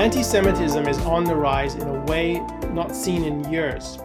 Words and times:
Anti 0.00 0.22
Semitism 0.22 0.88
is 0.88 0.96
on 1.00 1.24
the 1.24 1.36
rise 1.36 1.74
in 1.74 1.86
a 1.86 2.04
way 2.06 2.40
not 2.72 2.96
seen 2.96 3.22
in 3.22 3.44
years. 3.52 3.98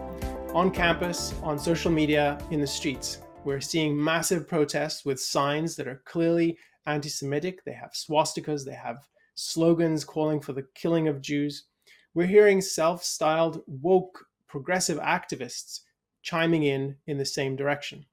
On 0.52 0.70
campus, 0.70 1.32
on 1.42 1.58
social 1.58 1.90
media, 1.90 2.38
in 2.50 2.60
the 2.60 2.66
streets, 2.66 3.22
we're 3.44 3.62
seeing 3.62 4.04
massive 4.04 4.46
protests 4.46 5.06
with 5.06 5.18
signs 5.18 5.74
that 5.74 5.88
are 5.88 6.02
clearly 6.04 6.58
anti 6.84 7.08
Semitic. 7.08 7.64
They 7.64 7.72
have 7.72 7.92
swastikas, 7.92 8.62
they 8.62 8.74
have 8.74 9.08
slogans 9.36 10.04
calling 10.04 10.38
for 10.38 10.52
the 10.52 10.66
killing 10.74 11.08
of 11.08 11.22
Jews. 11.22 11.64
We're 12.12 12.26
hearing 12.26 12.60
self 12.60 13.02
styled 13.02 13.62
woke 13.66 14.26
progressive 14.48 14.98
activists 14.98 15.80
chiming 16.20 16.64
in 16.64 16.96
in 17.06 17.16
the 17.16 17.24
same 17.24 17.56
direction. 17.56 18.04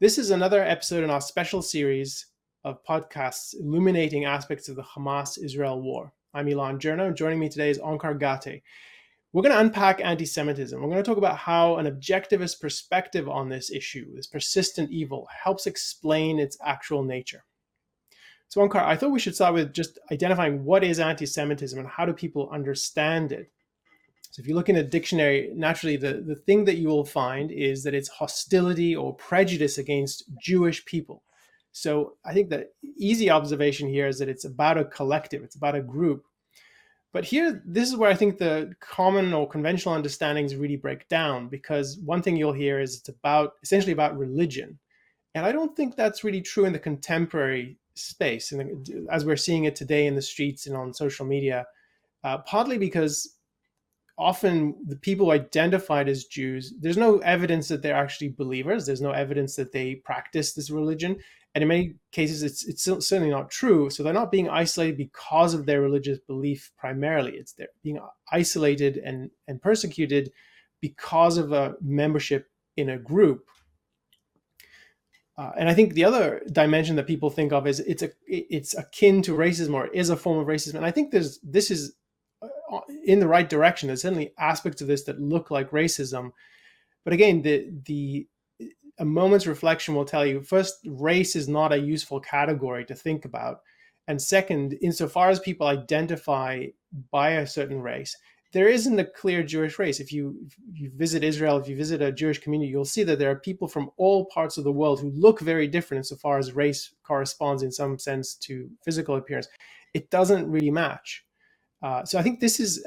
This 0.00 0.18
is 0.18 0.30
another 0.30 0.64
episode 0.64 1.04
in 1.04 1.10
our 1.10 1.20
special 1.20 1.62
series 1.62 2.26
of 2.64 2.84
podcasts 2.84 3.54
illuminating 3.54 4.24
aspects 4.24 4.68
of 4.68 4.74
the 4.74 4.82
Hamas 4.82 5.38
Israel 5.40 5.80
war. 5.80 6.12
I'm 6.36 6.48
Elan 6.48 6.80
Journo. 6.80 7.06
And 7.06 7.16
joining 7.16 7.38
me 7.38 7.48
today 7.48 7.70
is 7.70 7.78
Onkar 7.78 8.18
Ghate. 8.18 8.60
We're 9.32 9.42
going 9.42 9.54
to 9.54 9.60
unpack 9.60 10.00
anti 10.02 10.24
Semitism. 10.24 10.80
We're 10.80 10.88
going 10.88 11.02
to 11.02 11.08
talk 11.08 11.16
about 11.16 11.36
how 11.36 11.76
an 11.76 11.86
objectivist 11.86 12.60
perspective 12.60 13.28
on 13.28 13.48
this 13.48 13.70
issue, 13.70 14.12
this 14.16 14.26
persistent 14.26 14.90
evil, 14.90 15.28
helps 15.44 15.68
explain 15.68 16.40
its 16.40 16.58
actual 16.64 17.04
nature. 17.04 17.44
So, 18.48 18.60
Onkar, 18.60 18.82
I 18.82 18.96
thought 18.96 19.12
we 19.12 19.20
should 19.20 19.36
start 19.36 19.54
with 19.54 19.72
just 19.72 19.96
identifying 20.10 20.64
what 20.64 20.82
is 20.82 20.98
anti 20.98 21.24
Semitism 21.24 21.78
and 21.78 21.86
how 21.86 22.04
do 22.04 22.12
people 22.12 22.50
understand 22.52 23.30
it. 23.30 23.52
So, 24.32 24.40
if 24.40 24.48
you 24.48 24.56
look 24.56 24.68
in 24.68 24.76
a 24.76 24.82
dictionary, 24.82 25.52
naturally, 25.54 25.96
the, 25.96 26.14
the 26.14 26.34
thing 26.34 26.64
that 26.64 26.78
you 26.78 26.88
will 26.88 27.04
find 27.04 27.52
is 27.52 27.84
that 27.84 27.94
it's 27.94 28.08
hostility 28.08 28.96
or 28.96 29.14
prejudice 29.14 29.78
against 29.78 30.24
Jewish 30.40 30.84
people. 30.84 31.22
So 31.74 32.14
I 32.24 32.32
think 32.32 32.50
the 32.50 32.68
easy 32.96 33.30
observation 33.30 33.88
here 33.88 34.06
is 34.06 34.20
that 34.20 34.28
it's 34.28 34.44
about 34.44 34.78
a 34.78 34.84
collective, 34.84 35.42
it's 35.42 35.56
about 35.56 35.74
a 35.74 35.82
group. 35.82 36.24
But 37.12 37.24
here, 37.24 37.62
this 37.66 37.88
is 37.88 37.96
where 37.96 38.10
I 38.10 38.14
think 38.14 38.38
the 38.38 38.74
common 38.78 39.34
or 39.34 39.48
conventional 39.48 39.94
understandings 39.94 40.54
really 40.54 40.76
break 40.76 41.08
down 41.08 41.48
because 41.48 41.98
one 41.98 42.22
thing 42.22 42.36
you'll 42.36 42.52
hear 42.52 42.78
is 42.78 42.98
it's 42.98 43.08
about 43.08 43.54
essentially 43.64 43.92
about 43.92 44.16
religion. 44.16 44.78
And 45.34 45.44
I 45.44 45.50
don't 45.50 45.76
think 45.76 45.96
that's 45.96 46.22
really 46.22 46.40
true 46.40 46.64
in 46.64 46.72
the 46.72 46.78
contemporary 46.78 47.76
space, 47.96 48.52
and 48.52 48.88
as 49.10 49.24
we're 49.24 49.36
seeing 49.36 49.64
it 49.64 49.74
today 49.74 50.06
in 50.06 50.14
the 50.14 50.22
streets 50.22 50.66
and 50.66 50.76
on 50.76 50.94
social 50.94 51.26
media, 51.26 51.66
uh, 52.22 52.38
partly 52.38 52.78
because 52.78 53.36
often 54.16 54.76
the 54.86 54.96
people 54.96 55.32
identified 55.32 56.08
as 56.08 56.24
Jews, 56.24 56.72
there's 56.80 56.96
no 56.96 57.18
evidence 57.18 57.66
that 57.66 57.82
they're 57.82 57.96
actually 57.96 58.28
believers. 58.28 58.86
There's 58.86 59.00
no 59.00 59.10
evidence 59.10 59.56
that 59.56 59.72
they 59.72 59.96
practice 59.96 60.52
this 60.52 60.70
religion 60.70 61.16
and 61.54 61.62
in 61.62 61.68
many 61.68 61.94
cases 62.12 62.42
it's 62.42 62.64
it's 62.64 62.82
certainly 62.82 63.30
not 63.30 63.50
true 63.50 63.90
so 63.90 64.02
they're 64.02 64.12
not 64.12 64.32
being 64.32 64.48
isolated 64.48 64.96
because 64.96 65.54
of 65.54 65.66
their 65.66 65.80
religious 65.80 66.18
belief 66.18 66.72
primarily 66.76 67.32
it's 67.32 67.52
they're 67.52 67.68
being 67.82 68.00
isolated 68.32 68.98
and 68.98 69.30
and 69.48 69.62
persecuted 69.62 70.32
because 70.80 71.38
of 71.38 71.52
a 71.52 71.74
membership 71.80 72.48
in 72.76 72.90
a 72.90 72.98
group 72.98 73.46
uh, 75.36 75.50
and 75.58 75.68
I 75.68 75.74
think 75.74 75.94
the 75.94 76.04
other 76.04 76.42
dimension 76.52 76.94
that 76.96 77.08
people 77.08 77.28
think 77.28 77.52
of 77.52 77.66
is 77.66 77.80
it's 77.80 78.02
a 78.02 78.10
it's 78.26 78.74
akin 78.74 79.20
to 79.22 79.36
racism 79.36 79.74
or 79.74 79.88
is 79.88 80.10
a 80.10 80.16
form 80.16 80.38
of 80.38 80.46
racism. 80.46 80.74
And 80.74 80.86
I 80.86 80.92
think 80.92 81.10
there's 81.10 81.40
this 81.42 81.72
is 81.72 81.96
uh, 82.40 82.80
in 83.04 83.18
the 83.18 83.26
right 83.26 83.48
direction. 83.48 83.88
There's 83.88 84.02
certainly 84.02 84.32
aspects 84.38 84.80
of 84.80 84.86
this 84.86 85.02
that 85.04 85.20
look 85.20 85.50
like 85.50 85.70
racism, 85.70 86.30
but 87.02 87.12
again, 87.12 87.42
the 87.42 87.68
the 87.84 88.28
a 88.98 89.04
moment's 89.04 89.46
reflection 89.46 89.94
will 89.94 90.04
tell 90.04 90.24
you 90.24 90.42
first, 90.42 90.78
race 90.86 91.36
is 91.36 91.48
not 91.48 91.72
a 91.72 91.78
useful 91.78 92.20
category 92.20 92.84
to 92.86 92.94
think 92.94 93.24
about. 93.24 93.60
And 94.06 94.20
second, 94.20 94.76
insofar 94.82 95.30
as 95.30 95.40
people 95.40 95.66
identify 95.66 96.66
by 97.10 97.30
a 97.30 97.46
certain 97.46 97.80
race, 97.80 98.16
there 98.52 98.68
isn't 98.68 99.00
a 99.00 99.04
clear 99.04 99.42
Jewish 99.42 99.78
race. 99.80 99.98
If 99.98 100.12
you, 100.12 100.36
if 100.46 100.80
you 100.80 100.92
visit 100.94 101.24
Israel, 101.24 101.56
if 101.56 101.68
you 101.68 101.76
visit 101.76 102.00
a 102.00 102.12
Jewish 102.12 102.38
community, 102.38 102.70
you'll 102.70 102.84
see 102.84 103.02
that 103.02 103.18
there 103.18 103.30
are 103.30 103.40
people 103.40 103.66
from 103.66 103.90
all 103.96 104.26
parts 104.26 104.58
of 104.58 104.64
the 104.64 104.72
world 104.72 105.00
who 105.00 105.10
look 105.10 105.40
very 105.40 105.66
different 105.66 105.98
insofar 105.98 106.38
as 106.38 106.52
race 106.52 106.94
corresponds 107.02 107.64
in 107.64 107.72
some 107.72 107.98
sense 107.98 108.34
to 108.36 108.70
physical 108.84 109.16
appearance. 109.16 109.48
It 109.92 110.08
doesn't 110.10 110.48
really 110.48 110.70
match. 110.70 111.24
Uh, 111.82 112.04
so 112.04 112.18
I 112.18 112.22
think 112.22 112.38
this 112.38 112.60
is 112.60 112.86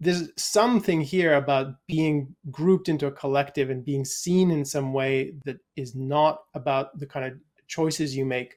there's 0.00 0.30
something 0.36 1.00
here 1.00 1.34
about 1.34 1.74
being 1.86 2.34
grouped 2.50 2.88
into 2.88 3.06
a 3.06 3.12
collective 3.12 3.70
and 3.70 3.84
being 3.84 4.04
seen 4.04 4.50
in 4.50 4.64
some 4.64 4.92
way 4.92 5.34
that 5.44 5.58
is 5.76 5.94
not 5.94 6.40
about 6.54 6.98
the 6.98 7.06
kind 7.06 7.26
of 7.26 7.38
choices 7.66 8.16
you 8.16 8.24
make 8.24 8.56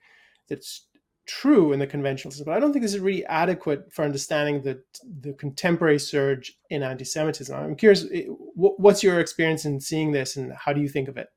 that's 0.50 0.86
true 1.28 1.72
in 1.72 1.80
the 1.80 1.88
conventional 1.88 2.32
system. 2.32 2.46
But 2.46 2.58
I 2.58 2.60
don't 2.60 2.74
think 2.74 2.84
this 2.84 2.94
is 2.94 3.00
really 3.00 3.26
adequate 3.26 3.92
for 3.94 4.04
understanding 4.04 4.62
the 4.62 4.84
the 5.22 5.34
contemporary 5.34 6.00
surge 6.00 6.54
in 6.70 6.84
anti-Semitism. 6.84 7.56
I'm 7.56 7.76
curious, 7.76 8.06
eh, 8.12 8.26
what's 8.56 9.04
your 9.04 9.20
experience 9.20 9.66
in 9.66 9.80
seeing 9.80 10.12
this, 10.12 10.36
and 10.36 10.54
how 10.54 10.74
do 10.74 10.82
you 10.82 10.90
think 10.90 11.08
of 11.08 11.18
it? 11.18 11.28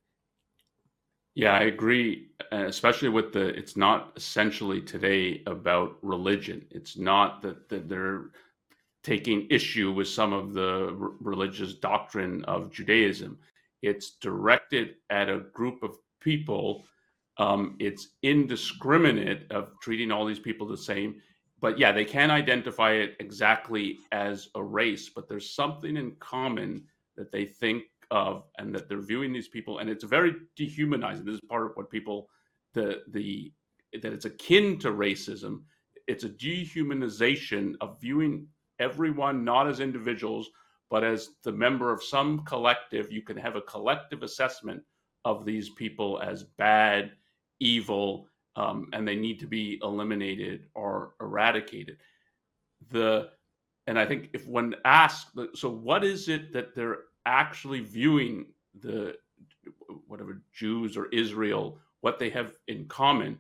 Yeah, 1.35 1.55
I 1.55 1.63
agree, 1.65 2.29
especially 2.53 3.09
with 3.09 3.33
the. 3.33 3.49
It's 3.49 3.77
not 3.77 4.13
essentially 4.17 4.81
today 4.81 5.43
about 5.47 5.97
religion. 6.03 6.65
It's 6.71 6.97
not 6.97 7.43
that, 7.43 7.69
that 7.69 7.89
there 7.89 8.31
taking 9.05 9.47
issue 9.51 9.93
with 9.93 10.09
some 10.09 10.33
of 10.33 10.55
the 10.55 10.97
r- 11.01 11.13
religious 11.21 11.75
doctrine 11.75 12.45
of 12.47 12.73
Judaism. 12.73 13.39
It's 13.83 14.17
directed 14.17 14.95
at 15.11 15.29
a 15.29 15.45
group 15.53 15.83
of 15.83 15.97
people. 16.21 16.85
Um, 17.37 17.77
it's 17.79 18.09
indiscriminate 18.23 19.51
of 19.53 19.73
treating 19.83 20.11
all 20.11 20.25
these 20.25 20.39
people 20.39 20.67
the 20.67 20.77
same. 20.77 21.21
But 21.61 21.79
yeah, 21.79 21.93
they 21.93 22.05
can 22.05 22.31
identify 22.31 22.93
it 22.93 23.17
exactly 23.21 23.99
as 24.11 24.49
a 24.55 24.63
race, 24.63 25.11
but 25.15 25.29
there's 25.29 25.55
something 25.55 25.97
in 25.97 26.17
common 26.19 26.85
that 27.17 27.31
they 27.31 27.45
think 27.45 27.85
of 28.11 28.45
and 28.59 28.75
that 28.75 28.89
they're 28.89 29.01
viewing 29.01 29.33
these 29.33 29.49
people 29.49 29.79
and 29.79 29.89
it's 29.89 30.05
very 30.05 30.35
dehumanizing 30.57 31.25
this 31.25 31.35
is 31.35 31.41
part 31.49 31.67
of 31.67 31.73
what 31.75 31.91
people 31.91 32.29
the 32.75 33.03
the 33.13 33.53
that 34.03 34.13
it's 34.13 34.25
akin 34.25 34.79
to 34.79 34.91
racism 34.91 35.63
it's 36.07 36.25
a 36.25 36.29
dehumanization 36.29 37.75
of 37.81 38.01
viewing 38.01 38.47
everyone 38.85 39.45
not 39.45 39.69
as 39.69 39.81
individuals, 39.81 40.51
but 40.91 41.03
as 41.03 41.31
the 41.43 41.53
member 41.53 41.93
of 41.93 42.03
some 42.03 42.45
collective. 42.45 43.11
You 43.11 43.23
can 43.23 43.37
have 43.37 43.57
a 43.57 43.63
collective 43.63 44.23
assessment 44.23 44.83
of 45.25 45.45
these 45.45 45.71
people 45.71 46.21
as 46.21 46.45
bad, 46.45 47.13
evil, 47.61 48.29
um, 48.57 48.89
and 48.93 49.07
they 49.09 49.17
need 49.17 49.39
to 49.41 49.47
be 49.47 49.81
eliminated 49.83 50.67
or 50.75 51.15
eradicated. 51.21 51.97
The 52.91 53.31
and 53.87 53.99
I 53.99 54.07
think 54.07 54.31
if 54.33 54.47
one 54.47 54.75
asks, 54.85 55.31
so 55.55 55.69
what 55.69 56.05
is 56.05 56.29
it 56.29 56.53
that 56.55 56.75
they're 56.75 57.01
actually 57.27 57.81
viewing 57.81 58.47
the 58.81 59.17
whatever 60.07 60.43
Jews 60.55 60.97
or 60.97 61.07
Israel, 61.13 61.79
what 62.01 62.19
they 62.19 62.31
have 62.31 62.53
in 62.69 62.87
common? 62.87 63.39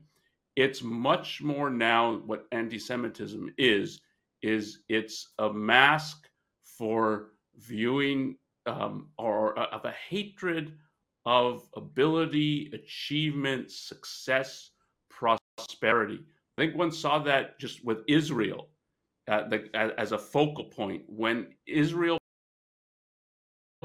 It's 0.57 0.83
much 0.83 1.43
more 1.43 1.71
now 1.71 2.21
what 2.27 2.47
anti-Semitism 2.53 3.55
is 3.57 4.01
is 4.45 4.81
it's 4.89 5.31
a 5.39 5.53
mask 5.53 6.29
for 6.63 7.31
viewing 7.57 8.37
um, 8.67 9.09
or 9.19 9.59
uh, 9.59 9.67
of 9.73 9.85
a 9.85 9.95
hatred 10.09 10.75
of 11.27 11.67
ability, 11.77 12.71
achievement, 12.75 13.71
success, 13.71 14.71
prosperity. 15.11 16.21
I 16.59 16.61
think 16.61 16.77
one 16.77 16.93
saw 16.93 17.19
that 17.21 17.59
just 17.59 17.85
with 17.85 18.03
Israel 18.07 18.69
uh, 19.29 19.49
the, 19.49 19.71
as 19.99 20.13
a 20.13 20.19
focal 20.19 20.65
point 20.65 21.03
when 21.07 21.47
Israel 21.67 22.19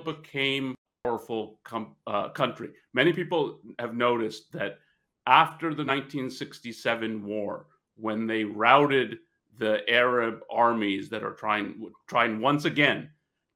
became 0.03 0.75
a 1.05 1.07
powerful 1.07 1.59
com- 1.63 1.95
uh, 2.07 2.29
country. 2.29 2.69
Many 2.93 3.13
people 3.13 3.59
have 3.79 3.95
noticed 3.95 4.51
that 4.53 4.79
after 5.25 5.67
the 5.67 5.85
1967 5.85 7.25
war, 7.25 7.67
when 7.95 8.27
they 8.27 8.43
routed 8.43 9.19
the 9.59 9.87
Arab 9.89 10.39
armies 10.49 11.09
that 11.09 11.23
are 11.23 11.33
trying 11.33 11.91
trying 12.07 12.39
once 12.39 12.65
again 12.65 13.09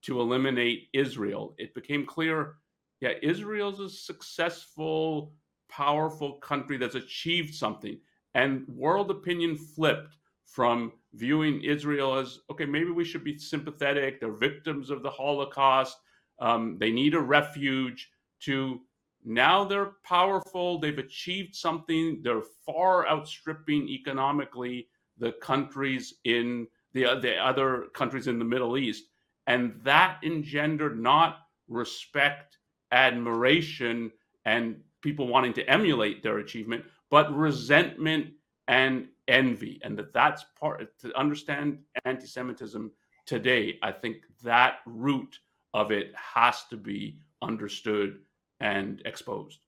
to 0.03 0.19
eliminate 0.19 0.89
Israel, 0.94 1.55
it 1.57 1.73
became 1.73 2.05
clear, 2.05 2.55
yeah, 3.00 3.13
Israel's 3.21 3.79
a 3.79 3.89
successful, 3.89 5.33
powerful 5.69 6.33
country 6.39 6.77
that's 6.77 6.95
achieved 6.95 7.55
something. 7.55 7.97
And 8.35 8.67
world 8.67 9.11
opinion 9.11 9.57
flipped 9.57 10.17
from 10.45 10.91
viewing 11.13 11.61
Israel 11.63 12.15
as 12.15 12.39
okay, 12.51 12.65
maybe 12.65 12.91
we 12.91 13.06
should 13.06 13.23
be 13.23 13.38
sympathetic. 13.38 14.19
They're 14.19 14.33
victims 14.33 14.89
of 14.89 15.03
the 15.03 15.09
Holocaust. 15.09 15.97
Um, 16.39 16.77
they 16.79 16.91
need 16.91 17.13
a 17.13 17.19
refuge. 17.19 18.09
To 18.41 18.81
now 19.23 19.63
they're 19.63 19.94
powerful. 20.03 20.79
They've 20.79 20.97
achieved 20.97 21.56
something. 21.56 22.21
They're 22.23 22.44
far 22.65 23.07
outstripping 23.07 23.88
economically 23.88 24.89
the 25.23 25.31
countries 25.31 26.15
in 26.25 26.67
the, 26.93 27.03
the 27.21 27.37
other 27.37 27.85
countries 27.93 28.27
in 28.27 28.37
the 28.37 28.45
Middle 28.45 28.77
East. 28.77 29.05
And 29.47 29.73
that 29.83 30.19
engendered 30.23 30.99
not 30.99 31.39
respect, 31.67 32.57
admiration, 32.91 34.11
and 34.45 34.81
people 35.01 35.27
wanting 35.27 35.53
to 35.53 35.69
emulate 35.69 36.21
their 36.21 36.39
achievement, 36.39 36.83
but 37.09 37.35
resentment 37.35 38.27
and 38.67 39.07
envy, 39.27 39.79
and 39.83 39.97
that 39.97 40.13
that's 40.13 40.45
part 40.59 40.97
to 40.99 41.17
understand 41.17 41.79
anti-Semitism 42.05 42.91
today. 43.25 43.77
I 43.81 43.91
think 43.91 44.17
that 44.43 44.79
root 44.85 45.39
of 45.73 45.91
it 45.91 46.13
has 46.15 46.63
to 46.69 46.77
be 46.77 47.19
understood 47.41 48.19
and 48.59 49.01
exposed. 49.05 49.59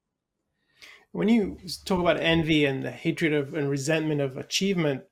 When 1.12 1.30
you 1.30 1.58
talk 1.86 2.00
about 2.00 2.20
envy 2.20 2.66
and 2.66 2.84
the 2.84 2.92
hatred 2.92 3.34
of 3.34 3.54
and 3.54 3.70
resentment 3.70 4.22
of 4.22 4.38
achievement, 4.38 5.04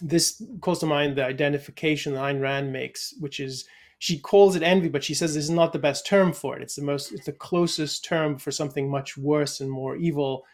this 0.00 0.42
calls 0.60 0.80
to 0.80 0.86
mind 0.86 1.16
the 1.16 1.24
identification 1.24 2.14
that 2.14 2.20
Ayn 2.20 2.40
Rand 2.40 2.72
makes, 2.72 3.14
which 3.20 3.40
is 3.40 3.66
she 3.98 4.18
calls 4.18 4.56
it 4.56 4.62
envy, 4.62 4.88
but 4.88 5.04
she 5.04 5.12
says 5.12 5.34
this 5.34 5.44
is 5.44 5.50
not 5.50 5.74
the 5.74 5.78
best 5.78 6.06
term 6.06 6.32
for 6.32 6.56
it. 6.56 6.62
It's 6.62 6.76
the 6.76 6.82
most, 6.82 7.12
it's 7.12 7.26
the 7.26 7.32
closest 7.32 8.02
term 8.02 8.38
for 8.38 8.50
something 8.50 8.90
much 8.90 9.18
worse 9.18 9.60
and 9.60 9.70
more 9.70 9.94
evil. 9.94 10.44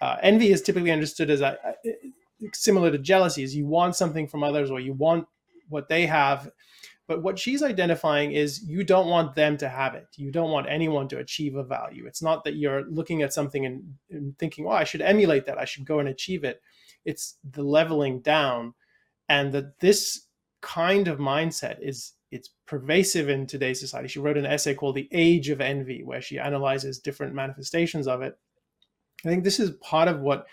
Uh, 0.00 0.18
envy 0.22 0.52
is 0.52 0.62
typically 0.62 0.92
understood 0.92 1.28
as 1.28 1.40
a, 1.40 1.58
a, 1.84 1.92
similar 2.54 2.92
to 2.92 2.98
jealousy, 2.98 3.42
is 3.42 3.56
you 3.56 3.66
want 3.66 3.96
something 3.96 4.28
from 4.28 4.44
others 4.44 4.70
or 4.70 4.78
you 4.78 4.92
want 4.92 5.26
what 5.68 5.88
they 5.88 6.06
have. 6.06 6.48
But 7.08 7.24
what 7.24 7.40
she's 7.40 7.62
identifying 7.62 8.32
is 8.32 8.62
you 8.62 8.84
don't 8.84 9.08
want 9.08 9.34
them 9.34 9.56
to 9.58 9.68
have 9.68 9.94
it. 9.94 10.06
You 10.16 10.30
don't 10.30 10.52
want 10.52 10.68
anyone 10.68 11.08
to 11.08 11.18
achieve 11.18 11.56
a 11.56 11.64
value. 11.64 12.06
It's 12.06 12.22
not 12.22 12.44
that 12.44 12.54
you're 12.54 12.84
looking 12.84 13.22
at 13.22 13.32
something 13.32 13.66
and, 13.66 13.82
and 14.10 14.38
thinking, 14.38 14.66
oh, 14.66 14.70
I 14.70 14.84
should 14.84 15.02
emulate 15.02 15.46
that. 15.46 15.58
I 15.58 15.64
should 15.64 15.84
go 15.84 15.98
and 15.98 16.08
achieve 16.08 16.44
it. 16.44 16.62
It's 17.04 17.36
the 17.50 17.64
leveling 17.64 18.20
down. 18.20 18.74
And 19.32 19.50
that 19.54 19.80
this 19.80 20.26
kind 20.60 21.08
of 21.08 21.18
mindset 21.18 21.78
is 21.80 22.12
it's 22.30 22.50
pervasive 22.66 23.30
in 23.30 23.46
today's 23.46 23.80
society. 23.80 24.08
She 24.08 24.18
wrote 24.18 24.36
an 24.36 24.44
essay 24.46 24.74
called 24.74 24.94
The 24.94 25.08
Age 25.10 25.48
of 25.48 25.60
Envy, 25.60 26.02
where 26.04 26.20
she 26.20 26.38
analyzes 26.38 26.98
different 26.98 27.34
manifestations 27.34 28.06
of 28.06 28.20
it. 28.20 28.34
I 29.24 29.28
think 29.28 29.42
this 29.42 29.58
is 29.58 29.70
part 29.80 30.08
of 30.08 30.20
what 30.20 30.46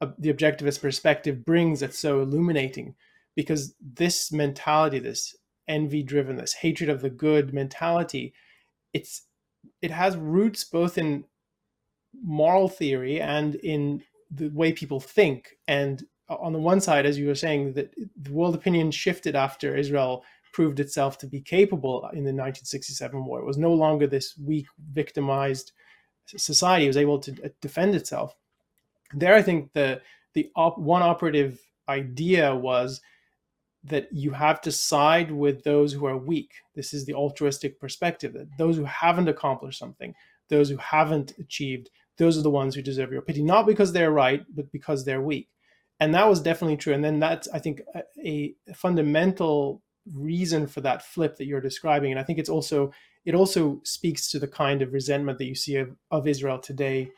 uh, 0.00 0.08
the 0.18 0.32
objectivist 0.32 0.80
perspective 0.80 1.44
brings 1.44 1.78
that's 1.78 1.98
so 1.98 2.22
illuminating, 2.22 2.96
because 3.36 3.74
this 3.80 4.32
mentality, 4.32 4.98
this 4.98 5.36
envy 5.68 6.02
driven, 6.02 6.36
this 6.36 6.54
hatred 6.54 6.90
of 6.90 7.02
the 7.02 7.10
good 7.10 7.54
mentality, 7.54 8.34
it's 8.92 9.26
it 9.80 9.92
has 9.92 10.16
roots 10.16 10.64
both 10.64 10.98
in 10.98 11.24
moral 12.20 12.68
theory 12.68 13.20
and 13.20 13.54
in 13.54 14.02
the 14.28 14.48
way 14.48 14.72
people 14.72 15.00
think. 15.00 15.56
And 15.68 16.02
on 16.28 16.52
the 16.52 16.58
one 16.58 16.80
side, 16.80 17.06
as 17.06 17.18
you 17.18 17.26
were 17.26 17.34
saying, 17.34 17.74
that 17.74 17.94
the 18.16 18.32
world 18.32 18.54
opinion 18.54 18.90
shifted 18.90 19.36
after 19.36 19.76
Israel 19.76 20.24
proved 20.52 20.80
itself 20.80 21.18
to 21.18 21.26
be 21.26 21.40
capable 21.40 22.00
in 22.12 22.24
the 22.24 22.32
1967 22.32 23.24
war. 23.24 23.40
It 23.40 23.46
was 23.46 23.58
no 23.58 23.74
longer 23.74 24.06
this 24.06 24.36
weak, 24.38 24.66
victimized 24.92 25.72
society. 26.26 26.84
It 26.84 26.88
was 26.88 26.96
able 26.96 27.18
to 27.18 27.32
uh, 27.44 27.48
defend 27.60 27.94
itself. 27.94 28.36
There, 29.12 29.34
I 29.34 29.42
think 29.42 29.72
the 29.72 30.00
the 30.32 30.50
op- 30.56 30.78
one 30.78 31.02
operative 31.02 31.60
idea 31.88 32.54
was 32.54 33.00
that 33.84 34.08
you 34.12 34.30
have 34.30 34.60
to 34.62 34.72
side 34.72 35.30
with 35.30 35.62
those 35.62 35.92
who 35.92 36.06
are 36.06 36.16
weak. 36.16 36.52
This 36.74 36.94
is 36.94 37.04
the 37.04 37.14
altruistic 37.14 37.78
perspective 37.78 38.32
that 38.32 38.48
those 38.56 38.76
who 38.76 38.84
haven't 38.84 39.28
accomplished 39.28 39.78
something, 39.78 40.14
those 40.48 40.70
who 40.70 40.78
haven't 40.78 41.34
achieved, 41.38 41.90
those 42.16 42.38
are 42.38 42.42
the 42.42 42.50
ones 42.50 42.74
who 42.74 42.82
deserve 42.82 43.12
your 43.12 43.22
pity, 43.22 43.42
not 43.42 43.66
because 43.66 43.92
they're 43.92 44.10
right, 44.10 44.44
but 44.54 44.72
because 44.72 45.04
they're 45.04 45.20
weak. 45.20 45.48
And 46.00 46.14
that 46.14 46.28
was 46.28 46.40
definitely 46.40 46.76
true. 46.76 46.92
And 46.92 47.04
then 47.04 47.20
that's, 47.20 47.48
I 47.48 47.58
think, 47.58 47.80
a, 48.24 48.54
a 48.68 48.74
fundamental 48.74 49.82
reason 50.12 50.66
for 50.66 50.80
that 50.82 51.02
flip 51.02 51.36
that 51.36 51.46
you're 51.46 51.60
describing. 51.60 52.10
And 52.10 52.20
i 52.20 52.22
think 52.22 52.38
it's 52.38 52.48
also 52.48 52.92
it 53.24 53.34
also 53.34 53.80
speaks 53.84 54.30
to 54.30 54.38
the 54.38 54.48
kind 54.48 54.82
of 54.82 54.92
resentment 54.92 55.38
that 55.38 55.46
you 55.46 55.54
see 55.54 55.76
of, 55.76 55.96
of 56.10 56.26
israel 56.26 56.58
today 56.58 57.10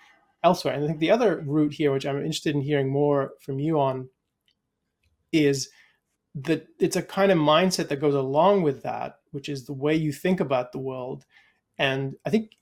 elsewhere. 0.45 0.75
And 0.75 0.85
i 0.85 0.87
think 0.87 1.01
the 1.01 1.11
other 1.11 1.43
route 1.47 1.75
here 1.75 1.93
which 1.93 2.07
i'm 2.07 2.19
interested 2.19 2.55
in 2.55 2.61
hearing 2.61 2.89
more 2.89 3.33
from 3.41 3.59
you 3.59 3.81
on 3.81 4.09
is 5.33 5.69
that 6.35 6.67
it's 6.79 6.97
a 6.97 7.03
kind 7.03 7.33
of 7.33 7.39
mindset 7.39 7.89
that 7.89 8.01
goes 8.01 8.15
along 8.15 8.63
with 8.63 8.83
that 8.83 9.17
which 9.33 9.49
is 9.49 9.67
the 9.67 9.73
way 9.73 9.95
you 9.95 10.13
think 10.13 10.41
about 10.41 10.73
the 10.73 10.79
world. 10.79 11.25
And 11.79 12.15
i 12.25 12.31
think 12.31 12.53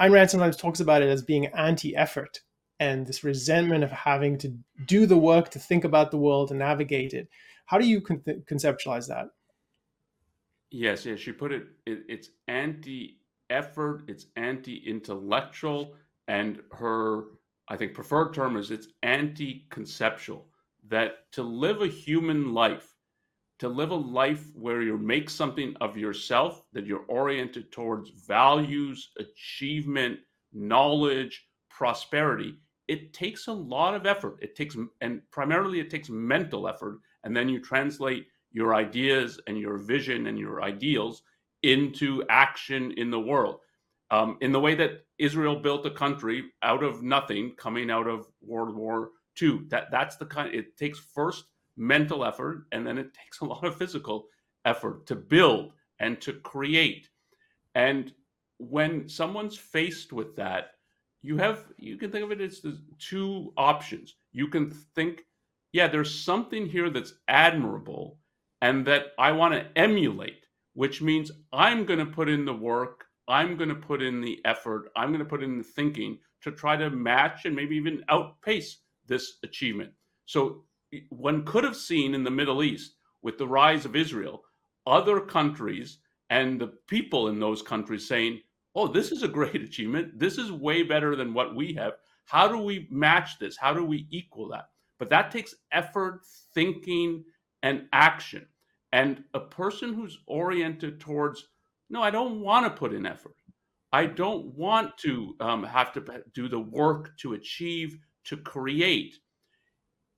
Ayn 0.00 0.12
Rand 0.12 0.30
sometimes 0.30 0.56
talks 0.56 0.80
about 0.80 1.02
it 1.02 1.08
as 1.08 1.22
being 1.22 1.46
anti-effort 1.46 2.40
and 2.84 3.06
this 3.06 3.24
resentment 3.24 3.82
of 3.82 3.90
having 3.90 4.36
to 4.38 4.54
do 4.86 5.06
the 5.06 5.16
work 5.16 5.50
to 5.50 5.58
think 5.58 5.84
about 5.84 6.10
the 6.10 6.18
world 6.18 6.50
and 6.50 6.58
navigate 6.58 7.14
it. 7.14 7.28
How 7.64 7.78
do 7.78 7.86
you 7.86 8.00
con- 8.00 8.22
conceptualize 8.50 9.08
that? 9.08 9.28
Yes, 10.70 11.06
yes, 11.06 11.20
she 11.20 11.32
put 11.32 11.52
it, 11.52 11.64
it 11.86 12.00
it's 12.08 12.28
anti-effort, 12.48 14.04
it's 14.08 14.26
anti-intellectual, 14.36 15.94
and 16.28 16.60
her, 16.72 17.24
I 17.68 17.76
think, 17.76 17.94
preferred 17.94 18.34
term 18.34 18.56
is 18.56 18.70
it's 18.70 18.88
anti-conceptual. 19.02 20.46
That 20.88 21.32
to 21.32 21.42
live 21.42 21.80
a 21.80 21.86
human 21.86 22.52
life, 22.52 22.88
to 23.60 23.68
live 23.68 23.92
a 23.92 24.04
life 24.22 24.44
where 24.54 24.82
you 24.82 24.98
make 24.98 25.30
something 25.30 25.74
of 25.80 25.96
yourself, 25.96 26.62
that 26.74 26.86
you're 26.86 27.06
oriented 27.08 27.72
towards 27.72 28.10
values, 28.10 29.10
achievement, 29.18 30.18
knowledge, 30.52 31.46
prosperity, 31.70 32.56
it 32.88 33.12
takes 33.12 33.46
a 33.46 33.52
lot 33.52 33.94
of 33.94 34.06
effort. 34.06 34.38
It 34.42 34.54
takes, 34.54 34.76
and 35.00 35.22
primarily 35.30 35.80
it 35.80 35.90
takes 35.90 36.08
mental 36.10 36.68
effort. 36.68 36.98
And 37.24 37.36
then 37.36 37.48
you 37.48 37.60
translate 37.60 38.26
your 38.52 38.74
ideas 38.74 39.40
and 39.46 39.58
your 39.58 39.78
vision 39.78 40.26
and 40.26 40.38
your 40.38 40.62
ideals 40.62 41.22
into 41.62 42.22
action 42.28 42.92
in 42.96 43.10
the 43.10 43.20
world. 43.20 43.60
Um, 44.10 44.36
in 44.42 44.52
the 44.52 44.60
way 44.60 44.74
that 44.74 45.04
Israel 45.18 45.56
built 45.56 45.86
a 45.86 45.90
country 45.90 46.44
out 46.62 46.82
of 46.82 47.02
nothing, 47.02 47.54
coming 47.56 47.90
out 47.90 48.06
of 48.06 48.26
World 48.42 48.74
War 48.76 49.10
II. 49.40 49.62
That 49.68 49.90
that's 49.90 50.16
the 50.16 50.26
kind. 50.26 50.54
It 50.54 50.76
takes 50.76 50.98
first 50.98 51.44
mental 51.76 52.24
effort, 52.24 52.66
and 52.72 52.86
then 52.86 52.98
it 52.98 53.14
takes 53.24 53.40
a 53.40 53.44
lot 53.44 53.64
of 53.64 53.76
physical 53.76 54.26
effort 54.64 55.06
to 55.06 55.16
build 55.16 55.72
and 56.00 56.20
to 56.20 56.34
create. 56.34 57.08
And 57.74 58.12
when 58.58 59.08
someone's 59.08 59.56
faced 59.56 60.12
with 60.12 60.36
that, 60.36 60.72
you 61.24 61.38
have 61.38 61.64
you 61.78 61.96
can 61.96 62.10
think 62.10 62.22
of 62.22 62.32
it 62.32 62.42
as 62.42 62.60
the 62.60 62.78
two 62.98 63.50
options. 63.56 64.14
You 64.32 64.46
can 64.46 64.70
think, 64.70 65.24
yeah, 65.72 65.88
there's 65.88 66.22
something 66.22 66.66
here 66.66 66.90
that's 66.90 67.14
admirable 67.28 68.18
and 68.60 68.86
that 68.86 69.06
I 69.18 69.32
want 69.32 69.54
to 69.54 69.66
emulate, 69.74 70.44
which 70.74 71.00
means 71.00 71.30
I'm 71.50 71.86
going 71.86 71.98
to 71.98 72.04
put 72.04 72.28
in 72.28 72.44
the 72.44 72.52
work, 72.52 73.06
I'm 73.26 73.56
going 73.56 73.70
to 73.70 73.74
put 73.74 74.02
in 74.02 74.20
the 74.20 74.38
effort, 74.44 74.90
I'm 74.96 75.08
going 75.08 75.20
to 75.20 75.24
put 75.24 75.42
in 75.42 75.56
the 75.56 75.64
thinking 75.64 76.18
to 76.42 76.52
try 76.52 76.76
to 76.76 76.90
match 76.90 77.46
and 77.46 77.56
maybe 77.56 77.74
even 77.74 78.04
outpace 78.10 78.80
this 79.06 79.38
achievement. 79.42 79.92
So 80.26 80.64
one 81.08 81.46
could 81.46 81.64
have 81.64 81.76
seen 81.76 82.14
in 82.14 82.22
the 82.22 82.30
Middle 82.30 82.62
East 82.62 82.96
with 83.22 83.38
the 83.38 83.48
rise 83.48 83.86
of 83.86 83.96
Israel, 83.96 84.42
other 84.86 85.20
countries 85.20 86.00
and 86.28 86.60
the 86.60 86.74
people 86.86 87.28
in 87.28 87.40
those 87.40 87.62
countries 87.62 88.06
saying, 88.06 88.40
oh, 88.74 88.88
this 88.88 89.12
is 89.12 89.22
a 89.22 89.28
great 89.28 89.62
achievement. 89.62 90.18
This 90.18 90.38
is 90.38 90.52
way 90.52 90.82
better 90.82 91.16
than 91.16 91.34
what 91.34 91.54
we 91.54 91.74
have. 91.74 91.94
How 92.26 92.48
do 92.48 92.58
we 92.58 92.88
match 92.90 93.38
this? 93.38 93.56
How 93.56 93.74
do 93.74 93.84
we 93.84 94.06
equal 94.10 94.48
that? 94.48 94.66
But 94.98 95.10
that 95.10 95.30
takes 95.30 95.54
effort, 95.72 96.20
thinking, 96.54 97.24
and 97.62 97.86
action. 97.92 98.46
And 98.92 99.24
a 99.34 99.40
person 99.40 99.92
who's 99.92 100.18
oriented 100.26 101.00
towards, 101.00 101.48
no, 101.90 102.02
I 102.02 102.10
don't 102.10 102.40
want 102.40 102.66
to 102.66 102.78
put 102.78 102.94
in 102.94 103.06
effort. 103.06 103.34
I 103.92 104.06
don't 104.06 104.46
want 104.54 104.96
to 104.98 105.34
um, 105.40 105.62
have 105.64 105.92
to 105.92 106.22
do 106.34 106.48
the 106.48 106.60
work 106.60 107.16
to 107.18 107.34
achieve, 107.34 107.98
to 108.24 108.36
create. 108.36 109.14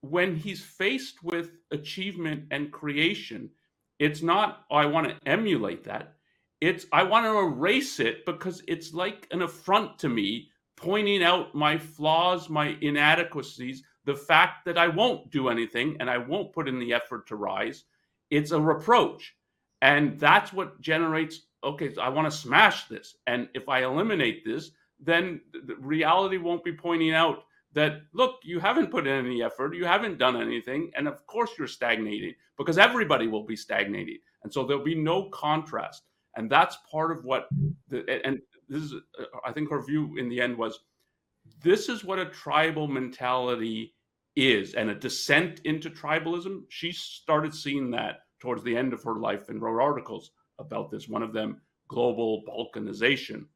When 0.00 0.36
he's 0.36 0.62
faced 0.62 1.22
with 1.22 1.50
achievement 1.70 2.44
and 2.50 2.70
creation, 2.70 3.50
it's 3.98 4.22
not, 4.22 4.64
oh, 4.70 4.76
I 4.76 4.86
want 4.86 5.08
to 5.08 5.28
emulate 5.28 5.84
that. 5.84 6.15
It's, 6.60 6.86
I 6.92 7.02
want 7.02 7.26
to 7.26 7.38
erase 7.38 8.00
it 8.00 8.24
because 8.24 8.62
it's 8.66 8.94
like 8.94 9.26
an 9.30 9.42
affront 9.42 9.98
to 10.00 10.08
me, 10.08 10.50
pointing 10.76 11.22
out 11.22 11.54
my 11.54 11.76
flaws, 11.78 12.48
my 12.48 12.76
inadequacies, 12.80 13.82
the 14.04 14.14
fact 14.14 14.64
that 14.64 14.78
I 14.78 14.88
won't 14.88 15.30
do 15.30 15.48
anything 15.48 15.96
and 16.00 16.08
I 16.08 16.18
won't 16.18 16.52
put 16.52 16.68
in 16.68 16.78
the 16.78 16.94
effort 16.94 17.26
to 17.28 17.36
rise 17.36 17.84
it's 18.30 18.50
a 18.50 18.60
reproach. 18.60 19.34
And 19.82 20.18
that's 20.18 20.52
what 20.52 20.80
generates 20.80 21.42
okay, 21.64 21.92
I 22.00 22.08
want 22.10 22.30
to 22.30 22.36
smash 22.36 22.86
this. 22.86 23.16
And 23.26 23.48
if 23.54 23.68
I 23.68 23.82
eliminate 23.82 24.44
this, 24.44 24.70
then 25.00 25.40
the 25.52 25.74
reality 25.76 26.36
won't 26.36 26.62
be 26.62 26.72
pointing 26.72 27.12
out 27.12 27.44
that, 27.72 28.02
look, 28.12 28.38
you 28.44 28.60
haven't 28.60 28.92
put 28.92 29.06
in 29.06 29.26
any 29.26 29.42
effort, 29.42 29.74
you 29.74 29.84
haven't 29.84 30.18
done 30.18 30.40
anything. 30.40 30.92
And 30.96 31.08
of 31.08 31.26
course, 31.26 31.50
you're 31.58 31.66
stagnating 31.66 32.34
because 32.56 32.78
everybody 32.78 33.26
will 33.26 33.42
be 33.42 33.56
stagnating. 33.56 34.18
And 34.44 34.52
so 34.52 34.64
there'll 34.64 34.84
be 34.84 34.94
no 34.94 35.28
contrast. 35.30 36.04
And 36.36 36.50
that's 36.50 36.78
part 36.90 37.10
of 37.10 37.24
what 37.24 37.48
the, 37.88 38.04
and 38.24 38.38
this 38.68 38.82
is, 38.82 38.94
I 39.44 39.52
think 39.52 39.70
her 39.70 39.82
view 39.82 40.16
in 40.18 40.28
the 40.28 40.40
end 40.40 40.56
was 40.56 40.80
this 41.62 41.88
is 41.88 42.04
what 42.04 42.18
a 42.18 42.26
tribal 42.26 42.88
mentality 42.88 43.94
is 44.34 44.74
and 44.74 44.90
a 44.90 44.94
descent 44.94 45.60
into 45.64 45.88
tribalism. 45.88 46.62
She 46.68 46.92
started 46.92 47.54
seeing 47.54 47.90
that 47.92 48.20
towards 48.38 48.62
the 48.62 48.76
end 48.76 48.92
of 48.92 49.02
her 49.02 49.14
life 49.14 49.48
and 49.48 49.62
wrote 49.62 49.80
articles 49.80 50.30
about 50.58 50.90
this. 50.90 51.08
One 51.08 51.22
of 51.22 51.32
them, 51.32 51.60
global 51.88 52.42
balkanization 52.46 53.46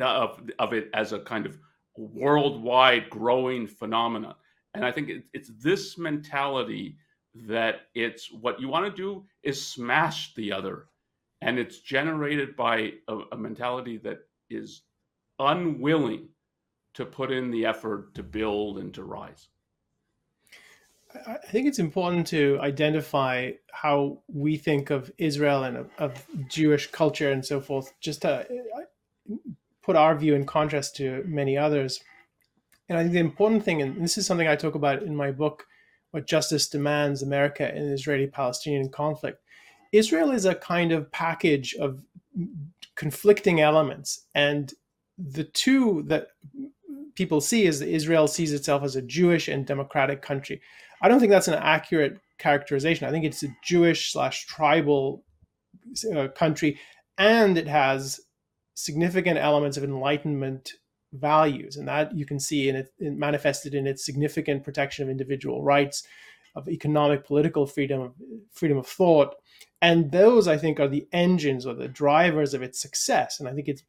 uh, 0.00 0.04
of, 0.04 0.50
of 0.58 0.72
it 0.72 0.88
as 0.94 1.12
a 1.12 1.20
kind 1.20 1.44
of 1.44 1.58
worldwide 1.96 3.10
growing 3.10 3.66
phenomenon. 3.66 4.34
And 4.74 4.84
I 4.84 4.92
think 4.92 5.10
it, 5.10 5.24
it's 5.34 5.50
this 5.62 5.98
mentality 5.98 6.96
that 7.34 7.82
it's 7.94 8.30
what 8.32 8.60
you 8.60 8.68
want 8.68 8.86
to 8.86 9.02
do 9.02 9.24
is 9.42 9.64
smash 9.64 10.34
the 10.34 10.52
other. 10.52 10.86
And 11.42 11.58
it's 11.58 11.80
generated 11.80 12.56
by 12.56 12.92
a, 13.08 13.18
a 13.32 13.36
mentality 13.36 13.98
that 13.98 14.20
is 14.48 14.82
unwilling 15.38 16.28
to 16.94 17.04
put 17.04 17.32
in 17.32 17.50
the 17.50 17.66
effort 17.66 18.14
to 18.14 18.22
build 18.22 18.78
and 18.78 18.94
to 18.94 19.02
rise. 19.02 19.48
I 21.26 21.36
think 21.50 21.66
it's 21.66 21.78
important 21.78 22.26
to 22.28 22.58
identify 22.60 23.52
how 23.70 24.20
we 24.28 24.56
think 24.56 24.90
of 24.90 25.12
Israel 25.18 25.64
and 25.64 25.76
of, 25.76 25.90
of, 25.98 26.26
Jewish 26.48 26.90
culture 26.90 27.30
and 27.30 27.44
so 27.44 27.60
forth, 27.60 27.92
just 28.00 28.22
to 28.22 28.46
uh, 28.48 29.34
put 29.82 29.96
our 29.96 30.16
view 30.16 30.34
in 30.34 30.46
contrast 30.46 30.96
to 30.96 31.22
many 31.26 31.58
others. 31.58 32.02
And 32.88 32.96
I 32.96 33.02
think 33.02 33.12
the 33.12 33.20
important 33.20 33.62
thing, 33.62 33.82
and 33.82 34.02
this 34.02 34.16
is 34.16 34.26
something 34.26 34.48
I 34.48 34.56
talk 34.56 34.74
about 34.74 35.02
in 35.02 35.14
my 35.14 35.32
book, 35.32 35.66
What 36.12 36.26
Justice 36.26 36.68
Demands 36.68 37.22
America 37.22 37.74
in 37.74 37.88
the 37.88 37.94
Israeli 37.94 38.26
Palestinian 38.26 38.88
Conflict. 38.88 39.41
Israel 39.92 40.30
is 40.30 40.44
a 40.44 40.54
kind 40.54 40.90
of 40.92 41.10
package 41.12 41.74
of 41.74 42.00
conflicting 42.96 43.60
elements. 43.60 44.26
And 44.34 44.72
the 45.18 45.44
two 45.44 46.02
that 46.06 46.28
people 47.14 47.40
see 47.40 47.66
is 47.66 47.78
that 47.78 47.88
Israel 47.88 48.26
sees 48.26 48.52
itself 48.52 48.82
as 48.82 48.96
a 48.96 49.02
Jewish 49.02 49.48
and 49.48 49.66
democratic 49.66 50.22
country. 50.22 50.60
I 51.02 51.08
don't 51.08 51.20
think 51.20 51.30
that's 51.30 51.48
an 51.48 51.54
accurate 51.54 52.18
characterization. 52.38 53.06
I 53.06 53.10
think 53.10 53.24
it's 53.24 53.42
a 53.42 53.54
Jewish 53.62 54.12
slash 54.12 54.46
tribal 54.46 55.24
uh, 56.14 56.28
country, 56.28 56.78
and 57.18 57.58
it 57.58 57.68
has 57.68 58.20
significant 58.74 59.38
elements 59.38 59.76
of 59.76 59.84
Enlightenment 59.84 60.72
values, 61.12 61.76
and 61.76 61.86
that 61.88 62.16
you 62.16 62.24
can 62.24 62.40
see 62.40 62.68
in 62.68 62.76
it 62.76 62.92
manifested 62.98 63.74
in 63.74 63.86
its 63.86 64.04
significant 64.04 64.64
protection 64.64 65.04
of 65.04 65.10
individual 65.10 65.62
rights, 65.62 66.04
of 66.54 66.68
economic, 66.68 67.24
political 67.24 67.66
freedom, 67.66 68.12
freedom 68.52 68.78
of 68.78 68.86
thought, 68.86 69.34
and 69.80 70.12
those 70.12 70.46
I 70.48 70.56
think 70.56 70.78
are 70.78 70.88
the 70.88 71.06
engines 71.12 71.66
or 71.66 71.74
the 71.74 71.88
drivers 71.88 72.54
of 72.54 72.62
its 72.62 72.80
success. 72.80 73.40
And 73.40 73.48
I 73.48 73.52
think 73.52 73.68
it's 73.68 73.82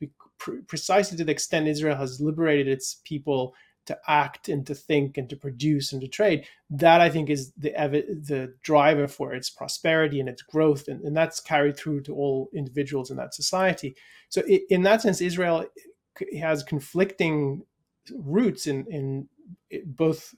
precisely 0.67 1.17
to 1.17 1.23
the 1.23 1.31
extent 1.31 1.67
Israel 1.67 1.95
has 1.97 2.19
liberated 2.19 2.67
its 2.67 3.01
people 3.03 3.53
to 3.85 3.97
act 4.07 4.49
and 4.49 4.65
to 4.65 4.73
think 4.73 5.17
and 5.17 5.29
to 5.29 5.35
produce 5.35 5.91
and 5.91 6.01
to 6.01 6.07
trade 6.07 6.45
that 6.69 7.01
i 7.01 7.09
think 7.09 7.29
is 7.29 7.51
the 7.57 7.71
the 7.71 8.53
driver 8.63 9.07
for 9.07 9.33
its 9.33 9.49
prosperity 9.49 10.19
and 10.19 10.29
its 10.29 10.41
growth. 10.41 10.87
And, 10.87 11.01
and 11.01 11.15
that's 11.15 11.39
carried 11.39 11.77
through 11.77 12.01
to 12.03 12.15
all 12.15 12.49
individuals 12.53 13.11
in 13.11 13.17
that 13.17 13.33
society. 13.33 13.95
So 14.29 14.41
in 14.69 14.83
that 14.83 15.01
sense 15.01 15.21
israel 15.21 15.65
has 16.39 16.63
conflicting 16.63 17.63
roots 18.15 18.67
in 18.67 18.85
in 18.89 19.29
both 19.85 20.33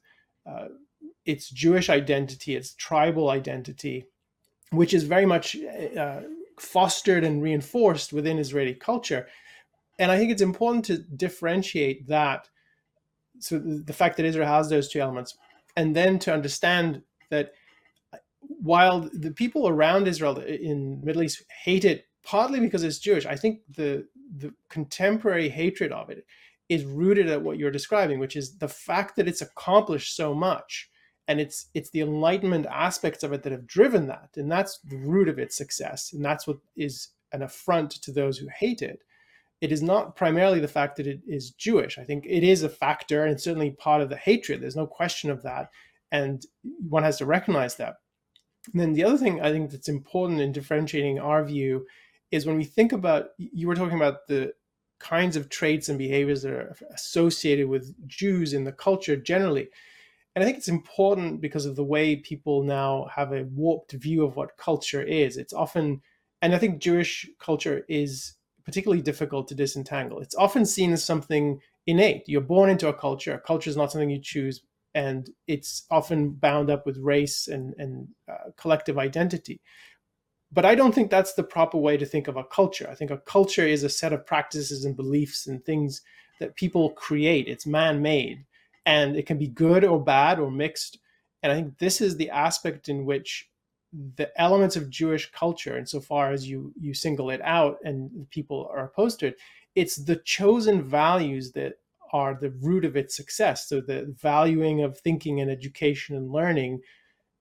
uh, 0.50 0.68
its 1.26 1.50
jewish 1.50 1.90
identity 1.90 2.56
its 2.56 2.74
tribal 2.76 3.30
identity 3.30 4.06
which 4.72 4.94
is 4.94 5.04
very 5.04 5.26
much 5.26 5.56
uh, 5.98 6.22
fostered 6.60 7.24
and 7.24 7.42
reinforced 7.42 8.14
within 8.14 8.40
israeli 8.40 8.74
culture 8.74 9.28
and 10.00 10.12
I 10.12 10.18
think 10.18 10.32
it's 10.32 10.42
important 10.42 10.86
to 10.86 10.98
differentiate 10.98 12.08
that. 12.08 12.50
So 13.40 13.60
the 13.60 13.94
fact 13.94 14.18
that 14.18 14.26
Israel 14.26 14.48
has 14.48 14.70
those 14.70 14.90
two 14.90 15.00
elements, 15.00 15.38
and 15.76 15.96
then 15.96 16.20
to 16.20 16.34
understand 16.34 17.02
that 17.30 17.54
while 18.40 19.10
the 19.14 19.32
people 19.32 19.68
around 19.68 20.08
Israel 20.08 20.38
in 20.40 21.00
the 21.00 21.06
Middle 21.06 21.24
East 21.24 21.44
hate 21.64 21.86
it 21.86 22.06
partly 22.24 22.60
because 22.60 22.84
it's 22.84 23.00
Jewish, 23.00 23.26
I 23.26 23.36
think 23.36 23.62
the 23.76 24.08
the 24.38 24.54
contemporary 24.70 25.50
hatred 25.50 25.92
of 25.92 26.10
it 26.10 26.26
is 26.68 26.84
rooted 26.84 27.30
at 27.30 27.42
what 27.42 27.58
you're 27.58 27.72
describing, 27.72 28.20
which 28.20 28.36
is 28.36 28.58
the 28.58 28.68
fact 28.68 29.16
that 29.16 29.28
it's 29.28 29.42
accomplished 29.42 30.16
so 30.16 30.34
much, 30.34 30.90
and 31.28 31.40
it's 31.40 31.68
it's 31.74 31.90
the 31.90 32.02
enlightenment 32.02 32.66
aspects 32.68 33.24
of 33.24 33.34
it 33.34 33.44
that 33.44 33.52
have 33.52 33.68
driven 33.68 34.08
that, 34.08 34.30
and 34.36 34.52
that's 34.52 34.80
the 34.80 34.98
root 34.98 35.30
of 35.30 35.40
its 35.40 35.56
success, 35.56 36.14
and 36.14 36.24
that's 36.24 36.48
what 36.48 36.58
is 36.76 37.10
an 37.32 37.42
affront 37.42 37.92
to 37.92 38.12
those 38.12 38.38
who 38.38 38.48
hate 38.48 38.82
it 38.82 39.02
it 39.62 39.72
is 39.72 39.82
not 39.82 40.16
primarily 40.16 40.60
the 40.60 40.68
fact 40.68 40.98
that 40.98 41.08
it 41.08 41.22
is 41.28 41.52
Jewish. 41.52 41.98
I 41.98 42.04
think 42.04 42.26
it 42.28 42.44
is 42.44 42.64
a 42.64 42.70
factor 42.70 43.26
and 43.26 43.40
certainly 43.40 43.72
part 43.72 44.02
of 44.02 44.10
the 44.10 44.18
hatred. 44.18 44.62
There's 44.62 44.76
no 44.76 44.88
question 44.88 45.30
of 45.30 45.42
that. 45.44 45.70
And 46.12 46.46
one 46.88 47.04
has 47.04 47.18
to 47.18 47.26
recognize 47.26 47.76
that. 47.78 47.96
And 48.72 48.82
then 48.82 48.94
the 48.94 49.04
other 49.04 49.18
thing 49.18 49.42
I 49.42 49.52
think 49.52 49.72
that's 49.72 49.90
important 49.90 50.42
in 50.42 50.52
differentiating 50.52 51.20
our 51.20 51.44
view 51.44 51.86
is 52.32 52.46
when 52.46 52.58
we 52.58 52.64
think 52.64 52.92
about, 52.92 53.30
you 53.38 53.68
were 53.68 53.76
talking 53.76 53.98
about 53.98 54.28
the 54.28 54.54
kinds 55.00 55.36
of 55.36 55.50
traits 55.50 55.90
and 55.90 55.98
behaviors 55.98 56.42
that 56.42 56.52
are 56.52 56.76
associated 56.94 57.68
with 57.68 57.96
Jews 58.08 58.54
in 58.54 58.66
the 58.66 58.72
culture 58.72 59.16
generally. 59.16 59.70
And 60.36 60.44
I 60.44 60.46
think 60.46 60.58
it's 60.58 60.68
important 60.68 61.40
because 61.40 61.66
of 61.66 61.78
the 61.78 61.84
way 61.84 62.18
people 62.18 62.62
now 62.62 63.08
have 63.14 63.32
a 63.32 63.46
warped 63.46 63.94
view 63.94 64.26
of 64.26 64.36
what 64.36 64.58
culture 64.58 65.02
is. 65.02 65.38
It's 65.38 65.54
often, 65.54 66.02
and 66.42 66.54
I 66.54 66.58
think 66.58 66.82
Jewish 66.82 67.30
culture 67.40 67.86
is 67.88 68.34
particularly 68.66 69.02
difficult 69.02 69.48
to 69.48 69.56
disentangle. 69.56 70.20
It's 70.20 70.36
often 70.36 70.66
seen 70.66 70.92
as 70.92 71.04
something 71.04 71.62
innate. 71.88 72.24
You're 72.28 72.42
born 72.42 72.70
into 72.70 72.90
a 72.90 72.94
culture. 72.94 73.34
A 73.34 73.40
culture 73.40 73.70
is 73.70 73.78
not 73.78 73.92
something 73.92 74.10
you 74.10 74.20
choose, 74.20 74.62
and 74.94 75.30
it's 75.48 75.86
often 75.90 76.32
bound 76.32 76.70
up 76.70 76.86
with 76.86 76.98
race 76.98 77.48
and, 77.48 77.74
and 77.78 78.08
uh, 78.30 78.52
collective 78.58 78.98
identity. 78.98 79.62
But 80.52 80.66
I 80.66 80.76
don't 80.76 80.94
think 80.94 81.12
that's 81.12 81.34
the 81.34 81.44
proper 81.44 81.78
way 81.78 81.98
to 81.98 82.06
think 82.06 82.28
of 82.28 82.38
a 82.38 82.44
culture. 82.44 82.88
I 82.90 82.96
think 82.96 83.12
a 83.12 83.18
culture 83.20 83.66
is 83.66 83.84
a 83.84 83.90
set 83.90 84.14
of 84.14 84.26
practices 84.26 84.86
and 84.86 84.96
beliefs 84.96 85.48
and 85.48 85.64
things 85.64 86.02
that 86.40 86.56
people 86.56 86.92
create. 86.92 87.48
It's 87.48 87.66
man 87.66 88.02
made, 88.02 88.46
and 88.86 89.16
it 89.16 89.26
can 89.26 89.38
be 89.38 89.48
good 89.48 89.84
or 89.84 90.04
bad 90.04 90.40
or 90.40 90.52
mixed. 90.52 91.00
And 91.44 91.52
I 91.52 91.56
think 91.56 91.78
this 91.78 92.02
is 92.02 92.16
the 92.16 92.30
aspect 92.30 92.90
in 92.90 93.06
which 93.06 93.50
the 94.16 94.30
elements 94.40 94.76
of 94.76 94.90
Jewish 94.90 95.32
culture, 95.32 95.78
insofar 95.78 96.32
as 96.32 96.48
you 96.48 96.74
you 96.80 96.94
single 96.94 97.30
it 97.30 97.42
out 97.44 97.78
and 97.84 98.30
people 98.30 98.70
are 98.72 98.86
opposed 98.86 99.20
to 99.20 99.28
it, 99.28 99.38
it's 99.76 99.96
the 99.96 100.18
chosen 100.18 100.82
values 100.82 101.52
that 101.54 101.74
are 102.12 102.38
the 102.40 102.52
root 102.62 102.86
of 102.86 102.96
its 102.96 103.16
success. 103.16 103.68
So 103.68 103.82
the 103.82 104.16
valuing 104.22 104.84
of 104.84 104.98
thinking 104.98 105.42
and 105.42 105.50
education 105.50 106.16
and 106.16 106.32
learning, 106.32 106.82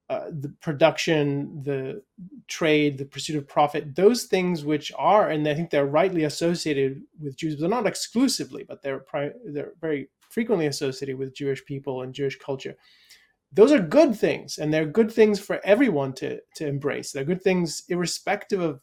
uh, 0.09 0.25
the 0.29 0.49
production, 0.61 1.61
the 1.63 2.01
trade, 2.47 2.97
the 2.97 3.05
pursuit 3.05 3.35
of 3.35 3.47
profit, 3.47 3.95
those 3.95 4.25
things 4.25 4.63
which 4.63 4.91
are, 4.97 5.29
and 5.29 5.47
I 5.47 5.55
think 5.55 5.69
they're 5.69 5.87
rightly 5.87 6.25
associated 6.25 7.01
with 7.19 7.35
Jews, 7.35 7.55
but 7.55 7.61
they're 7.61 7.69
not 7.69 7.87
exclusively, 7.87 8.63
but 8.67 8.83
they're 8.83 8.99
pri- 8.99 9.31
they're 9.45 9.73
very 9.81 10.09
frequently 10.29 10.67
associated 10.67 11.17
with 11.17 11.35
Jewish 11.35 11.65
people 11.65 12.03
and 12.03 12.13
Jewish 12.13 12.37
culture. 12.37 12.75
Those 13.51 13.71
are 13.71 13.79
good 13.79 14.15
things 14.15 14.57
and 14.57 14.71
they're 14.71 14.85
good 14.85 15.11
things 15.11 15.39
for 15.39 15.59
everyone 15.63 16.13
to 16.13 16.39
to 16.55 16.67
embrace. 16.67 17.11
They're 17.11 17.23
good 17.23 17.41
things 17.41 17.83
irrespective 17.89 18.59
of 18.59 18.81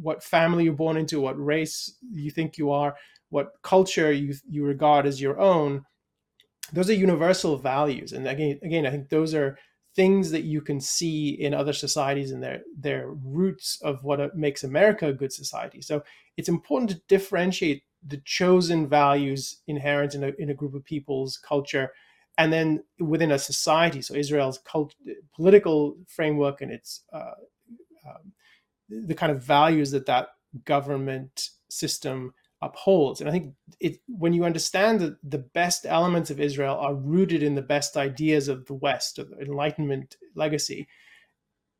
what 0.00 0.24
family 0.24 0.64
you're 0.64 0.72
born 0.72 0.96
into 0.96 1.20
what 1.20 1.42
race 1.42 1.98
you 2.10 2.30
think 2.30 2.58
you 2.58 2.70
are 2.70 2.94
what 3.30 3.52
culture 3.62 4.10
you 4.10 4.34
you 4.48 4.64
regard 4.64 5.06
as 5.06 5.20
your 5.20 5.38
own. 5.38 5.84
Those 6.72 6.90
are 6.90 6.94
universal 6.94 7.56
values 7.56 8.12
and 8.12 8.26
again 8.26 8.58
again 8.62 8.86
i 8.86 8.90
think 8.90 9.08
those 9.08 9.34
are 9.34 9.58
things 9.94 10.30
that 10.30 10.44
you 10.44 10.60
can 10.60 10.80
see 10.80 11.30
in 11.30 11.54
other 11.54 11.72
societies 11.72 12.30
and 12.30 12.42
their 12.42 12.60
their 12.78 13.10
roots 13.10 13.78
of 13.82 14.04
what 14.04 14.36
makes 14.36 14.64
america 14.64 15.08
a 15.08 15.12
good 15.12 15.32
society. 15.32 15.80
So 15.80 16.02
it's 16.36 16.48
important 16.48 16.90
to 16.90 17.02
differentiate 17.08 17.82
the 18.06 18.20
chosen 18.24 18.88
values 18.88 19.60
inherent 19.66 20.14
in 20.14 20.22
a, 20.24 20.32
in 20.38 20.50
a 20.50 20.54
group 20.54 20.74
of 20.74 20.84
people's 20.84 21.36
culture 21.36 21.90
and 22.38 22.52
then 22.52 22.84
within 23.00 23.32
a 23.32 23.38
society, 23.38 24.00
so 24.00 24.14
Israel's 24.14 24.58
cult, 24.58 24.94
political 25.34 25.96
framework 26.06 26.60
and 26.60 26.70
its 26.70 27.02
uh, 27.12 27.32
um, 28.08 28.32
the 28.88 29.14
kind 29.14 29.32
of 29.32 29.42
values 29.42 29.90
that 29.90 30.06
that 30.06 30.28
government 30.64 31.50
system 31.68 32.32
upholds. 32.60 33.20
And 33.20 33.28
I 33.28 33.32
think 33.32 33.54
it, 33.80 33.98
when 34.08 34.32
you 34.32 34.44
understand 34.44 35.00
that 35.00 35.16
the 35.22 35.38
best 35.38 35.86
elements 35.86 36.30
of 36.30 36.40
Israel 36.40 36.76
are 36.76 36.94
rooted 36.94 37.42
in 37.42 37.54
the 37.54 37.62
best 37.62 37.96
ideas 37.96 38.48
of 38.48 38.66
the 38.66 38.74
West, 38.74 39.18
of 39.18 39.30
the 39.30 39.40
Enlightenment 39.40 40.16
legacy, 40.34 40.88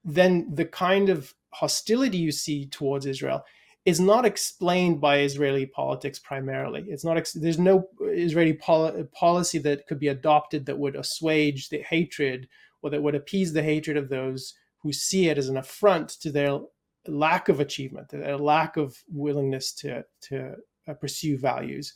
then 0.05 0.49
the 0.55 0.65
kind 0.65 1.09
of 1.09 1.35
hostility 1.51 2.19
you 2.19 2.33
see 2.33 2.67
towards 2.67 3.07
Israel 3.07 3.45
is 3.85 4.01
not 4.01 4.27
explained 4.27 5.01
by 5.01 5.21
Israeli 5.21 5.67
politics 5.67 6.19
primarily. 6.19 6.85
It's 6.89 7.05
not. 7.05 7.17
There's 7.35 7.59
no 7.59 7.89
Israeli 8.01 8.53
pol- 8.53 9.05
policy 9.13 9.59
that 9.61 9.87
could 9.87 9.99
be 9.99 10.09
adopted 10.09 10.67
that 10.67 10.79
would 10.79 10.95
assuage 10.95 11.69
the 11.69 11.83
hatred 11.83 12.49
or 12.83 12.91
that 12.91 13.03
would 13.03 13.15
appease 13.15 13.53
the 13.53 13.63
hatred 13.63 13.97
of 13.97 14.09
those 14.09 14.55
who 14.83 14.93
see 14.93 15.29
it 15.29 15.39
as 15.39 15.49
an 15.49 15.57
affront 15.57 16.11
to 16.21 16.31
their 16.31 16.61
lack 17.07 17.49
of 17.49 17.61
achievement, 17.61 18.13
a 18.13 18.37
lack 18.37 18.77
of 18.77 18.97
willingness 19.09 19.73
to 19.75 20.05
to 20.23 20.55
uh, 20.89 20.95
pursue 20.95 21.39
values. 21.39 21.95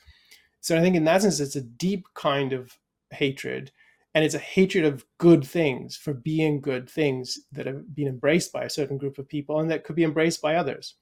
So 0.60 0.76
I 0.76 0.80
think 0.80 0.96
in 0.96 1.04
that 1.04 1.22
sense, 1.22 1.40
it's 1.40 1.56
a 1.56 1.62
deep 1.62 2.06
kind 2.14 2.52
of 2.52 2.76
hatred, 3.10 3.72
and 4.14 4.24
it's 4.24 4.34
a 4.34 4.38
hatred 4.38 4.84
of 4.84 5.04
good 5.18 5.44
things 5.44 5.96
for 5.96 6.14
being 6.14 6.60
good 6.60 6.88
things 6.88 7.38
that 7.52 7.66
have 7.66 7.94
been 7.94 8.08
embraced 8.08 8.52
by 8.52 8.64
a 8.64 8.70
certain 8.70 8.98
group 8.98 9.18
of 9.18 9.28
people 9.28 9.60
and 9.60 9.70
that 9.70 9.84
could 9.84 9.96
be 9.96 10.04
embraced 10.04 10.42
by 10.42 10.56
others. 10.56 10.96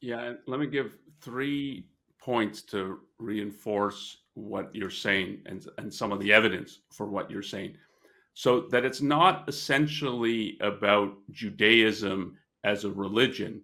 Yeah, 0.00 0.34
let 0.46 0.60
me 0.60 0.66
give 0.66 0.92
three 1.20 1.86
points 2.18 2.62
to 2.62 3.00
reinforce 3.18 4.18
what 4.34 4.74
you're 4.74 4.90
saying 4.90 5.38
and, 5.46 5.66
and 5.78 5.92
some 5.92 6.12
of 6.12 6.20
the 6.20 6.32
evidence 6.32 6.80
for 6.90 7.06
what 7.06 7.30
you're 7.30 7.42
saying. 7.42 7.76
So 8.34 8.60
that 8.70 8.84
it's 8.84 9.00
not 9.00 9.48
essentially 9.48 10.58
about 10.60 11.14
Judaism 11.30 12.36
as 12.64 12.84
a 12.84 12.90
religion. 12.90 13.62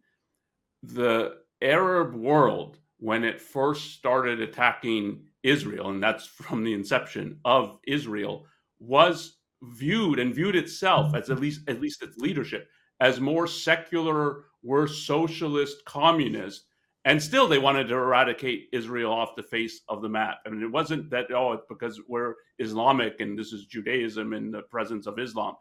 The 0.82 1.38
Arab 1.60 2.14
world, 2.14 2.78
when 2.98 3.24
it 3.24 3.40
first 3.40 3.94
started 3.94 4.40
attacking 4.40 5.26
Israel, 5.42 5.90
and 5.90 6.02
that's 6.02 6.26
from 6.26 6.64
the 6.64 6.72
inception 6.72 7.40
of 7.44 7.78
Israel, 7.86 8.46
was 8.78 9.38
viewed 9.62 10.18
and 10.18 10.34
viewed 10.34 10.56
itself 10.56 11.14
as 11.14 11.28
at 11.30 11.40
least 11.40 11.68
at 11.68 11.80
least 11.80 12.02
its 12.02 12.16
leadership 12.16 12.68
as 13.00 13.20
more 13.20 13.46
secular, 13.46 14.44
were 14.62 14.86
socialist, 14.86 15.84
communist, 15.86 16.66
and 17.04 17.22
still 17.22 17.48
they 17.48 17.58
wanted 17.58 17.88
to 17.88 17.94
eradicate 17.94 18.68
Israel 18.72 19.12
off 19.12 19.36
the 19.36 19.42
face 19.42 19.80
of 19.88 20.02
the 20.02 20.08
map. 20.08 20.38
I 20.46 20.50
mean, 20.50 20.62
it 20.62 20.70
wasn't 20.70 21.10
that 21.10 21.32
oh, 21.32 21.52
it's 21.52 21.64
because 21.68 22.00
we're 22.08 22.34
Islamic 22.58 23.20
and 23.20 23.38
this 23.38 23.52
is 23.52 23.66
Judaism 23.66 24.32
in 24.32 24.50
the 24.50 24.62
presence 24.62 25.06
of 25.06 25.18
Islam. 25.18 25.56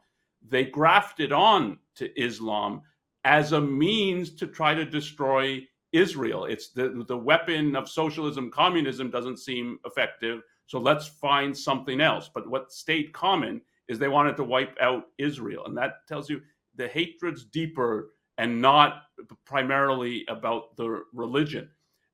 They 0.47 0.65
grafted 0.65 1.31
on 1.31 1.79
to 1.95 2.21
Islam 2.21 2.81
as 3.23 3.51
a 3.51 3.61
means 3.61 4.35
to 4.35 4.47
try 4.47 4.73
to 4.73 4.85
destroy 4.85 5.61
Israel. 5.91 6.45
It's 6.45 6.69
the 6.69 7.03
the 7.07 7.17
weapon 7.17 7.75
of 7.75 7.89
socialism, 7.89 8.51
communism 8.51 9.09
doesn't 9.09 9.37
seem 9.37 9.79
effective, 9.85 10.41
so 10.65 10.79
let's 10.79 11.07
find 11.07 11.57
something 11.57 12.01
else. 12.01 12.29
But 12.33 12.49
what 12.49 12.71
stayed 12.71 13.13
common 13.13 13.61
is 13.87 13.97
they 13.97 14.07
wanted 14.07 14.37
to 14.37 14.43
wipe 14.43 14.77
out 14.81 15.05
Israel, 15.17 15.65
and 15.65 15.77
that 15.77 16.07
tells 16.07 16.29
you 16.29 16.41
the 16.75 16.87
hatred's 16.87 17.43
deeper 17.45 18.11
and 18.39 18.61
not 18.61 19.03
primarily 19.45 20.25
about 20.29 20.75
the 20.77 21.03
religion. 21.13 21.69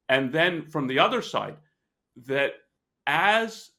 And 0.09 0.33
then 0.33 0.65
from 0.65 0.87
the 0.87 0.97
other 0.99 1.21
side, 1.21 1.55
that 2.25 2.53
as 3.05 3.69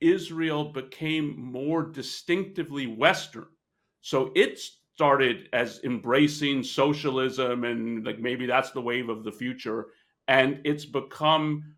Israel 0.00 0.72
became 0.72 1.36
more 1.36 1.82
distinctively 1.82 2.86
Western, 2.86 3.48
so 4.02 4.30
it 4.36 4.60
started 4.94 5.48
as 5.52 5.80
embracing 5.82 6.62
socialism 6.62 7.64
and 7.64 8.06
like 8.06 8.20
maybe 8.20 8.46
that's 8.46 8.70
the 8.70 8.80
wave 8.80 9.08
of 9.08 9.24
the 9.24 9.32
future. 9.32 9.86
And 10.28 10.60
it's 10.64 10.86
become 10.86 11.74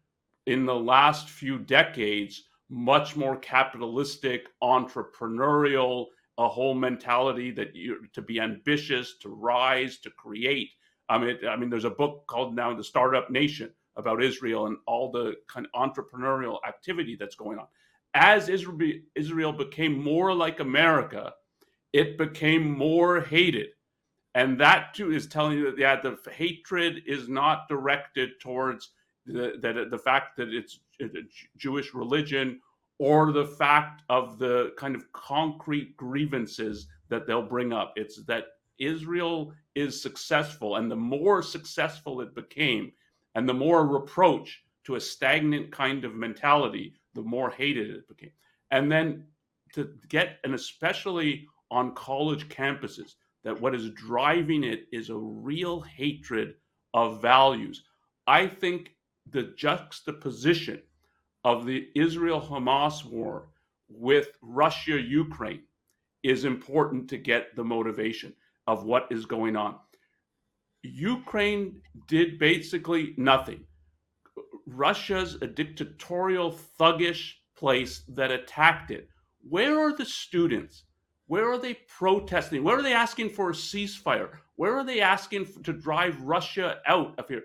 in 0.46 0.66
the 0.66 0.74
last 0.74 1.30
few 1.30 1.58
decades 1.58 2.44
much 2.68 3.16
more 3.16 3.36
capitalistic, 3.38 4.48
entrepreneurial, 4.62 6.06
a 6.38 6.48
whole 6.48 6.74
mentality 6.74 7.50
that 7.50 7.74
you 7.74 8.06
to 8.12 8.22
be 8.22 8.40
ambitious, 8.40 9.16
to 9.18 9.28
rise, 9.28 9.98
to 9.98 10.10
create. 10.10 10.70
I 11.08 11.18
mean, 11.18 11.38
I 11.48 11.56
mean, 11.56 11.68
there's 11.68 11.84
a 11.84 11.90
book 11.90 12.24
called 12.28 12.54
now 12.54 12.72
"The 12.74 12.84
Startup 12.84 13.28
Nation" 13.30 13.70
about 13.96 14.22
Israel 14.22 14.66
and 14.66 14.78
all 14.86 15.10
the 15.10 15.34
kind 15.48 15.66
of 15.66 15.90
entrepreneurial 15.90 16.58
activity 16.66 17.16
that's 17.16 17.34
going 17.34 17.58
on. 17.58 17.66
As 18.14 18.48
Israel, 18.48 19.00
Israel 19.16 19.52
became 19.52 20.02
more 20.02 20.32
like 20.32 20.60
America, 20.60 21.34
it 21.92 22.16
became 22.16 22.70
more 22.70 23.20
hated, 23.20 23.70
and 24.34 24.60
that 24.60 24.94
too 24.94 25.12
is 25.12 25.26
telling 25.26 25.58
you 25.58 25.64
that 25.64 25.78
yeah, 25.78 26.00
the 26.00 26.16
hatred 26.30 27.02
is 27.06 27.28
not 27.28 27.68
directed 27.68 28.40
towards 28.40 28.90
the 29.26 29.58
that 29.60 29.90
the 29.90 29.98
fact 29.98 30.36
that 30.36 30.54
it's 30.54 30.78
a 31.00 31.08
Jewish 31.56 31.94
religion 31.94 32.60
or 32.98 33.32
the 33.32 33.46
fact 33.46 34.02
of 34.08 34.38
the 34.38 34.72
kind 34.76 34.96
of 34.96 35.10
concrete 35.12 35.96
grievances 35.96 36.88
that 37.08 37.26
they'll 37.26 37.42
bring 37.42 37.72
up. 37.72 37.92
It's 37.96 38.22
that 38.24 38.46
Israel 38.78 39.52
is 39.74 40.00
successful, 40.00 40.76
and 40.76 40.90
the 40.90 40.96
more 40.96 41.42
successful 41.42 42.20
it 42.20 42.34
became, 42.34 42.92
and 43.34 43.48
the 43.48 43.54
more 43.54 43.86
reproach 43.86 44.62
to 44.84 44.96
a 44.96 45.00
stagnant 45.00 45.70
kind 45.70 46.04
of 46.04 46.14
mentality, 46.14 46.94
the 47.14 47.22
more 47.22 47.50
hated 47.50 47.90
it 47.90 48.08
became. 48.08 48.32
And 48.70 48.90
then 48.90 49.24
to 49.74 49.90
get, 50.08 50.38
and 50.44 50.54
especially 50.54 51.46
on 51.70 51.94
college 51.94 52.48
campuses, 52.48 53.14
that 53.44 53.60
what 53.60 53.74
is 53.74 53.90
driving 53.90 54.64
it 54.64 54.86
is 54.92 55.10
a 55.10 55.16
real 55.16 55.80
hatred 55.80 56.54
of 56.94 57.22
values. 57.22 57.84
I 58.26 58.46
think 58.46 58.94
the 59.30 59.54
juxtaposition 59.56 60.82
of 61.48 61.64
the 61.64 61.88
Israel 61.94 62.42
Hamas 62.42 63.06
war 63.06 63.48
with 63.88 64.36
Russia 64.42 65.00
Ukraine 65.00 65.62
is 66.22 66.44
important 66.44 67.08
to 67.08 67.16
get 67.16 67.56
the 67.56 67.64
motivation 67.64 68.34
of 68.66 68.84
what 68.84 69.06
is 69.10 69.24
going 69.24 69.56
on. 69.56 69.76
Ukraine 70.82 71.80
did 72.06 72.38
basically 72.38 73.14
nothing. 73.16 73.64
Russia's 74.66 75.38
a 75.40 75.46
dictatorial, 75.46 76.54
thuggish 76.78 77.32
place 77.56 78.02
that 78.08 78.30
attacked 78.30 78.90
it. 78.90 79.08
Where 79.40 79.80
are 79.80 79.96
the 79.96 80.04
students? 80.04 80.84
Where 81.28 81.50
are 81.50 81.58
they 81.58 81.78
protesting? 81.88 82.62
Where 82.62 82.78
are 82.78 82.82
they 82.82 82.92
asking 82.92 83.30
for 83.30 83.48
a 83.48 83.54
ceasefire? 83.54 84.28
Where 84.56 84.76
are 84.76 84.84
they 84.84 85.00
asking 85.00 85.46
to 85.62 85.72
drive 85.72 86.20
Russia 86.20 86.82
out 86.86 87.18
of 87.18 87.26
here? 87.26 87.44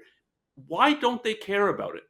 Why 0.68 0.92
don't 0.94 1.24
they 1.24 1.36
care 1.36 1.70
about 1.70 1.96
it? 1.96 2.04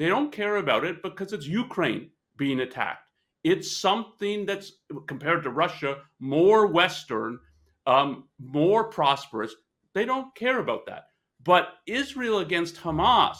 They 0.00 0.08
don't 0.08 0.32
care 0.32 0.56
about 0.56 0.86
it 0.86 1.02
because 1.02 1.34
it's 1.34 1.46
Ukraine 1.46 2.08
being 2.38 2.60
attacked. 2.60 3.10
It's 3.44 3.70
something 3.70 4.46
that's 4.46 4.72
compared 5.06 5.42
to 5.42 5.50
Russia 5.50 5.98
more 6.18 6.68
Western, 6.68 7.38
um, 7.86 8.24
more 8.38 8.84
prosperous. 8.84 9.54
They 9.92 10.06
don't 10.06 10.34
care 10.34 10.58
about 10.58 10.86
that. 10.86 11.08
But 11.44 11.74
Israel 11.86 12.38
against 12.38 12.76
Hamas, 12.76 13.36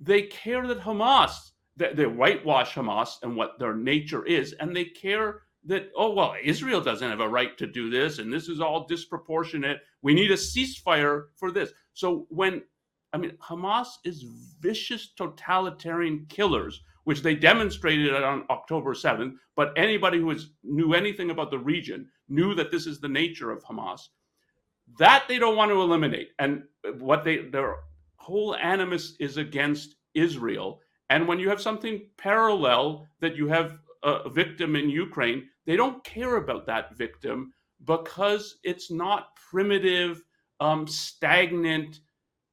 they 0.00 0.22
care 0.22 0.66
that 0.66 0.80
Hamas, 0.80 1.50
they, 1.76 1.92
they 1.92 2.06
whitewash 2.06 2.72
Hamas 2.72 3.16
and 3.22 3.36
what 3.36 3.58
their 3.58 3.74
nature 3.74 4.24
is, 4.24 4.54
and 4.54 4.74
they 4.74 4.86
care 4.86 5.42
that, 5.66 5.90
oh, 5.94 6.14
well, 6.14 6.36
Israel 6.42 6.80
doesn't 6.80 7.10
have 7.10 7.20
a 7.20 7.28
right 7.28 7.58
to 7.58 7.66
do 7.66 7.90
this, 7.90 8.18
and 8.18 8.32
this 8.32 8.48
is 8.48 8.62
all 8.62 8.86
disproportionate. 8.86 9.80
We 10.00 10.14
need 10.14 10.30
a 10.30 10.36
ceasefire 10.36 11.24
for 11.36 11.50
this. 11.50 11.70
So 11.92 12.26
when 12.30 12.62
I 13.12 13.18
mean, 13.18 13.32
Hamas 13.42 13.88
is 14.04 14.24
vicious 14.60 15.12
totalitarian 15.16 16.26
killers, 16.28 16.82
which 17.04 17.22
they 17.22 17.34
demonstrated 17.34 18.14
on 18.14 18.44
October 18.50 18.94
7th. 18.94 19.34
But 19.56 19.72
anybody 19.76 20.18
who 20.18 20.34
knew 20.62 20.94
anything 20.94 21.30
about 21.30 21.50
the 21.50 21.58
region 21.58 22.08
knew 22.28 22.54
that 22.54 22.70
this 22.70 22.86
is 22.86 23.00
the 23.00 23.08
nature 23.08 23.50
of 23.50 23.64
Hamas. 23.64 24.00
That 24.98 25.24
they 25.28 25.38
don't 25.38 25.56
want 25.56 25.70
to 25.70 25.80
eliminate. 25.80 26.30
And 26.38 26.64
what 26.98 27.24
they 27.24 27.38
their 27.38 27.76
whole 28.16 28.54
animus 28.56 29.14
is 29.20 29.36
against 29.36 29.96
Israel. 30.14 30.80
And 31.10 31.26
when 31.26 31.38
you 31.38 31.48
have 31.48 31.60
something 31.60 32.08
parallel 32.18 33.06
that 33.20 33.36
you 33.36 33.48
have 33.48 33.78
a 34.02 34.28
victim 34.28 34.76
in 34.76 34.90
Ukraine, 34.90 35.48
they 35.66 35.76
don't 35.76 36.04
care 36.04 36.36
about 36.36 36.66
that 36.66 36.96
victim 36.96 37.52
because 37.84 38.58
it's 38.64 38.90
not 38.90 39.34
primitive, 39.50 40.22
um, 40.60 40.86
stagnant, 40.86 42.00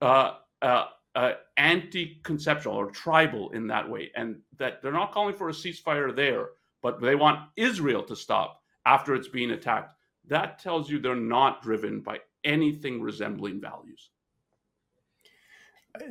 uh, 0.02 0.34
uh, 0.62 0.86
uh, 1.16 1.34
anti-conceptual 1.58 2.74
or 2.74 2.92
tribal 2.92 3.50
in 3.52 3.68
that 3.68 3.90
way, 3.90 4.12
and 4.16 4.38
that 4.58 4.82
they're 4.82 4.92
not 4.92 5.12
calling 5.12 5.36
for 5.36 5.50
a 5.50 5.54
ceasefire 5.54 6.16
there, 6.16 6.50
but 6.82 7.02
they 7.02 7.16
want 7.16 7.50
Israel 7.56 8.04
to 8.04 8.16
stop 8.16 8.62
after 8.86 9.16
it's 9.16 9.28
being 9.28 9.52
attacked. 9.52 9.96
That 10.28 10.60
tells 10.60 10.90
you 10.90 11.00
they're 11.00 11.16
not 11.16 11.62
driven 11.62 12.02
by 12.02 12.20
anything 12.44 13.02
resembling 13.02 13.62
values. 13.62 14.10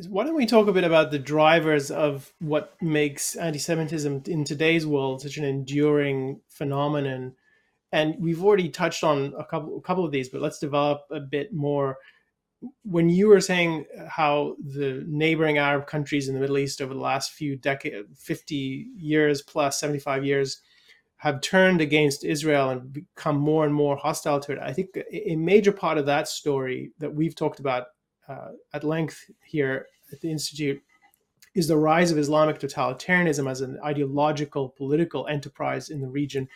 Why 0.09 0.25
don't 0.25 0.35
we 0.35 0.47
talk 0.47 0.67
a 0.67 0.73
bit 0.73 0.85
about 0.85 1.11
the 1.11 1.19
drivers 1.19 1.91
of 1.91 2.33
what 2.39 2.75
makes 2.81 3.37
anti-Semitism 3.37 4.23
in 4.27 4.45
today's 4.45 4.87
world 4.87 5.21
such 5.21 5.37
an 5.37 5.45
enduring 5.45 6.41
phenomenon? 6.49 7.35
And 7.93 8.17
we've 8.19 8.43
already 8.43 8.71
touched 8.71 9.05
on 9.05 9.35
a 9.39 9.45
couple, 9.45 9.77
a 9.77 9.83
couple 9.83 10.05
of 10.05 10.11
these, 10.11 10.31
but 10.31 10.41
let's 10.41 10.59
develop 10.59 11.03
a 11.11 11.21
bit 11.21 11.53
more 11.53 11.99
when 12.83 13.09
you 13.09 13.29
were 13.29 13.41
saying 13.41 13.87
how 14.09 14.57
the 14.63 15.05
neighboring 15.07 15.59
Arab 15.59 15.87
countries 15.87 16.29
in 16.29 16.35
the 16.35 16.41
Middle 16.41 16.59
East 16.59 16.81
over 16.81 16.95
the 16.95 17.01
last 17.01 17.33
few 17.33 17.57
decades, 17.57 18.09
50 18.19 18.89
years 18.97 19.43
plus, 19.43 19.79
75 19.81 20.25
years, 20.25 20.61
have 21.17 21.41
turned 21.41 21.81
against 21.81 22.25
Israel 22.25 22.71
and 22.71 22.93
become 22.93 23.37
more 23.37 23.65
and 23.65 23.75
more 23.75 23.97
hostile 23.97 24.41
to 24.41 24.53
it, 24.53 24.59
I 24.59 24.73
think 24.73 24.91
a 25.11 25.37
major 25.37 25.73
part 25.73 25.97
of 25.97 26.07
that 26.07 26.29
story 26.29 26.93
that 26.99 27.15
we've 27.15 27.35
talked 27.35 27.61
about 27.61 27.87
uh, 28.29 28.49
at 28.75 28.85
length 28.85 29.31
here 29.43 29.87
at 30.13 30.21
the 30.21 30.31
Institute 30.31 30.83
is 31.55 31.69
the 31.69 31.79
rise 31.79 32.11
of 32.11 32.19
Islamic 32.19 32.59
totalitarianism 32.59 33.51
as 33.51 33.61
an 33.61 33.79
ideological 33.85 34.71
political 34.77 35.27
enterprise 35.27 35.89
in 35.89 36.01
the 36.01 36.09
region. 36.09 36.49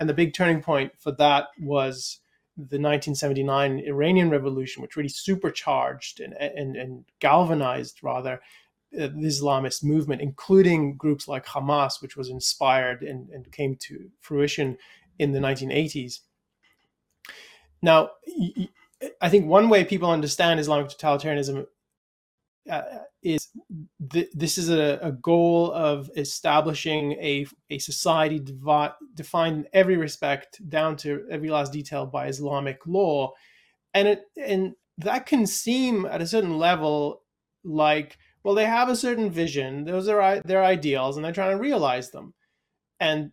And 0.00 0.08
the 0.08 0.14
big 0.14 0.34
turning 0.34 0.62
point 0.62 0.92
for 0.98 1.12
that 1.12 1.48
was 1.60 2.18
the 2.56 2.80
1979 2.80 3.80
Iranian 3.80 4.30
Revolution, 4.30 4.82
which 4.82 4.96
really 4.96 5.08
supercharged 5.08 6.20
and, 6.20 6.32
and, 6.34 6.74
and 6.76 7.04
galvanized 7.20 8.02
rather 8.02 8.40
uh, 8.98 9.08
the 9.08 9.26
Islamist 9.26 9.84
movement, 9.84 10.22
including 10.22 10.96
groups 10.96 11.28
like 11.28 11.44
Hamas, 11.44 12.00
which 12.00 12.16
was 12.16 12.30
inspired 12.30 13.02
and, 13.02 13.28
and 13.28 13.50
came 13.52 13.76
to 13.76 14.10
fruition 14.20 14.78
in 15.18 15.32
the 15.32 15.38
1980s. 15.38 16.20
Now, 17.82 18.10
I 19.20 19.28
think 19.28 19.46
one 19.46 19.68
way 19.68 19.84
people 19.84 20.10
understand 20.10 20.58
Islamic 20.58 20.88
totalitarianism 20.88 21.66
uh, 22.70 22.82
is 23.22 23.48
th- 24.10 24.30
this 24.34 24.58
is 24.58 24.70
a, 24.70 24.98
a, 25.02 25.12
goal 25.12 25.72
of 25.72 26.10
establishing 26.16 27.12
a, 27.12 27.46
a 27.70 27.78
society 27.78 28.38
devi- 28.38 28.94
defined 29.14 29.58
in 29.58 29.68
every 29.72 29.96
respect 29.96 30.60
down 30.68 30.96
to 30.96 31.26
every 31.30 31.50
last 31.50 31.72
detail 31.72 32.06
by 32.06 32.26
Islamic 32.26 32.78
law, 32.86 33.32
and 33.94 34.08
it 34.08 34.22
and 34.36 34.74
that 34.98 35.26
can 35.26 35.46
seem 35.46 36.06
at 36.06 36.22
a 36.22 36.26
certain 36.26 36.58
level 36.58 37.22
like 37.64 38.16
well 38.42 38.54
they 38.54 38.64
have 38.64 38.88
a 38.88 38.96
certain 38.96 39.30
vision 39.30 39.84
those 39.84 40.08
are 40.08 40.40
their 40.40 40.64
ideals 40.64 41.16
and 41.16 41.24
they're 41.24 41.32
trying 41.32 41.56
to 41.56 41.62
realize 41.62 42.10
them. 42.10 42.34
And 43.00 43.32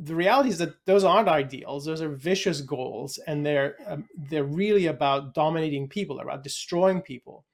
the 0.00 0.14
reality 0.14 0.50
is 0.50 0.58
that 0.58 0.74
those 0.86 1.02
aren't 1.02 1.28
ideals 1.28 1.84
those 1.84 2.00
are 2.00 2.14
vicious 2.14 2.60
goals 2.60 3.18
and 3.26 3.44
they're 3.44 3.74
um, 3.86 4.08
they're 4.16 4.44
really 4.44 4.86
about 4.86 5.34
dominating 5.34 5.88
people 5.88 6.20
about 6.20 6.44
destroying 6.44 7.00
people 7.00 7.44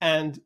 and 0.00 0.40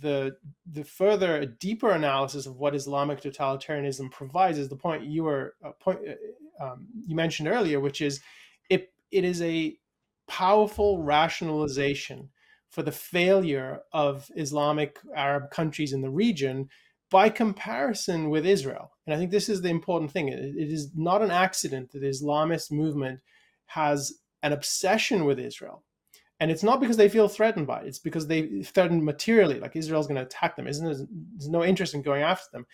the 0.00 0.36
the 0.70 0.84
further 0.84 1.44
deeper 1.46 1.90
analysis 1.90 2.46
of 2.46 2.56
what 2.56 2.74
Islamic 2.74 3.20
totalitarianism 3.20 4.10
provides 4.10 4.58
is 4.58 4.68
the 4.68 4.76
point 4.76 5.04
you 5.04 5.24
were 5.24 5.54
uh, 5.64 5.70
point 5.80 6.00
uh, 6.08 6.64
um, 6.64 6.86
you 7.06 7.14
mentioned 7.14 7.48
earlier, 7.48 7.80
which 7.80 8.00
is 8.00 8.20
it 8.70 8.92
it 9.10 9.24
is 9.24 9.40
a 9.42 9.76
powerful 10.26 11.02
rationalization 11.02 12.30
for 12.70 12.82
the 12.82 12.92
failure 12.92 13.80
of 13.92 14.28
Islamic 14.36 14.98
Arab 15.14 15.50
countries 15.50 15.92
in 15.92 16.00
the 16.00 16.10
region 16.10 16.68
by 17.10 17.28
comparison 17.28 18.30
with 18.30 18.44
Israel. 18.44 18.90
And 19.06 19.14
I 19.14 19.18
think 19.18 19.30
this 19.30 19.48
is 19.48 19.62
the 19.62 19.68
important 19.68 20.10
thing. 20.10 20.28
it, 20.28 20.40
it 20.56 20.72
is 20.72 20.90
not 20.96 21.22
an 21.22 21.30
accident 21.30 21.92
that 21.92 22.00
the 22.00 22.08
Islamist 22.08 22.72
movement 22.72 23.20
has 23.66 24.14
an 24.42 24.52
obsession 24.52 25.24
with 25.24 25.38
Israel 25.38 25.83
and 26.44 26.50
it's 26.50 26.62
not 26.62 26.78
because 26.78 26.98
they 26.98 27.08
feel 27.08 27.26
threatened 27.26 27.66
by 27.66 27.80
it. 27.80 27.86
It's 27.86 27.98
because 27.98 28.26
they 28.26 28.60
threatened 28.60 29.02
materially 29.02 29.58
like 29.58 29.76
israel's 29.76 30.06
going 30.06 30.16
to 30.16 30.26
attack 30.26 30.56
them. 30.56 30.68
Isn't 30.68 30.84
there's 30.84 31.48
no 31.48 31.64
interest 31.64 31.94
in 31.94 32.02
going 32.02 32.22
after 32.22 32.44
them. 32.52 32.66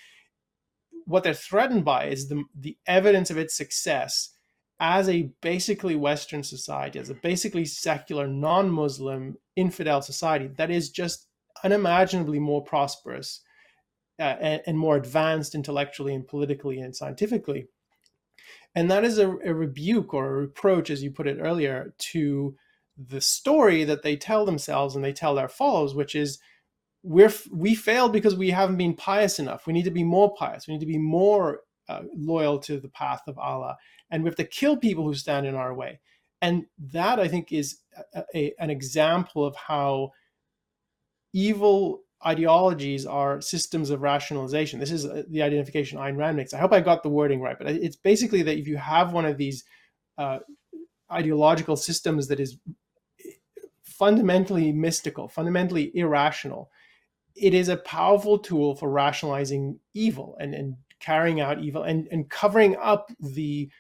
What 1.05 1.23
they're 1.23 1.35
threatened 1.35 1.85
by 1.85 2.07
is 2.07 2.29
the, 2.29 2.43
the 2.53 2.77
evidence 2.89 3.31
of 3.31 3.39
its 3.39 3.55
success 3.55 4.31
as 4.81 5.09
a 5.09 5.31
basically 5.41 5.95
western 5.95 6.43
society 6.43 6.99
as 6.99 7.11
a 7.11 7.15
basically 7.15 7.65
secular 7.65 8.27
non-muslim 8.27 9.37
infidel 9.55 10.03
society 10.03 10.49
that 10.57 10.73
is 10.73 10.91
just 10.91 11.29
unimaginably 11.63 12.41
more 12.41 12.65
prosperous 12.65 13.41
uh, 14.19 14.35
and, 14.41 14.63
and, 14.67 14.77
more 14.77 14.97
advanced 14.97 15.55
intellectually 15.55 16.13
and 16.13 16.27
politically 16.27 16.81
and 16.81 16.97
scientifically. 16.97 17.69
And 18.75 18.91
that 18.91 19.05
is 19.05 19.19
a, 19.19 19.29
a 19.29 19.55
rebuke 19.55 20.13
or 20.13 20.27
a 20.27 20.41
reproach 20.41 20.91
as 20.91 21.05
you 21.05 21.13
put 21.13 21.29
it 21.29 21.39
earlier 21.41 21.95
to 21.99 22.57
the 23.09 23.21
story 23.21 23.85
that 23.85 24.03
they 24.03 24.17
tell 24.17 24.45
themselves 24.45 24.95
and 24.95 25.05
they 25.05 25.13
tell 25.13 25.35
their 25.35 25.49
followers, 25.49 25.95
which 25.95 26.15
is 26.15 26.39
we're 27.03 27.33
we 27.53 27.75
failed 27.75 28.13
because 28.13 28.35
we 28.35 28.51
haven't 28.51 28.77
been 28.77 28.95
pious 28.95 29.39
enough. 29.39 29.67
We 29.67 29.73
need 29.73 29.85
to 29.85 29.91
be 29.91 30.05
more 30.05 30.35
pious. 30.35 30.67
We 30.67 30.75
need 30.75 30.81
to 30.81 30.87
be 30.87 30.99
more 30.99 31.61
uh, 31.89 32.03
loyal 32.15 32.59
to 32.61 32.79
the 32.79 32.89
path 32.89 33.23
of 33.27 33.39
Allah, 33.39 33.77
and 34.11 34.23
we 34.23 34.29
have 34.29 34.37
to 34.37 34.45
kill 34.45 34.77
people 34.77 35.05
who 35.05 35.15
stand 35.15 35.47
in 35.47 35.55
our 35.55 35.75
way. 35.75 36.01
And 36.43 36.67
that 36.93 37.19
I 37.19 37.29
think 37.29 37.53
is 37.53 37.79
a, 38.15 38.25
a, 38.35 38.55
an 38.59 38.71
example 38.71 39.45
of 39.45 39.57
how 39.57 40.13
evil 41.33 42.01
ideologies 42.25 43.07
are 43.07 43.41
systems 43.41 43.89
of 43.89 44.03
rationalization. 44.03 44.79
This 44.79 44.91
is 44.91 45.07
uh, 45.07 45.23
the 45.29 45.43
identification 45.43 45.99
Ayn 45.99 46.17
Rand 46.17 46.37
makes. 46.37 46.53
I 46.53 46.59
hope 46.59 46.73
I 46.73 46.81
got 46.81 47.03
the 47.03 47.09
wording 47.09 47.41
right, 47.41 47.57
but 47.59 47.69
it's 47.69 47.97
basically 47.97 48.43
that 48.43 48.59
if 48.59 48.69
you 48.69 48.77
have 48.77 49.13
one 49.13 49.25
of 49.25 49.39
these 49.39 49.65
uh, 50.19 50.41
ideological 51.11 51.77
systems 51.77 52.29
that 52.29 52.41
is 52.41 52.59
fundamentally 54.01 54.73
mystical, 54.73 55.29
fundamentally 55.29 55.93
irrational. 55.95 56.71
It 57.37 57.53
is 57.53 57.69
a 57.69 57.77
powerful 57.77 58.39
tool 58.39 58.75
for 58.75 58.91
rationalizing 58.91 59.79
evil 59.93 60.37
and, 60.41 60.55
and 60.55 60.77
carrying 61.01 61.41
out 61.41 61.61
evil 61.61 61.83
and, 61.83 62.09
and 62.11 62.29
covering 62.31 62.77
up 62.77 63.13
the 63.21 63.71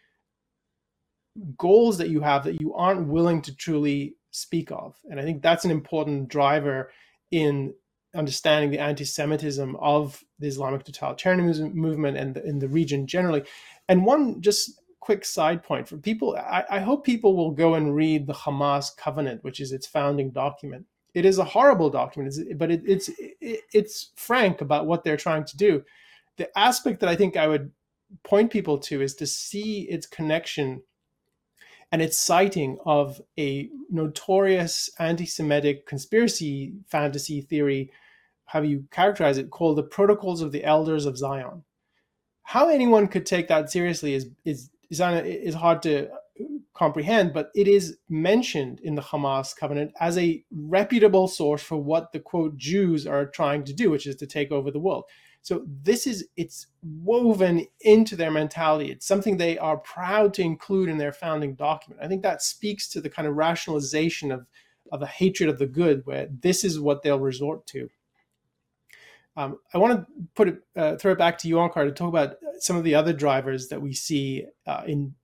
goals 1.56 1.96
that 1.98 2.10
you 2.10 2.20
have 2.20 2.44
that 2.44 2.60
you 2.60 2.74
aren't 2.74 3.08
willing 3.08 3.40
to 3.42 3.56
truly 3.56 4.16
speak 4.30 4.70
of. 4.70 4.94
And 5.08 5.18
I 5.18 5.22
think 5.22 5.42
that's 5.42 5.64
an 5.64 5.70
important 5.70 6.28
driver 6.28 6.92
in 7.30 7.72
understanding 8.14 8.70
the 8.70 8.80
anti-Semitism 8.80 9.74
of 9.76 10.22
the 10.38 10.48
Islamic 10.48 10.84
totalitarianism 10.84 11.72
movement 11.72 12.18
and 12.18 12.34
the, 12.34 12.44
in 12.44 12.58
the 12.58 12.68
region 12.68 13.06
generally. 13.06 13.44
And 13.88 14.04
one 14.04 14.42
just 14.42 14.79
quick 15.00 15.24
side 15.24 15.62
point 15.62 15.88
for 15.88 15.96
people. 15.96 16.36
I, 16.36 16.64
I, 16.70 16.78
hope 16.80 17.04
people 17.04 17.34
will 17.34 17.50
go 17.50 17.74
and 17.74 17.94
read 17.94 18.26
the 18.26 18.34
Hamas 18.34 18.94
Covenant, 18.96 19.42
which 19.42 19.60
is 19.60 19.72
its 19.72 19.86
founding 19.86 20.30
document. 20.30 20.86
It 21.14 21.24
is 21.24 21.38
a 21.38 21.44
horrible 21.44 21.90
document, 21.90 22.34
but 22.56 22.70
it, 22.70 22.82
it's 22.86 23.08
it, 23.18 23.60
it's 23.72 24.10
frank 24.14 24.60
about 24.60 24.86
what 24.86 25.02
they're 25.02 25.16
trying 25.16 25.44
to 25.44 25.56
do. 25.56 25.82
The 26.36 26.56
aspect 26.56 27.00
that 27.00 27.08
I 27.08 27.16
think 27.16 27.36
I 27.36 27.48
would 27.48 27.72
point 28.22 28.52
people 28.52 28.78
to 28.78 29.02
is 29.02 29.14
to 29.16 29.26
see 29.26 29.82
its 29.82 30.06
connection 30.06 30.82
and 31.92 32.00
its 32.00 32.16
citing 32.16 32.78
of 32.86 33.20
a 33.38 33.68
notorious 33.90 34.90
anti-Semitic 35.00 35.86
conspiracy 35.86 36.74
fantasy 36.86 37.40
theory, 37.40 37.90
how 38.44 38.62
you 38.62 38.84
characterize 38.92 39.38
it, 39.38 39.50
called 39.50 39.76
the 39.76 39.82
Protocols 39.82 40.40
of 40.40 40.52
the 40.52 40.64
Elders 40.64 41.06
of 41.06 41.18
Zion 41.18 41.64
how 42.50 42.68
anyone 42.68 43.06
could 43.06 43.24
take 43.24 43.46
that 43.46 43.70
seriously 43.70 44.12
is 44.12 44.28
is 44.44 44.70
is, 44.90 45.00
is 45.00 45.54
hard 45.54 45.82
to 45.82 46.10
uh, 46.10 46.16
comprehend, 46.74 47.32
but 47.32 47.50
it 47.54 47.68
is 47.68 47.98
mentioned 48.08 48.80
in 48.80 48.94
the 48.94 49.02
Hamas 49.02 49.54
covenant 49.54 49.92
as 50.00 50.18
a 50.18 50.44
reputable 50.50 51.28
source 51.28 51.62
for 51.62 51.76
what 51.76 52.12
the 52.12 52.20
quote 52.20 52.56
Jews 52.56 53.06
are 53.06 53.26
trying 53.26 53.64
to 53.64 53.72
do, 53.72 53.90
which 53.90 54.06
is 54.06 54.16
to 54.16 54.26
take 54.26 54.50
over 54.50 54.70
the 54.70 54.80
world. 54.80 55.04
So 55.42 55.64
this 55.82 56.06
is 56.06 56.28
it's 56.36 56.66
woven 56.82 57.66
into 57.80 58.14
their 58.14 58.30
mentality. 58.30 58.90
It's 58.90 59.06
something 59.06 59.36
they 59.36 59.56
are 59.56 59.78
proud 59.78 60.34
to 60.34 60.42
include 60.42 60.90
in 60.90 60.98
their 60.98 61.12
founding 61.12 61.54
document. 61.54 62.02
I 62.04 62.08
think 62.08 62.22
that 62.22 62.42
speaks 62.42 62.88
to 62.90 63.00
the 63.00 63.10
kind 63.10 63.26
of 63.26 63.36
rationalization 63.36 64.32
of 64.32 64.46
of 64.92 65.02
a 65.02 65.06
hatred 65.06 65.48
of 65.48 65.58
the 65.58 65.66
good, 65.66 66.04
where 66.04 66.28
this 66.42 66.64
is 66.64 66.80
what 66.80 67.02
they'll 67.02 67.20
resort 67.20 67.66
to. 67.68 67.88
Um, 69.36 69.58
I 69.72 69.78
want 69.78 70.00
to 70.00 70.06
put 70.34 70.48
it, 70.48 70.62
uh, 70.76 70.96
throw 70.96 71.12
it 71.12 71.18
back 71.18 71.38
to 71.38 71.48
you, 71.48 71.56
Onkar, 71.56 71.84
to 71.84 71.92
talk 71.92 72.08
about 72.08 72.36
some 72.58 72.76
of 72.76 72.84
the 72.84 72.94
other 72.94 73.12
drivers 73.12 73.68
that 73.68 73.80
we 73.80 73.92
see 73.92 74.44
uh, 74.66 74.82
in 74.86 75.14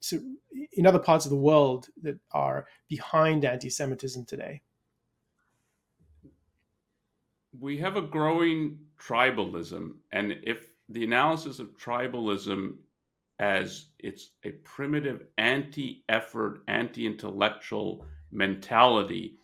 in 0.72 0.86
other 0.86 0.98
parts 0.98 1.26
of 1.26 1.30
the 1.30 1.36
world 1.36 1.88
that 2.02 2.18
are 2.32 2.66
behind 2.88 3.44
anti-Semitism 3.44 4.24
today. 4.24 4.62
We 7.58 7.78
have 7.78 7.96
a 7.96 8.02
growing 8.02 8.78
tribalism, 8.98 9.96
and 10.12 10.36
if 10.42 10.70
the 10.88 11.04
analysis 11.04 11.58
of 11.58 11.76
tribalism 11.76 12.76
as 13.38 13.86
it's 13.98 14.30
a 14.44 14.50
primitive 14.50 15.24
anti-effort, 15.36 16.62
anti-intellectual 16.68 18.06
mentality, 18.30 19.38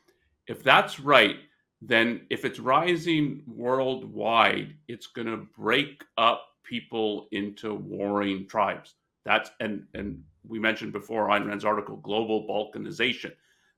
if 0.47 0.63
that's 0.63 0.99
right, 0.99 1.37
then 1.85 2.21
if 2.31 2.45
it's 2.45 2.61
rising 2.61 3.43
worldwide, 3.47 4.75
it's 4.87 5.09
going 5.09 5.27
to 5.27 5.49
break 5.59 6.05
up 6.17 6.47
people 6.63 7.27
into 7.33 7.75
warring 7.75 8.47
tribes. 8.47 8.95
That's 9.25 9.51
and 9.59 9.85
and 9.93 10.23
we 10.47 10.61
mentioned 10.61 10.93
before 10.93 11.29
Ayn 11.29 11.47
Rand's 11.47 11.65
article, 11.65 11.97
global 11.97 12.47
balkanization. 12.47 13.33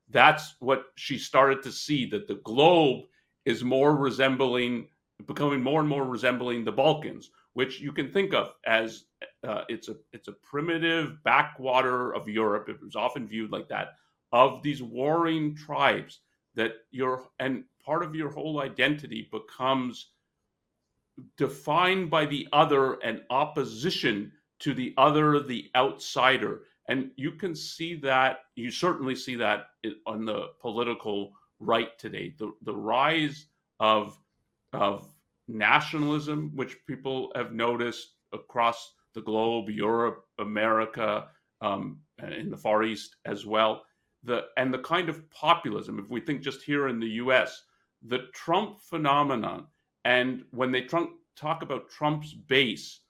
That's 0.09 0.55
what 0.59 0.85
she 0.95 1.17
started 1.17 1.63
to 1.63 1.71
see 1.71 2.05
that 2.11 2.27
the 2.27 2.35
globe 2.35 3.05
is 3.43 3.63
more 3.63 3.95
resembling, 3.95 4.87
becoming 5.25 5.63
more 5.63 5.79
and 5.79 5.89
more 5.89 6.05
resembling 6.05 6.63
the 6.63 6.71
Balkans, 6.71 7.31
which 7.53 7.79
you 7.79 7.91
can 7.91 8.11
think 8.11 8.35
of 8.35 8.53
as 8.67 9.05
uh, 9.47 9.63
it's 9.67 9.89
a 9.89 9.95
it's 10.13 10.27
a 10.27 10.33
primitive 10.43 11.23
backwater 11.23 12.13
of 12.13 12.29
Europe. 12.29 12.69
It 12.69 12.81
was 12.83 12.95
often 12.95 13.27
viewed 13.27 13.51
like 13.51 13.67
that 13.69 13.95
of 14.31 14.61
these 14.61 14.83
warring 14.83 15.55
tribes 15.55 16.19
that 16.55 16.73
you're 16.91 17.23
and 17.39 17.63
part 17.85 18.03
of 18.03 18.15
your 18.15 18.29
whole 18.29 18.61
identity 18.61 19.29
becomes 19.31 20.09
defined 21.37 22.09
by 22.09 22.25
the 22.25 22.47
other 22.51 22.93
and 23.03 23.21
opposition 23.29 24.31
to 24.59 24.73
the 24.73 24.93
other, 24.97 25.39
the 25.39 25.69
outsider. 25.75 26.61
And 26.87 27.11
you 27.15 27.31
can 27.31 27.55
see 27.55 27.95
that, 27.95 28.39
you 28.55 28.71
certainly 28.71 29.15
see 29.15 29.35
that 29.35 29.67
on 30.05 30.25
the 30.25 30.49
political 30.61 31.31
right 31.59 31.97
today. 31.97 32.35
The, 32.37 32.51
the 32.61 32.75
rise 32.75 33.47
of, 33.79 34.17
of 34.73 35.07
nationalism, 35.47 36.51
which 36.55 36.77
people 36.85 37.31
have 37.35 37.53
noticed 37.53 38.13
across 38.33 38.93
the 39.13 39.21
globe, 39.21 39.69
Europe, 39.69 40.25
America, 40.39 41.27
um, 41.61 41.99
in 42.21 42.49
the 42.49 42.57
Far 42.57 42.83
East 42.83 43.15
as 43.25 43.45
well. 43.45 43.84
The, 44.25 44.45
and 44.57 44.73
the 44.73 44.79
kind 44.79 45.09
of 45.09 45.29
populism, 45.29 45.99
if 45.99 46.09
we 46.09 46.19
think 46.19 46.41
just 46.41 46.63
here 46.63 46.87
in 46.87 46.99
the 46.99 47.09
US, 47.23 47.63
the 48.01 48.27
Trump 48.33 48.79
phenomenon. 48.81 49.67
And 50.03 50.43
when 50.51 50.71
they 50.71 50.81
Trump, 50.81 51.11
talk 51.35 51.61
about 51.61 51.89
Trump's 51.89 52.33
base 52.33 53.01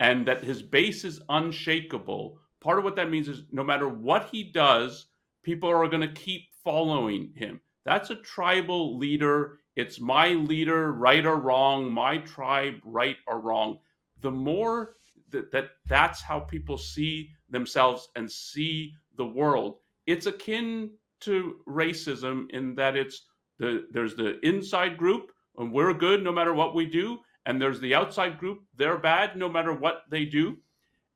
and 0.00 0.26
that 0.26 0.44
his 0.44 0.62
base 0.62 1.04
is 1.04 1.20
unshakable, 1.28 2.38
part 2.60 2.78
of 2.78 2.84
what 2.84 2.96
that 2.96 3.10
means 3.10 3.28
is 3.28 3.42
no 3.52 3.64
matter 3.64 3.88
what 3.88 4.28
he 4.30 4.42
does, 4.42 5.06
people 5.42 5.68
are 5.68 5.88
going 5.88 6.00
to 6.00 6.20
keep 6.20 6.42
following 6.62 7.32
him. 7.34 7.60
That's 7.84 8.10
a 8.10 8.16
tribal 8.16 8.98
leader 8.98 9.58
it's 9.76 9.98
my 10.00 10.28
leader, 10.28 10.92
right 10.92 11.24
or 11.26 11.36
wrong, 11.36 11.92
my 11.92 12.18
tribe, 12.18 12.74
right 12.84 13.16
or 13.26 13.40
wrong. 13.40 13.78
The 14.20 14.30
more 14.30 14.94
that, 15.30 15.50
that 15.50 15.70
that's 15.86 16.22
how 16.22 16.40
people 16.40 16.78
see 16.78 17.30
themselves 17.50 18.08
and 18.14 18.30
see 18.30 18.94
the 19.16 19.26
world, 19.26 19.78
it's 20.06 20.26
akin 20.26 20.90
to 21.20 21.56
racism 21.68 22.50
in 22.50 22.74
that 22.74 22.96
it's 22.96 23.26
the 23.58 23.86
there's 23.90 24.14
the 24.14 24.38
inside 24.46 24.96
group 24.96 25.32
and 25.58 25.72
we're 25.72 25.94
good 25.94 26.22
no 26.22 26.32
matter 26.32 26.54
what 26.54 26.74
we 26.74 26.86
do, 26.86 27.20
and 27.46 27.60
there's 27.60 27.80
the 27.80 27.94
outside 27.94 28.38
group, 28.38 28.62
they're 28.76 28.98
bad 28.98 29.36
no 29.36 29.48
matter 29.48 29.72
what 29.72 30.02
they 30.10 30.24
do. 30.24 30.56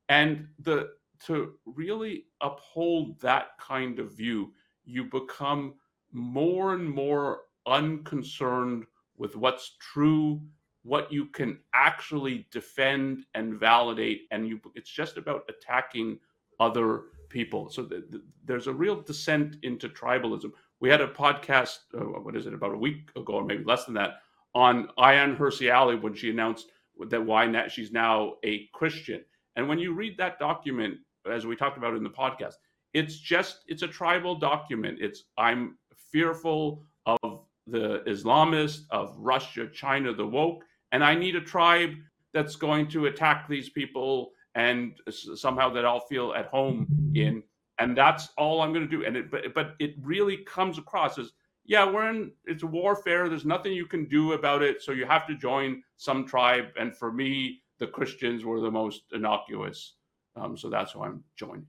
And 0.07 0.47
the 0.59 0.91
to 1.25 1.53
really 1.65 2.25
uphold 2.39 3.19
that 3.19 3.57
kind 3.59 3.99
of 3.99 4.13
view, 4.13 4.53
you 4.85 5.03
become 5.03 5.73
more 6.13 6.73
and 6.73 6.89
more 6.89 7.41
unconcerned 7.67 8.85
with 9.17 9.35
what's 9.35 9.75
true, 9.81 10.41
what 10.83 11.11
you 11.11 11.25
can 11.25 11.59
actually 11.73 12.47
defend 12.51 13.25
and 13.33 13.59
validate, 13.59 14.21
and 14.31 14.47
you 14.47 14.61
it's 14.75 14.89
just 14.89 15.17
about 15.17 15.43
attacking 15.49 16.17
other 16.59 17.03
people. 17.29 17.69
So 17.69 17.83
the, 17.83 18.03
the, 18.09 18.21
there's 18.45 18.67
a 18.67 18.73
real 18.73 19.01
descent 19.01 19.57
into 19.63 19.87
tribalism. 19.89 20.51
We 20.79 20.89
had 20.89 21.01
a 21.01 21.07
podcast, 21.07 21.79
uh, 21.93 21.99
what 21.99 22.35
is 22.35 22.45
it, 22.45 22.53
about 22.53 22.73
a 22.73 22.77
week 22.77 23.09
ago, 23.15 23.33
or 23.33 23.45
maybe 23.45 23.63
less 23.63 23.85
than 23.85 23.93
that, 23.95 24.21
on 24.55 24.89
Ayaan 24.97 25.37
Hirsi 25.37 25.73
Ali 25.73 25.95
when 25.95 26.13
she 26.13 26.29
announced 26.29 26.71
that 27.09 27.23
why 27.23 27.45
not, 27.45 27.71
she's 27.71 27.91
now 27.91 28.35
a 28.43 28.67
Christian. 28.73 29.21
And 29.55 29.67
when 29.67 29.79
you 29.79 29.93
read 29.93 30.17
that 30.17 30.39
document, 30.39 30.97
as 31.29 31.45
we 31.45 31.55
talked 31.55 31.77
about 31.77 31.95
in 31.95 32.03
the 32.03 32.09
podcast, 32.09 32.55
it's 32.93 33.17
just 33.19 33.63
it's 33.67 33.83
a 33.83 33.87
tribal 33.87 34.35
document. 34.35 34.97
It's 34.99 35.25
I'm 35.37 35.77
fearful 36.11 36.83
of 37.05 37.41
the 37.67 37.99
Islamists, 38.07 38.81
of 38.89 39.13
Russia, 39.17 39.67
China, 39.71 40.13
the 40.13 40.25
woke, 40.25 40.63
and 40.91 41.03
I 41.03 41.13
need 41.13 41.35
a 41.35 41.41
tribe 41.41 41.93
that's 42.33 42.55
going 42.55 42.87
to 42.89 43.05
attack 43.07 43.47
these 43.47 43.69
people 43.69 44.31
and 44.59 44.99
somehow 45.09 45.69
that 45.69 45.85
I'll 45.85 46.05
feel 46.13 46.33
at 46.33 46.47
home 46.47 46.85
in, 47.15 47.41
and 47.79 47.97
that's 47.97 48.29
all 48.37 48.61
I'm 48.61 48.73
going 48.73 48.87
to 48.89 48.97
do. 48.97 49.05
And 49.05 49.15
it, 49.15 49.31
but 49.31 49.53
but 49.55 49.75
it 49.79 49.95
really 50.01 50.37
comes 50.55 50.77
across 50.77 51.17
as 51.17 51.31
yeah, 51.65 51.89
we're 51.89 52.09
in 52.09 52.31
it's 52.45 52.63
warfare. 52.63 53.29
There's 53.29 53.45
nothing 53.45 53.71
you 53.71 53.85
can 53.85 54.05
do 54.05 54.33
about 54.33 54.61
it, 54.61 54.81
so 54.81 54.91
you 54.91 55.05
have 55.05 55.25
to 55.27 55.35
join 55.35 55.81
some 55.95 56.25
tribe. 56.27 56.65
And 56.77 56.95
for 56.95 57.09
me, 57.13 57.61
the 57.77 57.87
Christians 57.87 58.43
were 58.43 58.59
the 58.59 58.71
most 58.71 59.03
innocuous, 59.13 59.95
um, 60.35 60.57
so 60.57 60.69
that's 60.69 60.93
why 60.93 61.07
I'm 61.07 61.23
joining. 61.37 61.65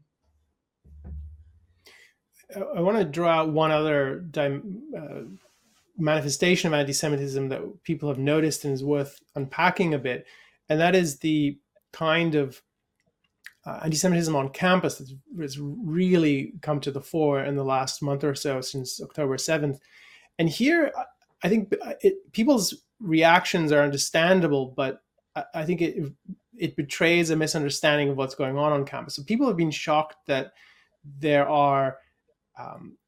I 2.77 2.81
want 2.81 2.99
to 2.99 3.05
draw 3.05 3.43
out 3.43 3.53
one 3.53 3.71
other 3.71 4.25
uh, 4.37 5.21
manifestation 5.97 6.67
of 6.67 6.75
anti-Semitism 6.81 7.49
that 7.51 7.85
people 7.85 8.09
have 8.09 8.19
noticed 8.19 8.65
and 8.65 8.75
is 8.75 8.83
worth 8.83 9.21
unpacking 9.37 9.95
a 9.95 9.99
bit, 9.99 10.27
and 10.69 10.81
that 10.81 10.97
is 10.97 11.21
the 11.21 11.57
kind 11.93 12.35
of 12.35 12.61
uh, 13.67 13.81
anti-Semitism 13.85 14.35
on 14.35 14.49
campus 14.51 14.99
that's, 14.99 15.13
has 15.39 15.59
really 15.59 16.55
come 16.63 16.81
to 16.81 16.91
the 16.91 17.01
fore 17.01 17.45
in 17.45 17.57
the 17.57 17.65
last 17.65 18.03
month 18.03 18.25
or 18.25 18.35
so 18.35 18.61
since 18.61 19.01
October 19.03 19.37
seventh. 19.37 19.81
And 20.39 20.49
here, 20.49 20.93
I 21.43 21.49
think 21.49 21.75
it, 22.01 22.33
people's 22.33 22.83
reactions 23.01 23.73
are 23.73 23.83
understandable, 23.83 24.73
but 24.77 25.03
I, 25.37 25.45
I 25.55 25.65
think 25.65 25.83
it 25.83 26.13
it 26.57 26.77
betrays 26.77 27.31
a 27.31 27.37
misunderstanding 27.37 28.11
of 28.11 28.17
what's 28.17 28.35
going 28.35 28.59
on 28.59 28.73
on 28.73 28.85
campus. 28.85 29.17
So 29.17 29.23
people 29.23 29.47
have 29.47 29.57
been 29.57 29.71
shocked 29.71 30.17
that 30.27 30.53
there 31.19 31.49
are 31.49 31.97
um, 32.59 32.99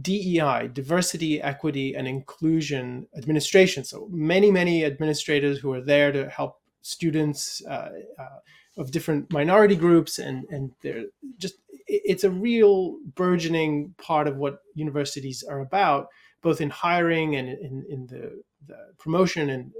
DEI, 0.00 0.70
diversity, 0.72 1.42
equity, 1.42 1.94
and 1.94 2.06
inclusion 2.06 3.08
administration. 3.16 3.84
So 3.84 4.08
many, 4.12 4.50
many 4.50 4.84
administrators 4.84 5.58
who 5.58 5.72
are 5.72 5.80
there 5.80 6.12
to 6.12 6.28
help 6.30 6.60
students 6.82 7.64
uh, 7.66 7.90
uh, 8.18 8.38
of 8.80 8.90
different 8.90 9.32
minority 9.32 9.76
groups, 9.76 10.18
and 10.18 10.44
and 10.50 10.72
they're 10.82 11.04
just 11.38 11.54
it's 11.86 12.24
a 12.24 12.30
real 12.30 12.98
burgeoning 13.14 13.94
part 13.98 14.26
of 14.26 14.36
what 14.36 14.60
universities 14.74 15.42
are 15.42 15.60
about, 15.60 16.08
both 16.42 16.60
in 16.60 16.70
hiring 16.70 17.36
and 17.36 17.48
in, 17.48 17.84
in 17.88 18.06
the, 18.06 18.42
the 18.66 18.78
promotion 18.98 19.50
and 19.50 19.72